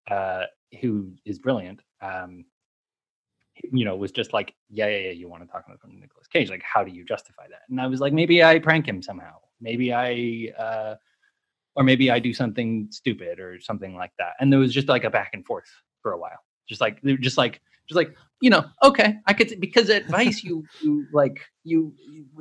uh, 0.09 0.45
who 0.81 1.13
is 1.25 1.39
brilliant, 1.39 1.81
um, 2.01 2.45
you 3.71 3.85
know, 3.85 3.95
was 3.95 4.11
just 4.11 4.33
like, 4.33 4.53
yeah, 4.69 4.87
yeah, 4.87 4.97
yeah, 4.97 5.11
you 5.11 5.27
want 5.27 5.43
to 5.43 5.47
talk 5.49 5.65
on 5.67 5.73
the 5.73 5.79
phone 5.79 5.91
to 5.91 5.99
Nicolas 5.99 6.27
Cage? 6.27 6.49
Like, 6.49 6.63
how 6.63 6.83
do 6.83 6.91
you 6.91 7.03
justify 7.03 7.47
that? 7.49 7.61
And 7.69 7.79
I 7.79 7.87
was 7.87 7.99
like, 7.99 8.13
maybe 8.13 8.43
I 8.43 8.59
prank 8.59 8.87
him 8.87 9.01
somehow. 9.01 9.35
Maybe 9.61 9.93
I, 9.93 10.51
uh, 10.57 10.95
or 11.75 11.83
maybe 11.83 12.09
I 12.09 12.19
do 12.19 12.33
something 12.33 12.87
stupid 12.91 13.39
or 13.39 13.59
something 13.59 13.95
like 13.95 14.11
that. 14.17 14.33
And 14.39 14.51
there 14.51 14.59
was 14.59 14.73
just 14.73 14.87
like 14.87 15.03
a 15.03 15.09
back 15.09 15.31
and 15.33 15.45
forth 15.45 15.69
for 16.01 16.13
a 16.13 16.17
while. 16.17 16.39
Just 16.67 16.81
like, 16.81 17.03
just 17.19 17.37
like, 17.37 17.61
just 17.89 17.95
like, 17.95 18.15
you 18.41 18.49
know, 18.49 18.65
okay, 18.83 19.15
I 19.27 19.33
could 19.33 19.59
because 19.59 19.89
at 19.89 20.07
Vice 20.07 20.43
you, 20.43 20.63
you 20.81 21.05
like 21.11 21.41
you, 21.63 21.93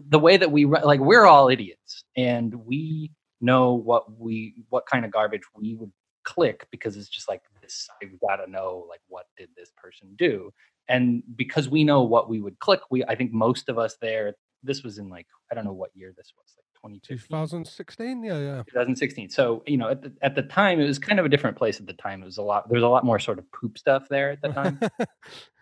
the 0.08 0.18
way 0.18 0.36
that 0.36 0.52
we 0.52 0.64
like 0.66 1.00
we're 1.00 1.26
all 1.26 1.48
idiots 1.48 2.04
and 2.16 2.54
we 2.54 3.10
know 3.40 3.74
what 3.74 4.18
we 4.18 4.54
what 4.68 4.86
kind 4.86 5.04
of 5.04 5.10
garbage 5.10 5.42
we 5.56 5.74
would 5.74 5.92
click 6.24 6.66
because 6.70 6.96
it's 6.96 7.08
just 7.08 7.28
like 7.28 7.42
this 7.62 7.88
I've 8.02 8.20
got 8.20 8.36
to 8.36 8.50
know 8.50 8.86
like 8.88 9.00
what 9.08 9.26
did 9.36 9.48
this 9.56 9.72
person 9.76 10.14
do? 10.16 10.52
And 10.88 11.22
because 11.36 11.68
we 11.68 11.84
know 11.84 12.02
what 12.02 12.28
we 12.28 12.40
would 12.40 12.58
click 12.60 12.80
we 12.90 13.04
i 13.04 13.14
think 13.14 13.32
most 13.32 13.68
of 13.68 13.78
us 13.78 13.96
there 14.00 14.34
this 14.62 14.82
was 14.82 14.98
in 14.98 15.08
like 15.08 15.26
i 15.50 15.54
don't 15.54 15.64
know 15.64 15.72
what 15.72 15.90
year 15.94 16.12
this 16.16 16.32
was 16.36 16.54
like 16.56 16.64
2015 16.67 16.67
2016. 17.02 18.22
Yeah, 18.22 18.38
yeah. 18.38 18.62
2016 18.68 19.30
so 19.30 19.62
you 19.66 19.76
know 19.76 19.88
at 19.88 20.02
the, 20.02 20.12
at 20.22 20.34
the 20.34 20.42
time 20.42 20.80
it 20.80 20.86
was 20.86 20.98
kind 20.98 21.18
of 21.18 21.26
a 21.26 21.28
different 21.28 21.56
place 21.56 21.80
at 21.80 21.86
the 21.86 21.92
time. 21.94 22.22
It 22.22 22.26
was 22.26 22.38
a 22.38 22.42
lot 22.42 22.68
there 22.68 22.76
was 22.76 22.84
a 22.84 22.88
lot 22.88 23.04
more 23.04 23.18
sort 23.18 23.38
of 23.38 23.50
poop 23.52 23.78
stuff 23.78 24.08
there 24.08 24.30
at 24.30 24.42
the 24.42 24.48
time. 24.48 24.80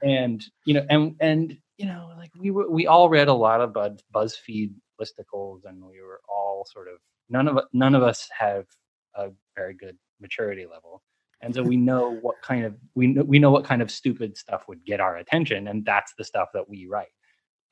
And 0.03 0.45
you 0.65 0.75
know 0.75 0.87
and 0.91 1.17
and 1.21 1.57
you 1.79 1.87
know 1.87 2.13
like 2.17 2.31
we 2.39 2.51
were 2.51 2.71
we 2.71 2.87
all 2.87 3.09
read 3.09 3.29
a 3.29 3.33
lot 3.33 3.61
of 3.61 3.73
Buzz, 3.73 4.03
buzzfeed 4.15 4.73
listicles 5.01 5.61
and 5.65 5.83
we 5.83 6.01
were 6.01 6.21
all 6.29 6.67
sort 6.71 6.89
of 6.89 6.99
none 7.29 7.49
of 7.49 7.59
none 7.73 7.95
of 7.95 8.03
us 8.03 8.29
have 8.39 8.67
a 9.15 9.31
very 9.57 9.75
good 9.75 9.97
maturity 10.21 10.67
level. 10.67 11.03
And 11.43 11.55
so 11.55 11.63
we 11.63 11.77
know 11.91 12.17
what 12.21 12.37
kind 12.43 12.65
of 12.65 12.77
we 12.95 13.09
know 13.09 13.23
we 13.23 13.39
know 13.39 13.51
what 13.51 13.65
kind 13.65 13.83
of 13.83 13.91
stupid 13.91 14.37
stuff 14.37 14.65
would 14.69 14.85
get 14.85 15.01
our 15.01 15.17
attention 15.17 15.69
and 15.69 15.85
that's 15.85 16.13
the 16.19 16.25
stuff 16.25 16.49
that 16.55 16.69
we 16.69 16.87
write. 16.87 17.13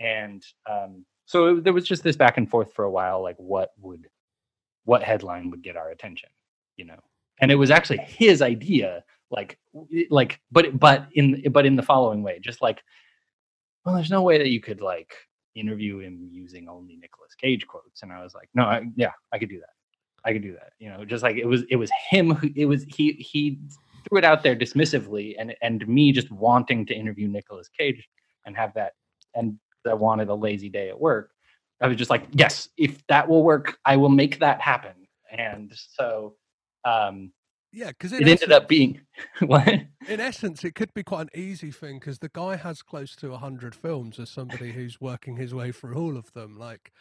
And 0.00 0.42
um 0.70 1.04
so 1.26 1.56
it, 1.56 1.64
there 1.64 1.72
was 1.72 1.86
just 1.86 2.02
this 2.02 2.16
back 2.16 2.36
and 2.36 2.50
forth 2.50 2.72
for 2.72 2.84
a 2.84 2.90
while 2.90 3.22
like 3.22 3.36
what 3.36 3.70
would 3.80 4.08
what 4.84 5.02
headline 5.02 5.50
would 5.50 5.62
get 5.62 5.76
our 5.76 5.90
attention 5.90 6.28
you 6.76 6.84
know 6.84 7.00
and 7.40 7.50
it 7.50 7.56
was 7.56 7.70
actually 7.70 7.98
his 7.98 8.42
idea. 8.42 9.04
Like, 9.30 9.58
like, 10.10 10.40
but 10.52 10.78
but 10.78 11.08
in 11.12 11.42
but 11.50 11.66
in 11.66 11.76
the 11.76 11.82
following 11.82 12.22
way, 12.22 12.38
just 12.40 12.62
like, 12.62 12.82
well, 13.84 13.94
there's 13.94 14.10
no 14.10 14.22
way 14.22 14.38
that 14.38 14.48
you 14.48 14.60
could 14.60 14.80
like 14.80 15.14
interview 15.54 15.98
him 15.98 16.28
using 16.30 16.68
only 16.68 16.96
Nicolas 16.96 17.34
Cage 17.34 17.66
quotes, 17.66 18.02
and 18.02 18.12
I 18.12 18.22
was 18.22 18.34
like, 18.34 18.48
no, 18.54 18.64
I, 18.64 18.82
yeah, 18.96 19.12
I 19.32 19.38
could 19.38 19.48
do 19.48 19.58
that. 19.60 19.70
I 20.24 20.32
could 20.32 20.42
do 20.42 20.52
that. 20.52 20.72
You 20.78 20.90
know, 20.90 21.04
just 21.04 21.22
like 21.22 21.36
it 21.36 21.46
was 21.46 21.64
it 21.68 21.76
was 21.76 21.90
him 22.10 22.34
who 22.34 22.50
it 22.54 22.66
was 22.66 22.84
he 22.84 23.12
he 23.12 23.58
threw 24.08 24.18
it 24.18 24.24
out 24.24 24.42
there 24.42 24.54
dismissively 24.54 25.34
and 25.38 25.54
and 25.62 25.86
me 25.88 26.12
just 26.12 26.30
wanting 26.30 26.86
to 26.86 26.94
interview 26.94 27.26
Nicolas 27.26 27.68
Cage 27.68 28.06
and 28.46 28.56
have 28.56 28.72
that 28.74 28.92
and 29.34 29.58
I 29.86 29.94
wanted 29.94 30.28
a 30.28 30.34
lazy 30.34 30.68
day 30.68 30.88
at 30.88 31.00
work. 31.00 31.30
I 31.80 31.88
was 31.88 31.96
just 31.96 32.10
like, 32.10 32.26
yes, 32.32 32.68
if 32.76 33.06
that 33.08 33.28
will 33.28 33.42
work, 33.42 33.78
I 33.84 33.96
will 33.96 34.08
make 34.08 34.38
that 34.40 34.60
happen. 34.60 34.94
And 35.30 35.72
so 35.74 36.36
um 36.84 37.32
Yeah, 37.72 37.88
because 37.88 38.12
it 38.12 38.26
ended 38.26 38.52
up 38.52 38.68
being 38.68 39.00
what? 39.40 39.68
in 40.06 40.20
essence, 40.20 40.64
it 40.64 40.74
could 40.74 40.92
be 40.94 41.02
quite 41.02 41.28
an 41.32 41.40
easy 41.40 41.70
thing 41.70 41.98
because 41.98 42.18
the 42.18 42.30
guy 42.32 42.56
has 42.56 42.82
close 42.82 43.16
to 43.16 43.36
hundred 43.36 43.74
films 43.74 44.18
as 44.18 44.30
somebody 44.30 44.72
who's 44.72 45.00
working 45.00 45.36
his 45.36 45.54
way 45.54 45.72
through 45.72 45.96
all 45.96 46.16
of 46.16 46.32
them. 46.32 46.56
Like, 46.58 46.92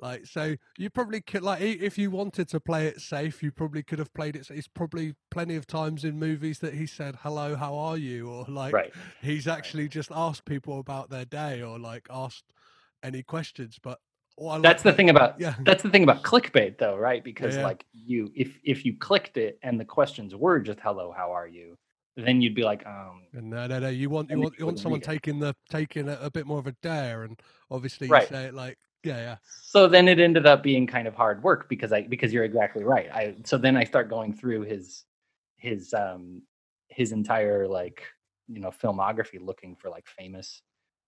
like 0.00 0.26
so, 0.26 0.56
you 0.78 0.90
probably 0.90 1.20
could 1.20 1.42
like 1.42 1.60
if 1.60 1.98
you 1.98 2.10
wanted 2.10 2.48
to 2.48 2.60
play 2.60 2.86
it 2.86 3.00
safe, 3.00 3.42
you 3.42 3.50
probably 3.52 3.82
could 3.82 3.98
have 3.98 4.12
played 4.14 4.36
it. 4.36 4.50
It's 4.50 4.68
probably 4.68 5.14
plenty 5.30 5.56
of 5.56 5.66
times 5.66 6.04
in 6.04 6.18
movies 6.18 6.58
that 6.60 6.74
he 6.74 6.86
said 6.86 7.16
"Hello, 7.22 7.54
how 7.56 7.76
are 7.76 7.96
you?" 7.96 8.28
or 8.28 8.44
like 8.48 8.72
Right. 8.72 8.92
he's 9.22 9.46
actually 9.48 9.88
just 9.88 10.10
asked 10.12 10.44
people 10.44 10.78
about 10.78 11.10
their 11.10 11.24
day 11.24 11.62
or 11.62 11.78
like 11.78 12.06
asked 12.10 12.44
any 13.02 13.22
questions. 13.22 13.78
But 13.82 13.98
what 14.36 14.52
I 14.52 14.54
like 14.54 14.62
That's 14.62 14.82
the 14.82 14.90
that- 14.90 14.96
thing 14.96 15.10
about 15.10 15.40
yeah. 15.40 15.54
that's 15.64 15.82
the 15.82 15.90
thing 15.90 16.02
about 16.02 16.22
clickbait 16.22 16.78
though, 16.78 16.96
right? 16.96 17.22
Because 17.22 17.56
yeah. 17.56 17.64
like 17.64 17.84
you 17.92 18.30
if 18.34 18.58
if 18.64 18.84
you 18.84 18.96
clicked 18.96 19.36
it 19.36 19.58
and 19.62 19.78
the 19.78 19.84
questions 19.84 20.34
were 20.34 20.60
just 20.60 20.80
hello, 20.80 21.12
how 21.16 21.30
are 21.32 21.48
you? 21.48 21.76
Then 22.16 22.40
you'd 22.42 22.54
be 22.54 22.64
like, 22.64 22.84
um 22.86 23.22
no, 23.32 23.66
no, 23.66 23.78
no. 23.78 23.88
You 23.88 24.10
want 24.10 24.30
you 24.30 24.38
want 24.40 24.54
you 24.54 24.58
you 24.60 24.66
want 24.66 24.78
someone 24.78 25.00
taking 25.00 25.38
the 25.38 25.54
taking 25.70 26.08
a, 26.08 26.18
a 26.20 26.30
bit 26.30 26.46
more 26.46 26.58
of 26.58 26.66
a 26.66 26.72
dare, 26.82 27.22
and 27.22 27.38
obviously 27.70 28.08
you 28.08 28.12
Right. 28.12 28.28
say 28.28 28.46
it 28.46 28.54
like, 28.54 28.76
yeah, 29.04 29.18
yeah, 29.18 29.36
so 29.70 29.88
then 29.88 30.08
it 30.08 30.18
ended 30.18 30.46
up 30.46 30.62
being 30.62 30.86
kind 30.86 31.08
of 31.08 31.14
hard 31.14 31.42
work 31.42 31.68
because 31.68 31.92
I 31.92 32.02
because 32.02 32.32
you're 32.32 32.44
exactly 32.44 32.84
right. 32.84 33.10
I 33.12 33.36
so 33.44 33.56
then 33.56 33.76
I 33.76 33.84
start 33.84 34.08
going 34.10 34.32
through 34.34 34.62
his 34.62 35.04
his 35.56 35.94
um 35.94 36.42
his 36.88 37.12
entire 37.12 37.66
like 37.68 38.02
you 38.48 38.60
know 38.60 38.70
filmography 38.70 39.40
looking 39.40 39.76
for 39.76 39.90
like 39.90 40.06
famous 40.08 40.62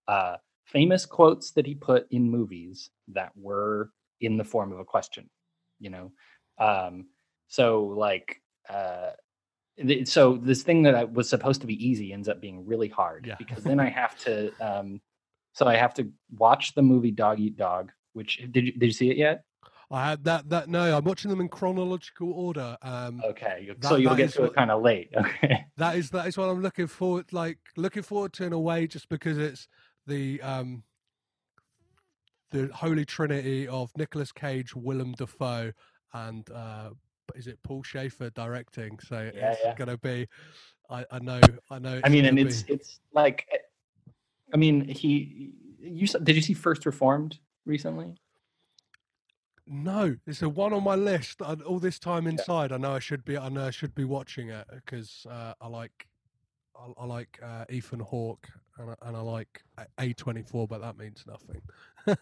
uh 0.08 0.36
famous 0.64 1.04
quotes 1.06 1.50
that 1.52 1.66
he 1.66 1.74
put 1.74 2.06
in 2.10 2.30
movies 2.30 2.90
that 3.08 3.32
were 3.36 3.90
in 4.20 4.36
the 4.36 4.44
form 4.44 4.72
of 4.72 4.78
a 4.78 4.84
question, 4.84 5.28
you 5.80 5.90
know. 5.90 6.12
Um 6.58 7.06
so 7.48 7.84
like 7.84 8.40
uh 8.70 9.10
th- 9.76 10.08
so 10.08 10.36
this 10.36 10.62
thing 10.62 10.82
that 10.84 10.94
I 10.94 11.04
was 11.04 11.28
supposed 11.28 11.60
to 11.62 11.66
be 11.66 11.84
easy 11.84 12.12
ends 12.12 12.28
up 12.28 12.40
being 12.40 12.64
really 12.64 12.88
hard 12.88 13.26
Yeah. 13.26 13.34
because 13.38 13.64
then 13.64 13.80
I 13.80 13.88
have 13.90 14.16
to 14.20 14.52
um 14.60 15.00
so 15.52 15.66
I 15.66 15.76
have 15.76 15.94
to 15.94 16.10
watch 16.36 16.74
the 16.74 16.82
movie 16.82 17.10
Dog 17.10 17.40
Eat 17.40 17.56
Dog, 17.56 17.92
which 18.12 18.38
did 18.50 18.66
you 18.66 18.72
did 18.72 18.86
you 18.86 18.92
see 18.92 19.10
it 19.10 19.16
yet? 19.16 19.44
I 19.90 20.08
had 20.08 20.24
that. 20.24 20.48
That 20.48 20.68
no, 20.68 20.96
I'm 20.96 21.04
watching 21.04 21.30
them 21.30 21.40
in 21.40 21.48
chronological 21.48 22.32
order. 22.32 22.76
Um, 22.80 23.20
Okay, 23.24 23.68
That- 23.78 23.88
so 23.88 23.96
you'll 23.96 24.14
get 24.14 24.30
to 24.32 24.44
it 24.44 24.54
kind 24.54 24.70
of 24.70 24.82
late. 24.82 25.10
Okay, 25.16 25.66
that 25.76 25.96
is 25.96 26.10
that 26.10 26.26
is 26.26 26.36
what 26.38 26.48
I'm 26.48 26.62
looking 26.62 26.86
forward 26.86 27.32
like 27.32 27.58
looking 27.76 28.02
forward 28.02 28.32
to 28.34 28.44
in 28.44 28.52
a 28.54 28.58
way, 28.60 28.86
just 28.86 29.08
because 29.08 29.36
it's 29.38 29.68
the 30.06 30.40
um 30.42 30.84
the 32.50 32.68
holy 32.74 33.04
trinity 33.04 33.66
of 33.68 33.90
Nicolas 33.96 34.32
Cage, 34.32 34.74
Willem 34.74 35.12
Dafoe, 35.12 35.72
and 36.14 36.50
uh 36.50 36.90
is 37.34 37.46
it 37.46 37.58
Paul 37.62 37.82
Schrader 37.82 38.30
directing? 38.30 38.98
So 39.00 39.30
Yeah, 39.34 39.50
it's 39.52 39.60
yeah. 39.64 39.74
gonna 39.74 39.96
be. 39.98 40.26
I, 40.90 41.06
I 41.10 41.18
know. 41.20 41.40
I 41.70 41.78
know. 41.78 42.00
I 42.04 42.08
mean, 42.10 42.24
and 42.26 42.36
gonna 42.36 42.48
it's 42.50 42.64
it's 42.68 43.00
like, 43.14 43.46
I 44.52 44.56
mean, 44.56 44.86
he 44.88 45.52
you 45.80 46.06
saw- 46.06 46.18
did 46.18 46.36
you 46.36 46.42
see 46.42 46.54
First 46.54 46.86
Reformed 46.86 47.38
recently? 47.66 48.14
No, 49.66 50.16
it's 50.26 50.42
a 50.42 50.48
one 50.48 50.72
on 50.72 50.84
my 50.84 50.96
list. 50.96 51.40
I, 51.40 51.54
all 51.54 51.78
this 51.78 51.98
time 51.98 52.26
inside, 52.26 52.72
I 52.72 52.76
know 52.78 52.92
I 52.92 52.98
should 52.98 53.24
be. 53.24 53.38
I 53.38 53.48
know 53.48 53.66
I 53.66 53.70
should 53.70 53.94
be 53.94 54.04
watching 54.04 54.48
it 54.50 54.66
because 54.74 55.26
uh, 55.30 55.54
I 55.60 55.68
like, 55.68 56.08
I, 56.76 57.00
I 57.00 57.06
like 57.06 57.38
uh, 57.42 57.64
Ethan 57.70 58.00
Hawke 58.00 58.48
and 58.78 58.90
I, 58.90 58.94
and 59.06 59.16
I 59.16 59.20
like 59.20 59.62
A 59.98 60.12
twenty 60.14 60.42
four, 60.42 60.66
but 60.66 60.80
that 60.80 60.98
means 60.98 61.24
nothing. 61.26 61.62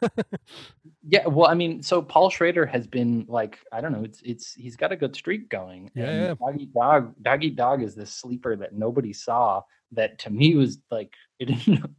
Yeah, 1.09 1.27
well, 1.27 1.49
I 1.49 1.55
mean, 1.55 1.83
so 1.83 2.03
Paul 2.03 2.29
Schrader 2.29 2.67
has 2.67 2.87
been 2.87 3.25
like, 3.27 3.59
I 3.73 3.81
don't 3.81 3.93
know, 3.93 4.05
it's 4.05 4.21
it's 4.23 4.53
he's 4.53 4.77
got 4.77 4.93
a 4.93 4.97
good 4.97 5.17
streak 5.17 5.49
going. 5.49 5.91
Yeah, 5.95 6.11
yeah. 6.11 6.35
Dog 6.35 6.61
Eat 6.61 6.75
Dog, 6.75 7.15
Dog 7.23 7.43
Eat 7.43 7.57
Dog 7.57 7.83
is 7.83 7.95
this 7.95 8.13
sleeper 8.13 8.55
that 8.57 8.75
nobody 8.75 9.13
saw. 9.13 9.63
That 9.93 10.19
to 10.21 10.31
me 10.31 10.55
was 10.55 10.79
like, 10.91 11.13
it 11.41 11.51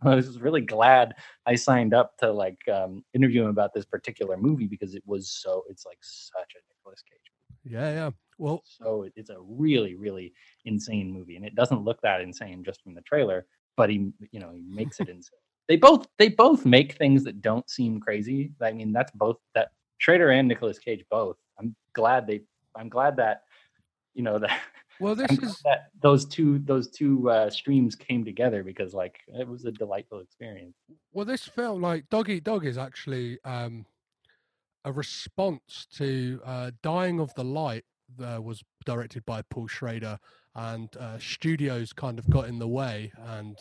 I 0.01 0.15
was 0.15 0.39
really 0.39 0.61
glad 0.61 1.13
I 1.45 1.55
signed 1.55 1.93
up 1.93 2.17
to 2.19 2.31
like 2.31 2.59
um, 2.71 3.03
interview 3.13 3.43
him 3.43 3.49
about 3.49 3.73
this 3.73 3.85
particular 3.85 4.37
movie 4.37 4.67
because 4.67 4.95
it 4.95 5.03
was 5.05 5.29
so, 5.31 5.63
it's 5.69 5.85
like 5.85 5.97
such 6.01 6.51
a 6.55 6.59
Nicolas 6.69 7.01
Cage. 7.03 7.31
yeah, 7.63 7.91
yeah. 7.91 8.11
Well, 8.37 8.63
So 8.65 9.03
it- 9.03 9.13
it's 9.15 9.29
a 9.29 9.39
really, 9.39 9.95
really 9.95 10.33
insane 10.65 11.11
movie, 11.11 11.35
and 11.35 11.45
it 11.45 11.55
doesn't 11.55 11.83
look 11.83 12.01
that 12.01 12.21
insane 12.21 12.63
just 12.63 12.81
from 12.81 12.93
the 12.95 13.01
trailer. 13.01 13.45
But 13.77 13.89
he, 13.89 14.11
you 14.31 14.39
know, 14.39 14.51
he 14.53 14.61
makes 14.67 14.99
it 14.99 15.09
insane. 15.15 15.39
They 15.67 15.75
both, 15.77 16.07
they 16.17 16.29
both 16.29 16.65
make 16.65 16.93
things 16.93 17.23
that 17.25 17.41
don't 17.41 17.69
seem 17.69 17.99
crazy. 17.99 18.51
I 18.61 18.71
mean, 18.73 18.91
that's 18.91 19.11
both 19.11 19.37
that 19.55 19.69
Schrader 19.99 20.31
and 20.31 20.47
Nicolas 20.47 20.79
Cage 20.79 21.05
both. 21.09 21.37
I'm 21.59 21.75
glad 21.93 22.25
they, 22.27 22.41
I'm 22.75 22.89
glad 22.89 23.15
that, 23.17 23.43
you 24.13 24.23
know, 24.23 24.39
that, 24.39 24.59
well, 25.01 25.15
this 25.15 25.31
I'm 25.31 25.43
is 25.43 25.59
that 25.65 25.89
those 26.01 26.25
two, 26.25 26.59
those 26.59 26.89
two 26.89 27.29
uh, 27.29 27.49
streams 27.49 27.95
came 27.95 28.23
together 28.23 28.63
because 28.63 28.93
like 28.93 29.19
it 29.27 29.47
was 29.47 29.65
a 29.65 29.71
delightful 29.71 30.19
experience. 30.19 30.75
well, 31.11 31.25
this 31.25 31.45
film 31.45 31.81
like 31.81 32.09
Dog 32.09 32.29
Eat 32.29 32.43
Dog 32.43 32.65
is 32.65 32.77
actually 32.77 33.39
um, 33.43 33.85
a 34.85 34.91
response 34.91 35.87
to 35.95 36.41
uh, 36.45 36.71
Dying 36.81 37.19
of 37.19 37.33
the 37.35 37.43
Light. 37.43 37.85
Uh, 38.21 38.41
was 38.41 38.61
directed 38.83 39.25
by 39.25 39.41
Paul 39.43 39.67
Schrader, 39.67 40.19
and 40.53 40.89
uh, 40.97 41.17
studios 41.17 41.93
kind 41.93 42.19
of 42.19 42.29
got 42.29 42.49
in 42.49 42.59
the 42.59 42.67
way 42.67 43.13
and 43.17 43.57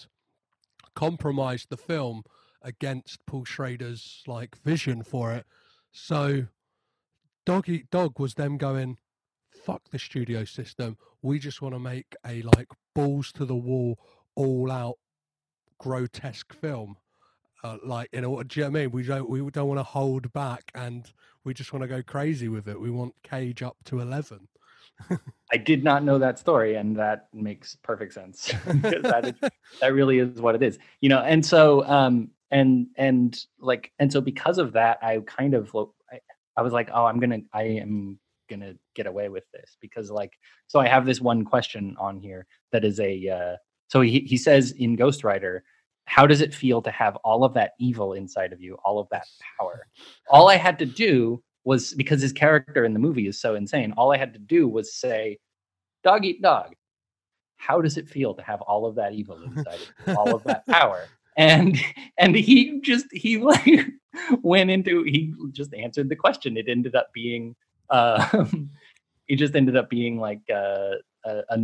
compromised 0.97 1.68
the 1.70 1.76
film 1.76 2.24
against 2.62 3.24
Paul 3.26 3.45
Schrader's 3.45 4.22
like 4.26 4.57
vision 4.57 5.03
for 5.03 5.32
it. 5.32 5.47
So 5.93 6.47
Dog 7.47 7.68
Eat 7.68 7.91
Dog 7.91 8.18
was 8.18 8.34
them 8.34 8.59
going, 8.59 8.99
fuck 9.64 9.82
the 9.90 9.98
studio 9.98 10.44
system. 10.44 10.96
We 11.22 11.38
just 11.38 11.62
want 11.62 11.74
to 11.74 11.78
make 11.78 12.16
a 12.26 12.42
like 12.42 12.68
balls 12.94 13.32
to 13.32 13.44
the 13.44 13.54
wall, 13.54 13.98
all 14.34 14.70
out 14.70 14.98
grotesque 15.78 16.52
film. 16.52 16.96
Uh, 17.62 17.76
like 17.84 18.08
in 18.12 18.24
a, 18.24 18.44
do 18.44 18.61
you 18.61 18.64
know 18.64 18.70
what 18.70 18.78
I 18.78 18.82
mean? 18.82 18.90
We 18.90 19.02
don't 19.02 19.28
we 19.28 19.50
don't 19.50 19.68
want 19.68 19.78
to 19.78 19.84
hold 19.84 20.32
back, 20.32 20.70
and 20.74 21.11
we 21.44 21.52
just 21.52 21.72
want 21.72 21.82
to 21.82 21.88
go 21.88 22.02
crazy 22.02 22.48
with 22.48 22.68
it. 22.68 22.80
We 22.80 22.90
want 22.90 23.14
Cage 23.22 23.62
up 23.62 23.76
to 23.86 24.00
eleven. 24.00 24.48
I 25.52 25.56
did 25.56 25.84
not 25.84 26.02
know 26.02 26.18
that 26.18 26.38
story, 26.38 26.76
and 26.76 26.96
that 26.96 27.28
makes 27.34 27.76
perfect 27.82 28.14
sense. 28.14 28.52
because 28.82 29.02
that 29.02 29.26
is 29.26 29.34
that 29.80 29.92
really 29.92 30.18
is 30.18 30.40
what 30.40 30.54
it 30.54 30.62
is 30.62 30.78
you 31.00 31.08
know 31.08 31.20
and 31.20 31.44
so 31.44 31.84
um 31.86 32.30
and 32.50 32.86
and 32.96 33.44
like 33.58 33.92
and 33.98 34.12
so 34.12 34.20
because 34.20 34.58
of 34.58 34.72
that 34.72 34.98
i 35.02 35.18
kind 35.26 35.54
of 35.54 35.74
I, 36.11 36.20
I 36.56 36.62
was 36.62 36.72
like 36.72 36.90
oh 36.92 37.04
i'm 37.04 37.20
gonna 37.20 37.40
i 37.52 37.62
am 37.62 38.18
gonna 38.51 38.74
get 38.94 39.07
away 39.07 39.28
with 39.28 39.44
this 39.53 39.76
because 39.80 40.11
like 40.11 40.32
so 40.66 40.80
i 40.80 40.86
have 40.86 41.07
this 41.07 41.20
one 41.20 41.44
question 41.44 41.96
on 41.98 42.18
here 42.18 42.46
that 42.72 42.84
is 42.84 43.01
a 43.01 43.28
uh 43.28 43.57
so 43.88 44.01
he, 44.01 44.20
he 44.20 44.36
says 44.36 44.72
in 44.72 44.96
ghost 44.96 45.24
rider 45.24 45.64
how 46.05 46.26
does 46.26 46.40
it 46.40 46.53
feel 46.53 46.82
to 46.82 46.90
have 46.90 47.14
all 47.16 47.44
of 47.44 47.55
that 47.55 47.72
evil 47.78 48.14
inside 48.14 48.53
of 48.53 48.61
you 48.61 48.76
all 48.84 48.98
of 48.98 49.07
that 49.11 49.26
power? 49.59 49.86
All 50.28 50.48
i 50.48 50.57
had 50.57 50.78
to 50.80 50.86
do 50.86 51.42
was 51.64 51.94
because 51.94 52.20
his 52.20 52.32
character 52.32 52.84
in 52.84 52.92
the 52.92 52.98
movie 52.98 53.28
is 53.28 53.40
so 53.40 53.55
insane 53.55 53.94
all 53.96 54.12
i 54.12 54.16
had 54.16 54.32
to 54.32 54.40
do 54.40 54.66
was 54.66 54.94
say 54.94 55.38
dog 56.03 56.24
eat 56.24 56.42
dog. 56.42 56.74
How 57.57 57.80
does 57.80 57.96
it 57.96 58.09
feel 58.09 58.34
to 58.34 58.42
have 58.42 58.62
all 58.62 58.86
of 58.86 58.94
that 58.96 59.12
evil 59.12 59.42
inside 59.42 59.74
of 59.74 59.92
you, 60.07 60.14
all 60.14 60.34
of 60.34 60.44
that 60.44 60.66
power? 60.66 61.07
And 61.36 61.78
and 62.18 62.34
he 62.34 62.80
just 62.80 63.07
he 63.12 63.38
like 63.38 63.64
went 64.42 64.68
into 64.68 65.05
he 65.05 65.32
just 65.53 65.72
answered 65.72 66.09
the 66.09 66.16
question. 66.16 66.57
It 66.57 66.68
ended 66.68 66.96
up 66.96 67.11
being 67.14 67.55
uh 67.99 68.45
it 69.28 69.36
just 69.36 69.55
ended 69.55 69.76
up 69.76 69.88
being 69.88 70.18
like 70.18 70.41
uh, 70.53 70.93
a, 71.24 71.43
a, 71.51 71.59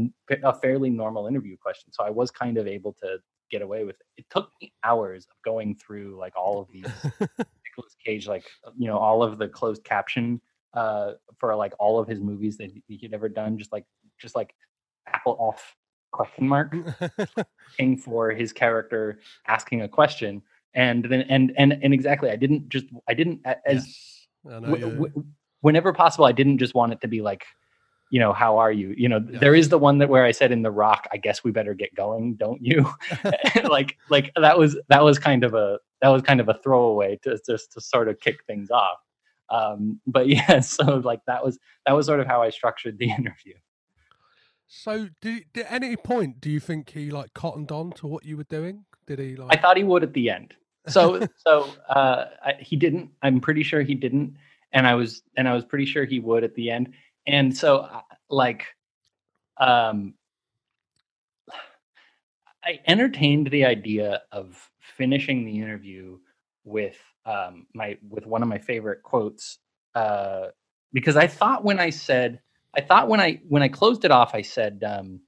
a 0.45 0.55
fairly 0.55 0.91
normal 0.91 1.27
interview 1.27 1.57
question 1.57 1.93
so 1.93 2.05
i 2.05 2.11
was 2.11 2.31
kind 2.31 2.59
of 2.59 2.67
able 2.67 2.93
to 2.93 3.19
get 3.51 3.63
away 3.63 3.85
with 3.85 3.97
it 4.01 4.07
it 4.19 4.27
took 4.31 4.51
me 4.61 4.73
hours 4.85 5.27
of 5.31 5.37
going 5.45 5.75
through 5.77 6.17
like 6.19 6.35
all 6.37 6.61
of 6.61 6.69
these 6.73 6.85
Nicolas 7.21 7.97
Cage, 8.05 8.27
like 8.27 8.45
you 8.77 8.87
know, 8.89 8.99
all 8.99 9.23
of 9.23 9.39
the 9.39 9.49
closed 9.49 9.85
caption 9.85 10.41
uh 10.75 11.13
for 11.39 11.55
like 11.55 11.75
all 11.79 11.99
of 11.99 12.09
his 12.09 12.21
movies 12.21 12.57
that 12.57 12.71
he- 12.71 12.83
he'd 12.89 13.15
ever 13.15 13.29
done, 13.29 13.59
just 13.59 13.73
like 13.73 13.85
just 14.19 14.35
like 14.35 14.55
Apple 15.07 15.37
off 15.39 15.77
question 16.11 16.49
mark 16.49 16.75
looking 17.79 17.97
for 17.99 18.31
his 18.31 18.53
character 18.53 19.21
asking 19.47 19.83
a 19.83 19.89
question, 19.89 20.43
and 20.75 21.05
then 21.05 21.23
and 21.29 21.53
and 21.59 21.79
and 21.83 21.93
exactly, 21.95 22.31
I 22.31 22.37
didn't 22.37 22.69
just 22.69 22.87
I 23.09 23.15
didn't 23.15 23.41
as 23.45 23.87
Yes. 23.87 24.27
I 24.47 24.59
know, 24.61 24.67
w- 24.67 24.87
yeah. 24.87 24.93
w- 24.95 25.25
whenever 25.67 25.93
possible, 25.93 26.25
I 26.27 26.33
didn't 26.33 26.59
just 26.59 26.75
want 26.77 26.93
it 26.93 27.01
to 27.01 27.09
be 27.09 27.23
like, 27.23 27.45
you 28.11 28.21
know, 28.21 28.33
how 28.33 28.57
are 28.59 28.71
you? 28.71 28.95
You 28.97 29.09
know, 29.09 29.19
Yeah. 29.19 29.41
there 29.41 29.55
is 29.57 29.69
the 29.69 29.79
one 29.79 29.99
that 29.99 30.09
where 30.09 30.25
I 30.25 30.31
said 30.31 30.53
in 30.53 30.63
the 30.63 30.71
rock, 30.71 31.09
I 31.13 31.17
guess 31.17 31.43
we 31.43 31.51
better 31.51 31.75
get 31.75 31.93
going, 31.97 32.37
don't 32.37 32.63
you? 32.63 32.89
like 33.69 33.99
like 34.09 34.31
that 34.41 34.57
was 34.57 34.79
that 34.89 35.03
was 35.03 35.19
kind 35.19 35.43
of 35.43 35.55
a 35.55 35.79
that 36.03 36.09
was 36.11 36.23
kind 36.23 36.41
of 36.41 36.49
a 36.49 36.55
throwaway 36.63 37.19
to 37.23 37.37
just 37.45 37.73
to 37.73 37.81
sort 37.81 38.09
of 38.09 38.21
kick 38.21 38.45
things 38.47 38.71
off. 38.71 38.99
Um, 39.51 40.01
but 40.07 40.29
yeah, 40.37 40.61
so 40.61 40.85
like 40.99 41.21
that 41.27 41.45
was 41.45 41.59
that 41.85 41.93
was 41.93 42.07
sort 42.07 42.21
of 42.21 42.29
how 42.29 42.43
I 42.43 42.51
structured 42.51 42.99
the 42.99 43.11
interview. 43.11 43.55
So, 44.69 45.09
do, 45.21 45.41
did 45.53 45.67
at 45.67 45.73
any 45.83 45.97
point 45.97 46.41
do 46.41 46.49
you 46.51 46.61
think 46.61 46.91
he 46.91 47.11
like 47.11 47.35
cottoned 47.35 47.73
on 47.73 47.91
to 47.99 48.07
what 48.07 48.25
you 48.25 48.37
were 48.37 48.45
doing? 48.45 48.85
Did 49.09 49.19
he 49.19 49.35
like? 49.35 49.57
I 49.57 49.61
thought 49.61 49.77
he 49.77 49.85
would 49.85 50.05
at 50.05 50.13
the 50.13 50.31
end. 50.31 50.55
So 50.89 51.27
so 51.45 51.69
uh, 51.89 52.27
I, 52.45 52.53
he 52.61 52.77
didn't. 52.77 53.11
I'm 53.23 53.41
pretty 53.41 53.65
sure 53.65 53.83
he 53.83 53.97
didn't, 53.97 54.37
and 54.73 54.87
I 54.87 54.95
was 54.95 55.23
and 55.37 55.49
I 55.49 55.55
was 55.55 55.65
pretty 55.65 55.87
sure 55.87 56.05
he 56.05 56.21
would 56.21 56.45
at 56.45 56.55
the 56.55 56.71
end. 56.71 56.93
And 57.27 57.57
so 57.57 57.79
uh, 57.79 58.03
like, 58.31 58.67
um, 59.59 60.15
I 62.65 62.81
entertained 62.87 63.51
the 63.51 63.65
idea 63.65 64.23
of 64.33 64.71
finishing 64.81 65.45
the 65.45 65.59
interview 65.59 66.19
with 66.65 66.99
um, 67.25 67.67
my 67.75 67.97
with 68.09 68.27
one 68.27 68.43
of 68.43 68.49
my 68.49 68.59
favorite 68.59 69.03
quotes 69.03 69.59
uh, 69.95 70.49
because 70.93 71.17
I 71.17 71.27
thought 71.27 71.65
when 71.65 71.79
I 71.79 71.91
said 71.91 72.41
I 72.77 72.81
thought 72.81 73.09
when 73.09 73.21
I 73.21 73.41
when 73.49 73.63
I 73.63 73.69
closed 73.69 74.05
it 74.05 74.11
off 74.11 74.35
I 74.35 74.43
said, 74.43 74.83
um, 74.87 75.21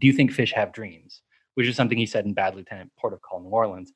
"Do 0.00 0.06
you 0.06 0.12
think 0.12 0.32
fish 0.32 0.52
have 0.52 0.72
dreams?" 0.72 1.22
Which 1.54 1.66
is 1.66 1.76
something 1.76 1.98
he 1.98 2.06
said 2.06 2.24
in 2.24 2.34
Bad 2.34 2.56
Lieutenant 2.56 2.92
Port 2.98 3.12
of 3.12 3.22
Call, 3.22 3.40
New 3.40 3.48
Orleans, 3.48 3.92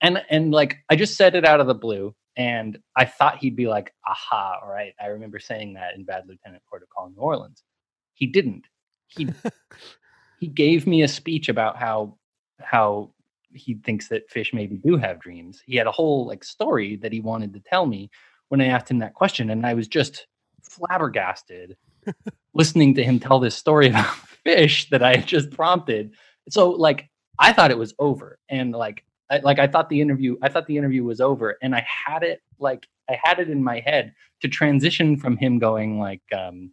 and 0.00 0.22
and 0.28 0.50
like 0.50 0.78
I 0.90 0.96
just 0.96 1.16
said 1.16 1.34
it 1.34 1.44
out 1.44 1.60
of 1.60 1.66
the 1.66 1.74
blue, 1.74 2.14
and 2.36 2.78
I 2.96 3.04
thought 3.04 3.38
he'd 3.38 3.56
be 3.56 3.68
like, 3.68 3.92
"Aha! 4.06 4.60
All 4.62 4.68
right, 4.68 4.92
I 5.00 5.06
remember 5.06 5.38
saying 5.38 5.74
that 5.74 5.94
in 5.94 6.04
Bad 6.04 6.24
Lieutenant 6.26 6.62
Call, 6.94 7.10
New 7.10 7.20
Orleans." 7.20 7.62
He 8.14 8.26
didn't. 8.26 8.66
He 9.08 9.28
he 10.40 10.46
gave 10.46 10.86
me 10.86 11.02
a 11.02 11.08
speech 11.08 11.48
about 11.48 11.76
how 11.76 12.16
how 12.60 13.12
he 13.54 13.74
thinks 13.74 14.08
that 14.08 14.30
fish 14.30 14.52
maybe 14.54 14.76
do 14.76 14.96
have 14.96 15.20
dreams. 15.20 15.62
He 15.66 15.76
had 15.76 15.86
a 15.86 15.92
whole 15.92 16.26
like 16.26 16.44
story 16.44 16.96
that 16.96 17.12
he 17.12 17.20
wanted 17.20 17.52
to 17.54 17.60
tell 17.60 17.86
me 17.86 18.10
when 18.48 18.60
I 18.60 18.66
asked 18.66 18.90
him 18.90 18.98
that 19.00 19.14
question, 19.14 19.50
and 19.50 19.66
I 19.66 19.74
was 19.74 19.88
just 19.88 20.26
flabbergasted 20.62 21.76
listening 22.54 22.94
to 22.94 23.04
him 23.04 23.18
tell 23.18 23.40
this 23.40 23.54
story 23.54 23.88
about 23.90 24.14
fish 24.44 24.88
that 24.90 25.02
I 25.02 25.16
had 25.16 25.26
just 25.26 25.50
prompted. 25.50 26.12
So 26.48 26.70
like 26.70 27.08
I 27.38 27.52
thought 27.52 27.70
it 27.70 27.78
was 27.78 27.94
over, 27.98 28.38
and 28.48 28.72
like 28.72 29.04
I, 29.32 29.38
like 29.38 29.58
I 29.58 29.66
thought 29.66 29.88
the 29.88 30.00
interview 30.00 30.36
I 30.42 30.48
thought 30.48 30.66
the 30.66 30.76
interview 30.76 31.04
was 31.04 31.20
over, 31.20 31.56
and 31.62 31.74
I 31.74 31.84
had 32.06 32.22
it 32.22 32.40
like 32.60 32.86
I 33.10 33.18
had 33.24 33.40
it 33.40 33.50
in 33.50 33.64
my 33.64 33.80
head 33.80 34.14
to 34.42 34.48
transition 34.48 35.16
from 35.16 35.36
him 35.36 35.58
going 35.58 35.98
like, 35.98 36.22
um, 36.36 36.70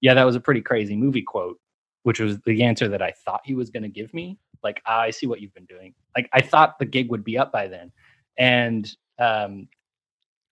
yeah, 0.00 0.14
that 0.14 0.24
was 0.24 0.36
a 0.36 0.40
pretty 0.40 0.62
crazy 0.62 0.96
movie 0.96 1.22
quote 1.22 1.58
which 2.06 2.20
was 2.20 2.38
the 2.42 2.62
answer 2.62 2.86
that 2.86 3.02
I 3.02 3.10
thought 3.24 3.40
he 3.44 3.56
was 3.56 3.68
going 3.68 3.82
to 3.82 3.88
give 3.88 4.14
me. 4.14 4.38
Like, 4.62 4.80
ah, 4.86 5.00
I 5.00 5.10
see 5.10 5.26
what 5.26 5.40
you've 5.40 5.54
been 5.54 5.64
doing. 5.64 5.92
Like, 6.16 6.28
I 6.32 6.40
thought 6.40 6.78
the 6.78 6.84
gig 6.84 7.10
would 7.10 7.24
be 7.24 7.36
up 7.36 7.50
by 7.50 7.66
then, 7.66 7.90
and 8.38 8.88
um, 9.18 9.66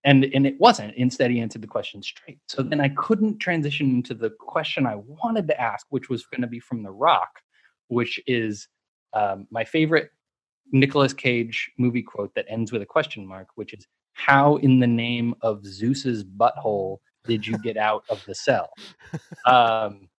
and 0.03 0.25
and 0.25 0.45
it 0.45 0.59
wasn't. 0.59 0.93
Instead, 0.95 1.31
he 1.31 1.39
answered 1.39 1.61
the 1.61 1.67
question 1.67 2.03
straight. 2.03 2.39
So 2.49 2.61
then 2.61 2.81
I 2.81 2.89
couldn't 2.89 3.39
transition 3.39 3.89
into 3.89 4.13
the 4.13 4.31
question 4.31 4.85
I 4.85 4.97
wanted 4.97 5.47
to 5.47 5.61
ask, 5.61 5.85
which 5.91 6.09
was 6.09 6.25
going 6.25 6.41
to 6.41 6.47
be 6.47 6.59
from 6.59 6.83
The 6.83 6.91
Rock, 6.91 7.39
which 7.87 8.19
is 8.27 8.67
um, 9.13 9.47
my 9.49 9.63
favorite 9.63 10.09
Nicolas 10.71 11.13
Cage 11.13 11.71
movie 11.77 12.03
quote 12.03 12.33
that 12.35 12.45
ends 12.49 12.71
with 12.71 12.81
a 12.81 12.85
question 12.85 13.25
mark, 13.25 13.49
which 13.55 13.73
is 13.73 13.87
"How 14.13 14.57
in 14.57 14.79
the 14.79 14.87
name 14.87 15.35
of 15.41 15.65
Zeus's 15.65 16.23
butthole 16.23 16.97
did 17.25 17.45
you 17.45 17.57
get 17.59 17.77
out 17.77 18.03
of 18.09 18.23
the 18.25 18.35
cell?" 18.35 18.71
Um, 19.45 20.09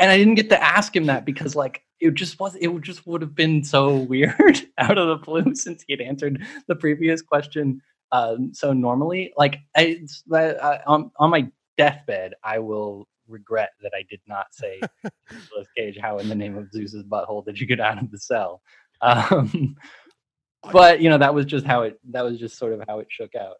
and 0.00 0.10
I 0.10 0.16
didn't 0.16 0.34
get 0.34 0.48
to 0.48 0.60
ask 0.60 0.96
him 0.96 1.06
that 1.06 1.24
because 1.24 1.54
like 1.54 1.84
it 2.00 2.14
just 2.14 2.40
was 2.40 2.56
it 2.56 2.80
just 2.80 3.06
would 3.06 3.20
have 3.20 3.34
been 3.34 3.62
so 3.62 3.96
weird 4.08 4.60
out 4.78 4.98
of 4.98 5.08
the 5.08 5.16
blue 5.16 5.54
since 5.54 5.84
he 5.86 5.92
had 5.92 6.00
answered 6.00 6.42
the 6.66 6.74
previous 6.74 7.22
question 7.22 7.80
um, 8.12 8.52
so 8.52 8.72
normally 8.72 9.32
like 9.36 9.58
I, 9.76 10.00
uh, 10.32 10.78
on, 10.86 11.12
on 11.18 11.30
my 11.30 11.48
deathbed 11.78 12.34
I 12.42 12.58
will 12.58 13.06
regret 13.28 13.70
that 13.82 13.92
I 13.94 14.04
did 14.10 14.20
not 14.26 14.46
say 14.52 14.80
Nicolas 15.04 15.68
Cage 15.76 15.98
how 16.00 16.18
in 16.18 16.28
the 16.28 16.34
name 16.34 16.56
of 16.56 16.72
Zeus's 16.72 17.04
butthole 17.04 17.44
did 17.44 17.60
you 17.60 17.66
get 17.66 17.78
out 17.78 18.02
of 18.02 18.10
the 18.10 18.18
cell 18.18 18.62
um, 19.02 19.76
but 20.72 21.00
you 21.00 21.08
know 21.08 21.18
that 21.18 21.34
was 21.34 21.46
just 21.46 21.66
how 21.66 21.82
it 21.82 21.98
that 22.10 22.24
was 22.24 22.38
just 22.38 22.58
sort 22.58 22.72
of 22.72 22.82
how 22.88 22.98
it 22.98 23.06
shook 23.10 23.34
out 23.34 23.56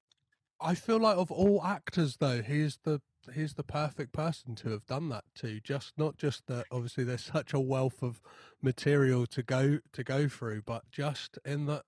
I 0.60 0.74
feel 0.74 0.98
like 0.98 1.16
of 1.16 1.30
all 1.30 1.62
actors, 1.64 2.16
though, 2.18 2.42
he's 2.42 2.78
the 2.84 3.00
he's 3.34 3.54
the 3.54 3.62
perfect 3.64 4.12
person 4.12 4.54
to 4.56 4.70
have 4.70 4.86
done 4.86 5.08
that 5.08 5.24
to. 5.36 5.60
Just 5.60 5.94
not 5.96 6.18
just 6.18 6.46
that. 6.48 6.66
Obviously, 6.70 7.04
there's 7.04 7.24
such 7.24 7.54
a 7.54 7.60
wealth 7.60 8.02
of 8.02 8.20
material 8.62 9.26
to 9.28 9.42
go 9.42 9.78
to 9.92 10.04
go 10.04 10.28
through, 10.28 10.62
but 10.62 10.90
just 10.90 11.38
in 11.44 11.66
that, 11.66 11.84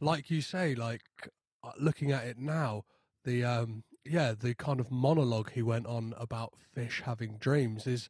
like 0.00 0.30
you 0.30 0.40
say, 0.40 0.74
like 0.74 1.02
uh, 1.64 1.72
looking 1.78 2.12
at 2.12 2.24
it 2.24 2.38
now, 2.38 2.84
the 3.24 3.44
um 3.44 3.82
yeah, 4.04 4.34
the 4.38 4.54
kind 4.54 4.78
of 4.80 4.92
monologue 4.92 5.50
he 5.52 5.62
went 5.62 5.86
on 5.86 6.14
about 6.16 6.52
fish 6.72 7.02
having 7.04 7.36
dreams 7.38 7.86
is 7.86 8.08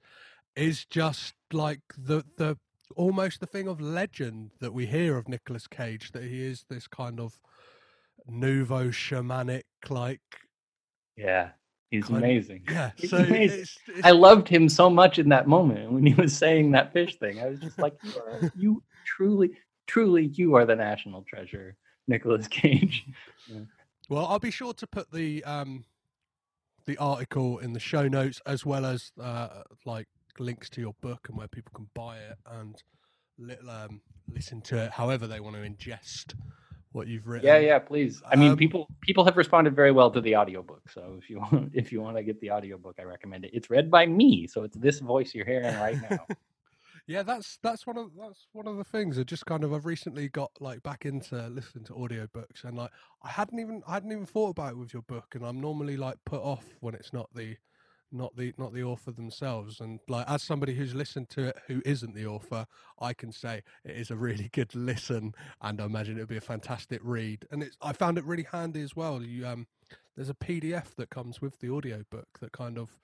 is 0.55 0.85
just 0.85 1.35
like 1.53 1.81
the 1.97 2.25
the 2.37 2.59
almost 2.97 3.41
the 3.41 3.47
thing 3.47 3.69
of 3.69 3.81
legend 3.81 4.51
that 4.61 4.73
we 4.73 4.87
hear 4.87 5.17
of 5.17 5.29
Nicolas 5.29 5.67
Cage 5.67 6.13
that 6.13 6.25
he 6.25 6.45
is 6.45 6.65
this 6.69 6.87
kind 6.87 7.21
of 7.21 7.39
nouveau 8.27 8.89
shamanic 8.89 9.65
like 9.91 10.21
yeah 11.17 11.51
he's 11.91 12.09
amazing 12.09 12.63
yeah 12.71 12.91
He's 12.97 13.11
so 13.11 13.19
amazing. 13.19 13.61
it's, 13.61 13.79
it's, 13.87 14.05
I 14.05 14.13
loved 14.13 14.49
him 14.49 14.69
so 14.69 14.89
much 14.89 15.19
in 15.19 15.29
that 15.29 15.47
moment 15.47 15.93
when 15.93 16.07
he 16.07 16.15
was 16.15 16.37
saying 16.37 16.71
that 16.73 16.93
fish 16.93 17.17
thing. 17.17 17.41
I 17.41 17.47
was 17.47 17.61
just 17.61 17.79
like, 17.79 17.95
you, 18.03 18.13
are, 18.21 18.53
you 18.57 18.83
truly, 19.05 19.51
truly, 19.87 20.27
you 20.27 20.55
are 20.55 20.65
the 20.65 20.75
national 20.75 21.23
treasure, 21.23 21.77
Nicolas 22.09 22.49
Cage. 22.49 23.05
well 24.11 24.27
i'll 24.27 24.39
be 24.39 24.51
sure 24.51 24.75
to 24.75 24.87
put 24.87 25.11
the 25.13 25.43
um 25.45 25.85
the 26.87 26.97
article 26.99 27.59
in 27.59 27.73
the 27.73 27.81
show 27.81 28.07
notes 28.07 28.41
as 28.45 28.67
well 28.67 28.85
as 28.85 29.13
uh 29.21 29.63
like 29.87 30.07
links 30.39 30.69
to 30.71 30.81
your 30.81 30.95
book 31.01 31.27
and 31.29 31.37
where 31.37 31.49
people 31.49 31.73
can 31.75 31.89
buy 31.95 32.19
it 32.19 32.37
and 32.47 32.83
little 33.39 33.69
um 33.71 34.01
listen 34.33 34.61
to 34.61 34.77
it 34.77 34.91
however 34.93 35.27
they 35.27 35.41
want 35.41 35.57
to 35.57 35.63
ingest 35.63 36.35
what 36.93 37.09
you've 37.09 37.27
written 37.27 37.47
Yeah, 37.47 37.59
yeah, 37.59 37.79
please. 37.81 38.23
I 38.31 38.37
mean, 38.37 38.53
Um, 38.53 38.57
people 38.57 38.89
people 39.01 39.25
have 39.25 39.37
responded 39.37 39.75
very 39.75 39.91
well 39.91 40.11
to 40.13 40.21
the 40.21 40.37
audiobook. 40.37 40.89
So 40.91 41.19
if 41.21 41.29
you 41.29 41.41
want 41.41 41.73
if 41.75 41.91
you 41.93 42.01
want 42.01 42.17
to 42.17 42.23
get 42.23 42.41
the 42.41 42.53
audiobook, 42.53 42.97
I 43.01 43.03
recommend 43.03 43.45
it. 43.45 43.51
It's 43.53 43.69
read 43.71 43.91
by 43.91 44.07
me, 44.07 44.47
so 44.47 44.63
it's 44.63 44.77
this 44.77 45.01
voice 45.01 45.35
you're 45.35 45.47
hearing 45.47 45.75
right 45.77 46.01
now. 46.01 46.27
yeah 47.07 47.23
that's 47.23 47.59
that's 47.63 47.87
one 47.87 47.99
of 47.99 48.11
that's 48.19 48.47
one 48.53 48.67
of 48.67 48.77
the 48.77 48.85
things 48.85 49.19
i 49.19 49.23
just 49.23 49.45
kind 49.47 49.63
of 49.63 49.73
i've 49.75 49.85
recently 49.85 50.29
got 50.29 50.51
like 50.61 50.83
back 50.83 51.05
into 51.05 51.37
listening 51.49 51.85
to 51.85 51.93
audiobooks 51.93 52.65
and 52.65 52.77
like 52.79 52.91
i 53.23 53.29
hadn't 53.29 53.59
even 53.59 53.83
i 53.87 53.95
hadn't 53.95 54.13
even 54.13 54.27
thought 54.27 54.51
about 54.51 54.73
it 54.73 54.79
with 54.79 54.93
your 54.93 55.03
book 55.03 55.27
and 55.35 55.45
i'm 55.45 55.61
normally 55.61 55.97
like 55.97 56.17
put 56.25 56.41
off 56.41 56.65
when 56.81 56.95
it's 56.95 57.13
not 57.13 57.29
the 57.35 57.57
not 58.15 58.37
the 58.37 58.55
not 58.57 58.73
the 58.73 58.83
author 58.83 59.11
themselves. 59.11 59.81
And 59.81 60.01
like 60.09 60.29
as 60.29 60.43
somebody 60.43 60.75
who's 60.75 60.95
listened 60.95 61.29
to 61.31 61.49
it 61.49 61.57
who 61.67 61.83
isn't 61.85 62.15
the 62.15 62.27
author 62.27 62.67
i 63.01 63.13
can 63.13 63.33
say 63.33 63.63
it 63.85 63.97
is 63.97 64.11
a 64.11 64.17
really 64.17 64.49
good 64.53 64.75
listen 64.75 65.35
and 65.61 65.81
i 65.81 65.85
imagine 65.85 66.17
it 66.17 66.21
would 66.21 66.29
be 66.29 66.37
a 66.37 66.41
fantastic 66.41 67.01
read. 67.03 67.45
And 67.51 67.63
it's 67.63 67.77
i 67.83 67.93
found 67.93 68.19
it 68.19 68.25
really 68.25 68.47
handy 68.51 68.83
as 68.83 68.97
well. 68.97 69.23
You 69.23 69.47
um 69.47 69.67
there's 70.17 70.31
a 70.31 70.35
pdf 70.35 70.95
that 70.97 71.11
comes 71.11 71.41
with 71.43 71.61
the 71.61 71.71
audiobook 71.71 72.29
that 72.41 72.53
kind 72.53 72.79
of 72.79 72.99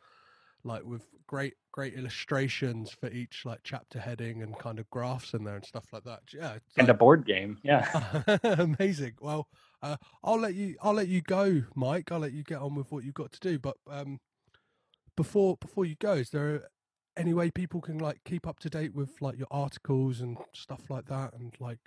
like 0.62 0.84
with 0.84 1.08
great 1.26 1.54
great 1.72 1.94
illustrations 1.94 2.90
for 2.90 3.08
each 3.10 3.44
like 3.44 3.60
chapter 3.64 3.98
heading 3.98 4.42
and 4.42 4.58
kind 4.58 4.78
of 4.78 4.88
graphs 4.90 5.32
in 5.32 5.44
there 5.44 5.56
and 5.56 5.64
stuff 5.64 5.86
like 5.92 6.04
that. 6.04 6.20
Yeah 6.32 6.58
and 6.76 6.88
a 6.88 6.94
board 6.94 7.26
game. 7.26 7.58
Yeah. 7.62 8.22
amazing. 8.44 9.14
Well 9.20 9.48
uh, 9.82 9.96
i'll 10.22 10.38
let 10.38 10.54
you 10.54 10.76
i'll 10.82 10.94
let 10.94 11.08
you 11.08 11.22
go 11.22 11.62
mike. 11.74 12.12
I'll 12.12 12.18
let 12.18 12.32
you 12.32 12.42
get 12.42 12.58
on 12.58 12.74
with 12.74 12.92
what 12.92 13.04
you've 13.04 13.14
got 13.14 13.32
to 13.32 13.40
do. 13.40 13.58
But 13.58 13.76
um 13.90 14.20
before 15.20 15.58
before 15.60 15.84
you 15.84 15.96
go 16.00 16.14
is 16.14 16.30
there 16.30 16.62
any 17.18 17.34
way 17.34 17.50
people 17.50 17.78
can 17.78 17.98
like 17.98 18.18
keep 18.24 18.46
up 18.46 18.58
to 18.58 18.70
date 18.70 18.94
with 18.94 19.10
like 19.20 19.36
your 19.36 19.46
articles 19.50 20.22
and 20.22 20.38
stuff 20.54 20.88
like 20.88 21.04
that 21.04 21.34
and 21.34 21.54
like 21.60 21.78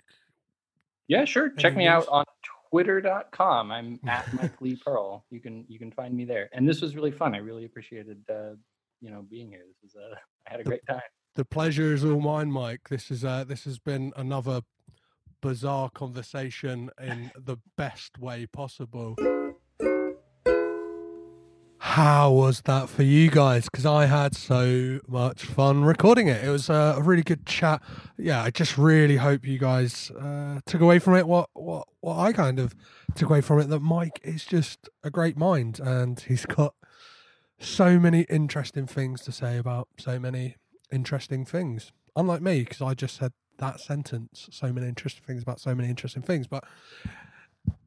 Yeah, 1.08 1.24
sure. 1.24 1.50
Check 1.58 1.76
me 1.76 1.86
out 1.86 2.06
on 2.08 2.24
twitter.com. 2.70 3.72
I'm 3.72 3.98
at 4.08 4.32
Mike 4.32 4.60
Lee 4.60 4.76
Pearl. 4.76 5.24
You 5.30 5.40
can 5.40 5.64
you 5.68 5.80
can 5.80 5.90
find 5.90 6.14
me 6.14 6.24
there. 6.24 6.48
And 6.52 6.68
this 6.68 6.80
was 6.80 6.94
really 6.94 7.10
fun. 7.10 7.34
I 7.34 7.38
really 7.38 7.64
appreciated 7.64 8.22
uh, 8.30 8.54
you 9.00 9.10
know, 9.10 9.22
being 9.28 9.48
here. 9.48 9.62
This 9.66 9.78
was 9.82 9.96
uh 9.96 10.14
I 10.46 10.52
had 10.52 10.60
a 10.60 10.64
great 10.64 10.86
time. 10.86 11.00
The 11.34 11.44
pleasure 11.44 11.92
is 11.92 12.04
all 12.04 12.20
mine, 12.20 12.52
Mike. 12.52 12.88
This 12.88 13.10
is 13.10 13.24
uh, 13.24 13.42
this 13.42 13.64
has 13.64 13.80
been 13.80 14.12
another 14.16 14.60
bizarre 15.42 15.90
conversation 15.90 16.90
in 17.02 17.32
the 17.36 17.56
best 17.76 18.18
way 18.18 18.46
possible. 18.46 19.16
How 21.94 22.32
was 22.32 22.60
that 22.62 22.88
for 22.88 23.04
you 23.04 23.30
guys? 23.30 23.66
Because 23.66 23.86
I 23.86 24.06
had 24.06 24.34
so 24.34 24.98
much 25.06 25.44
fun 25.44 25.84
recording 25.84 26.26
it. 26.26 26.42
It 26.42 26.48
was 26.50 26.68
a 26.68 26.98
really 27.00 27.22
good 27.22 27.46
chat. 27.46 27.80
Yeah, 28.18 28.42
I 28.42 28.50
just 28.50 28.76
really 28.76 29.18
hope 29.18 29.46
you 29.46 29.58
guys 29.60 30.10
uh, 30.10 30.58
took 30.66 30.80
away 30.80 30.98
from 30.98 31.14
it 31.14 31.28
what, 31.28 31.50
what 31.52 31.86
what 32.00 32.18
I 32.18 32.32
kind 32.32 32.58
of 32.58 32.74
took 33.14 33.30
away 33.30 33.42
from 33.42 33.60
it. 33.60 33.68
That 33.68 33.78
Mike 33.78 34.18
is 34.24 34.44
just 34.44 34.88
a 35.04 35.10
great 35.10 35.36
mind, 35.36 35.78
and 35.78 36.18
he's 36.18 36.46
got 36.46 36.74
so 37.60 38.00
many 38.00 38.22
interesting 38.22 38.88
things 38.88 39.20
to 39.20 39.30
say 39.30 39.56
about 39.56 39.86
so 39.96 40.18
many 40.18 40.56
interesting 40.90 41.44
things. 41.44 41.92
Unlike 42.16 42.42
me, 42.42 42.58
because 42.64 42.82
I 42.82 42.94
just 42.94 43.18
said 43.18 43.32
that 43.58 43.78
sentence, 43.78 44.48
so 44.50 44.72
many 44.72 44.88
interesting 44.88 45.22
things 45.24 45.44
about 45.44 45.60
so 45.60 45.76
many 45.76 45.90
interesting 45.90 46.22
things, 46.22 46.48
but 46.48 46.64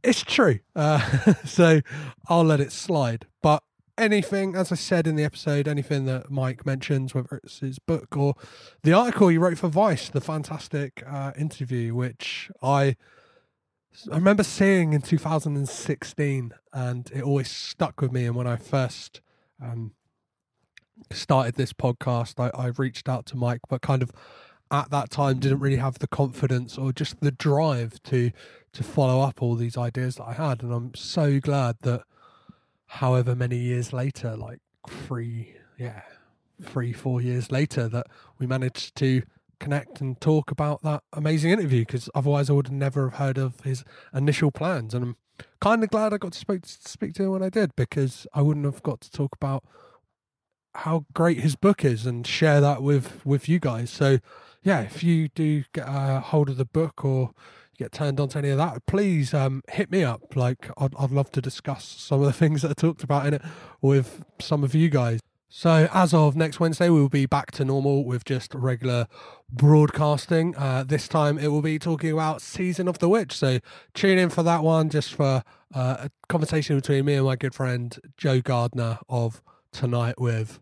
it's 0.01 0.23
true. 0.23 0.59
Uh, 0.77 1.33
so 1.45 1.81
I'll 2.29 2.45
let 2.45 2.61
it 2.61 2.71
slide. 2.71 3.25
But 3.43 3.63
anything, 3.97 4.55
as 4.55 4.71
I 4.71 4.75
said 4.75 5.07
in 5.07 5.15
the 5.15 5.23
episode, 5.23 5.67
anything 5.67 6.05
that 6.05 6.29
Mike 6.29 6.65
mentions, 6.65 7.13
whether 7.13 7.39
it's 7.43 7.59
his 7.59 7.79
book 7.79 8.15
or 8.15 8.35
the 8.83 8.93
article 8.93 9.27
he 9.27 9.37
wrote 9.37 9.57
for 9.57 9.67
Vice, 9.67 10.09
the 10.09 10.21
fantastic 10.21 11.03
uh, 11.07 11.31
interview, 11.37 11.93
which 11.95 12.49
I 12.61 12.95
I 14.11 14.15
remember 14.15 14.43
seeing 14.43 14.93
in 14.93 15.01
2016, 15.01 16.53
and 16.71 17.11
it 17.11 17.23
always 17.23 17.49
stuck 17.49 17.99
with 17.99 18.11
me. 18.11 18.25
And 18.25 18.35
when 18.35 18.45
I 18.45 18.55
first 18.55 19.21
um, 19.61 19.93
started 21.11 21.55
this 21.55 21.73
podcast, 21.73 22.39
I, 22.39 22.55
I 22.55 22.67
reached 22.77 23.09
out 23.09 23.25
to 23.27 23.37
Mike, 23.37 23.61
but 23.69 23.81
kind 23.81 24.03
of 24.03 24.11
at 24.69 24.91
that 24.91 25.09
time 25.09 25.39
didn't 25.39 25.59
really 25.59 25.77
have 25.77 25.97
the 25.99 26.07
confidence 26.07 26.77
or 26.77 26.91
just 26.91 27.19
the 27.21 27.31
drive 27.31 28.01
to 28.03 28.31
to 28.73 28.83
follow 28.83 29.21
up 29.21 29.41
all 29.41 29.55
these 29.55 29.77
ideas 29.77 30.17
that 30.17 30.25
I 30.25 30.33
had. 30.33 30.61
And 30.61 30.71
I'm 30.71 30.93
so 30.93 31.39
glad 31.39 31.77
that 31.81 32.03
however 32.87 33.35
many 33.35 33.57
years 33.57 33.93
later, 33.93 34.35
like 34.35 34.59
three, 34.89 35.55
yeah, 35.77 36.01
three, 36.61 36.93
four 36.93 37.21
years 37.21 37.51
later, 37.51 37.87
that 37.87 38.07
we 38.39 38.47
managed 38.47 38.95
to 38.95 39.23
connect 39.59 40.01
and 40.01 40.19
talk 40.21 40.51
about 40.51 40.83
that 40.83 41.03
amazing 41.13 41.51
interview 41.51 41.81
because 41.81 42.09
otherwise 42.13 42.49
I 42.49 42.53
would 42.53 42.71
never 42.71 43.09
have 43.09 43.19
heard 43.19 43.37
of 43.37 43.61
his 43.61 43.83
initial 44.13 44.51
plans. 44.51 44.93
And 44.93 45.03
I'm 45.03 45.15
kind 45.59 45.83
of 45.83 45.89
glad 45.89 46.13
I 46.13 46.17
got 46.17 46.33
to 46.33 46.39
speak, 46.39 46.61
speak 46.65 47.13
to 47.15 47.23
him 47.23 47.31
when 47.31 47.43
I 47.43 47.49
did 47.49 47.75
because 47.75 48.27
I 48.33 48.41
wouldn't 48.41 48.65
have 48.65 48.83
got 48.83 49.01
to 49.01 49.11
talk 49.11 49.35
about 49.35 49.63
how 50.75 51.05
great 51.13 51.39
his 51.39 51.55
book 51.55 51.83
is 51.83 52.05
and 52.05 52.25
share 52.25 52.61
that 52.61 52.83
with 52.83 53.25
with 53.25 53.49
you 53.49 53.59
guys. 53.59 53.89
So 53.89 54.19
yeah, 54.63 54.81
if 54.81 55.03
you 55.03 55.29
do 55.29 55.63
get 55.73 55.87
a 55.87 56.19
hold 56.19 56.49
of 56.49 56.57
the 56.57 56.65
book 56.65 57.03
or 57.03 57.31
get 57.77 57.91
turned 57.91 58.19
on 58.19 58.29
to 58.29 58.39
any 58.39 58.49
of 58.49 58.57
that, 58.57 58.85
please 58.85 59.33
um, 59.33 59.61
hit 59.69 59.91
me 59.91 60.03
up. 60.03 60.35
Like, 60.35 60.69
I'd, 60.77 60.95
I'd 60.97 61.11
love 61.11 61.31
to 61.31 61.41
discuss 61.41 61.85
some 61.85 62.21
of 62.21 62.25
the 62.25 62.33
things 62.45 62.61
that 62.61 62.71
are 62.71 62.75
talked 62.75 63.03
about 63.03 63.25
in 63.25 63.35
it 63.35 63.41
with 63.81 64.23
some 64.39 64.63
of 64.63 64.75
you 64.75 64.89
guys. 64.89 65.19
So, 65.49 65.87
as 65.93 66.13
of 66.13 66.35
next 66.35 66.59
Wednesday, 66.59 66.89
we 66.89 66.99
will 66.99 67.07
be 67.07 67.25
back 67.25 67.51
to 67.51 67.63
normal 67.63 68.03
with 68.03 68.25
just 68.25 68.53
regular 68.53 69.07
broadcasting. 69.49 70.53
Uh, 70.57 70.83
this 70.85 71.07
time, 71.07 71.37
it 71.37 71.47
will 71.47 71.61
be 71.61 71.79
talking 71.79 72.11
about 72.11 72.41
Season 72.41 72.87
of 72.87 72.99
the 72.99 73.07
Witch. 73.07 73.31
So, 73.31 73.59
tune 73.93 74.17
in 74.17 74.29
for 74.29 74.43
that 74.43 74.61
one, 74.61 74.89
just 74.89 75.13
for 75.13 75.43
uh, 75.73 75.97
a 75.99 76.11
conversation 76.27 76.75
between 76.75 77.05
me 77.05 77.13
and 77.13 77.25
my 77.25 77.37
good 77.37 77.55
friend 77.55 77.97
Joe 78.17 78.41
Gardner 78.41 78.99
of 79.07 79.41
Tonight 79.71 80.19
with 80.19 80.59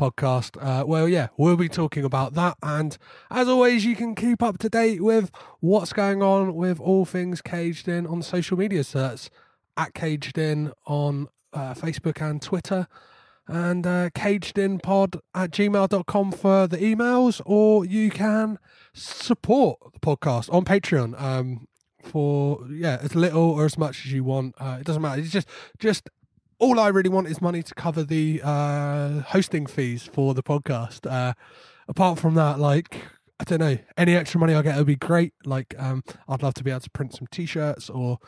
podcast. 0.00 0.56
Uh, 0.60 0.84
well, 0.86 1.06
yeah, 1.06 1.28
we'll 1.36 1.56
be 1.56 1.68
talking 1.68 2.04
about 2.04 2.32
that. 2.34 2.56
And 2.62 2.96
as 3.30 3.48
always, 3.48 3.84
you 3.84 3.94
can 3.94 4.14
keep 4.14 4.42
up 4.42 4.56
to 4.58 4.70
date 4.70 5.02
with 5.02 5.30
what's 5.60 5.92
going 5.92 6.22
on 6.22 6.54
with 6.54 6.80
all 6.80 7.04
things 7.04 7.42
Caged 7.42 7.86
In 7.86 8.06
on 8.06 8.22
social 8.22 8.56
media. 8.56 8.82
So 8.82 9.00
that's 9.00 9.28
at 9.76 9.92
Caged 9.92 10.38
In 10.38 10.72
on 10.86 11.28
uh, 11.52 11.74
Facebook 11.74 12.22
and 12.22 12.40
Twitter. 12.40 12.88
And 13.46 13.86
uh, 13.86 14.10
cagedinpod 14.10 15.20
at 15.34 15.50
gmail.com 15.50 16.32
for 16.32 16.68
the 16.68 16.76
emails, 16.76 17.42
or 17.44 17.84
you 17.84 18.08
can 18.08 18.60
support 18.92 19.80
the 19.92 19.98
podcast 19.98 20.52
on 20.54 20.64
Patreon 20.64 21.20
um, 21.20 21.66
for, 22.00 22.64
yeah, 22.70 22.98
as 23.02 23.16
little 23.16 23.50
or 23.50 23.64
as 23.64 23.76
much 23.76 24.06
as 24.06 24.12
you 24.12 24.22
want. 24.22 24.54
Uh, 24.58 24.78
it 24.80 24.86
doesn't 24.86 25.02
matter. 25.02 25.20
It's 25.20 25.32
just, 25.32 25.48
just 25.80 26.08
all 26.60 26.78
I 26.78 26.88
really 26.88 27.08
want 27.08 27.26
is 27.26 27.40
money 27.40 27.62
to 27.62 27.74
cover 27.74 28.04
the 28.04 28.40
uh, 28.44 29.20
hosting 29.22 29.66
fees 29.66 30.04
for 30.04 30.34
the 30.34 30.42
podcast. 30.42 31.10
Uh, 31.10 31.32
apart 31.88 32.18
from 32.18 32.34
that, 32.34 32.58
like 32.60 33.02
I 33.40 33.44
don't 33.44 33.58
know, 33.58 33.78
any 33.96 34.14
extra 34.14 34.38
money 34.38 34.54
I 34.54 34.62
get 34.62 34.76
would 34.76 34.86
be 34.86 34.96
great. 34.96 35.32
Like 35.44 35.74
um, 35.78 36.04
I'd 36.28 36.42
love 36.42 36.54
to 36.54 36.64
be 36.64 36.70
able 36.70 36.80
to 36.80 36.90
print 36.90 37.14
some 37.14 37.26
t-shirts 37.28 37.90
or 37.90 38.18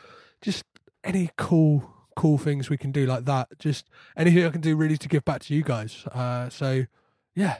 just 0.41 0.65
any 1.03 1.29
cool 1.37 1.93
cool 2.15 2.37
things 2.37 2.69
we 2.69 2.77
can 2.77 2.91
do 2.91 3.05
like 3.05 3.25
that. 3.25 3.47
Just 3.59 3.87
anything 4.17 4.45
I 4.45 4.49
can 4.49 4.61
do 4.61 4.75
really 4.75 4.97
to 4.97 5.07
give 5.07 5.23
back 5.23 5.41
to 5.43 5.53
you 5.53 5.63
guys. 5.63 6.05
Uh, 6.07 6.49
so 6.49 6.85
yeah, 7.35 7.57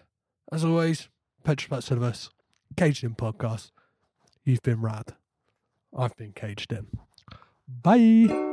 as 0.51 0.65
always, 0.65 1.09
Petrobus 1.43 1.83
Service, 1.83 2.29
Caged 2.75 3.03
In 3.03 3.15
podcast. 3.15 3.71
You've 4.43 4.63
been 4.63 4.81
rad. 4.81 5.15
I've 5.97 6.17
been 6.17 6.33
caged 6.33 6.71
in. 6.71 6.87
Bye. 7.67 8.52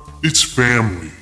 it's 0.23 0.43
family. 0.43 1.20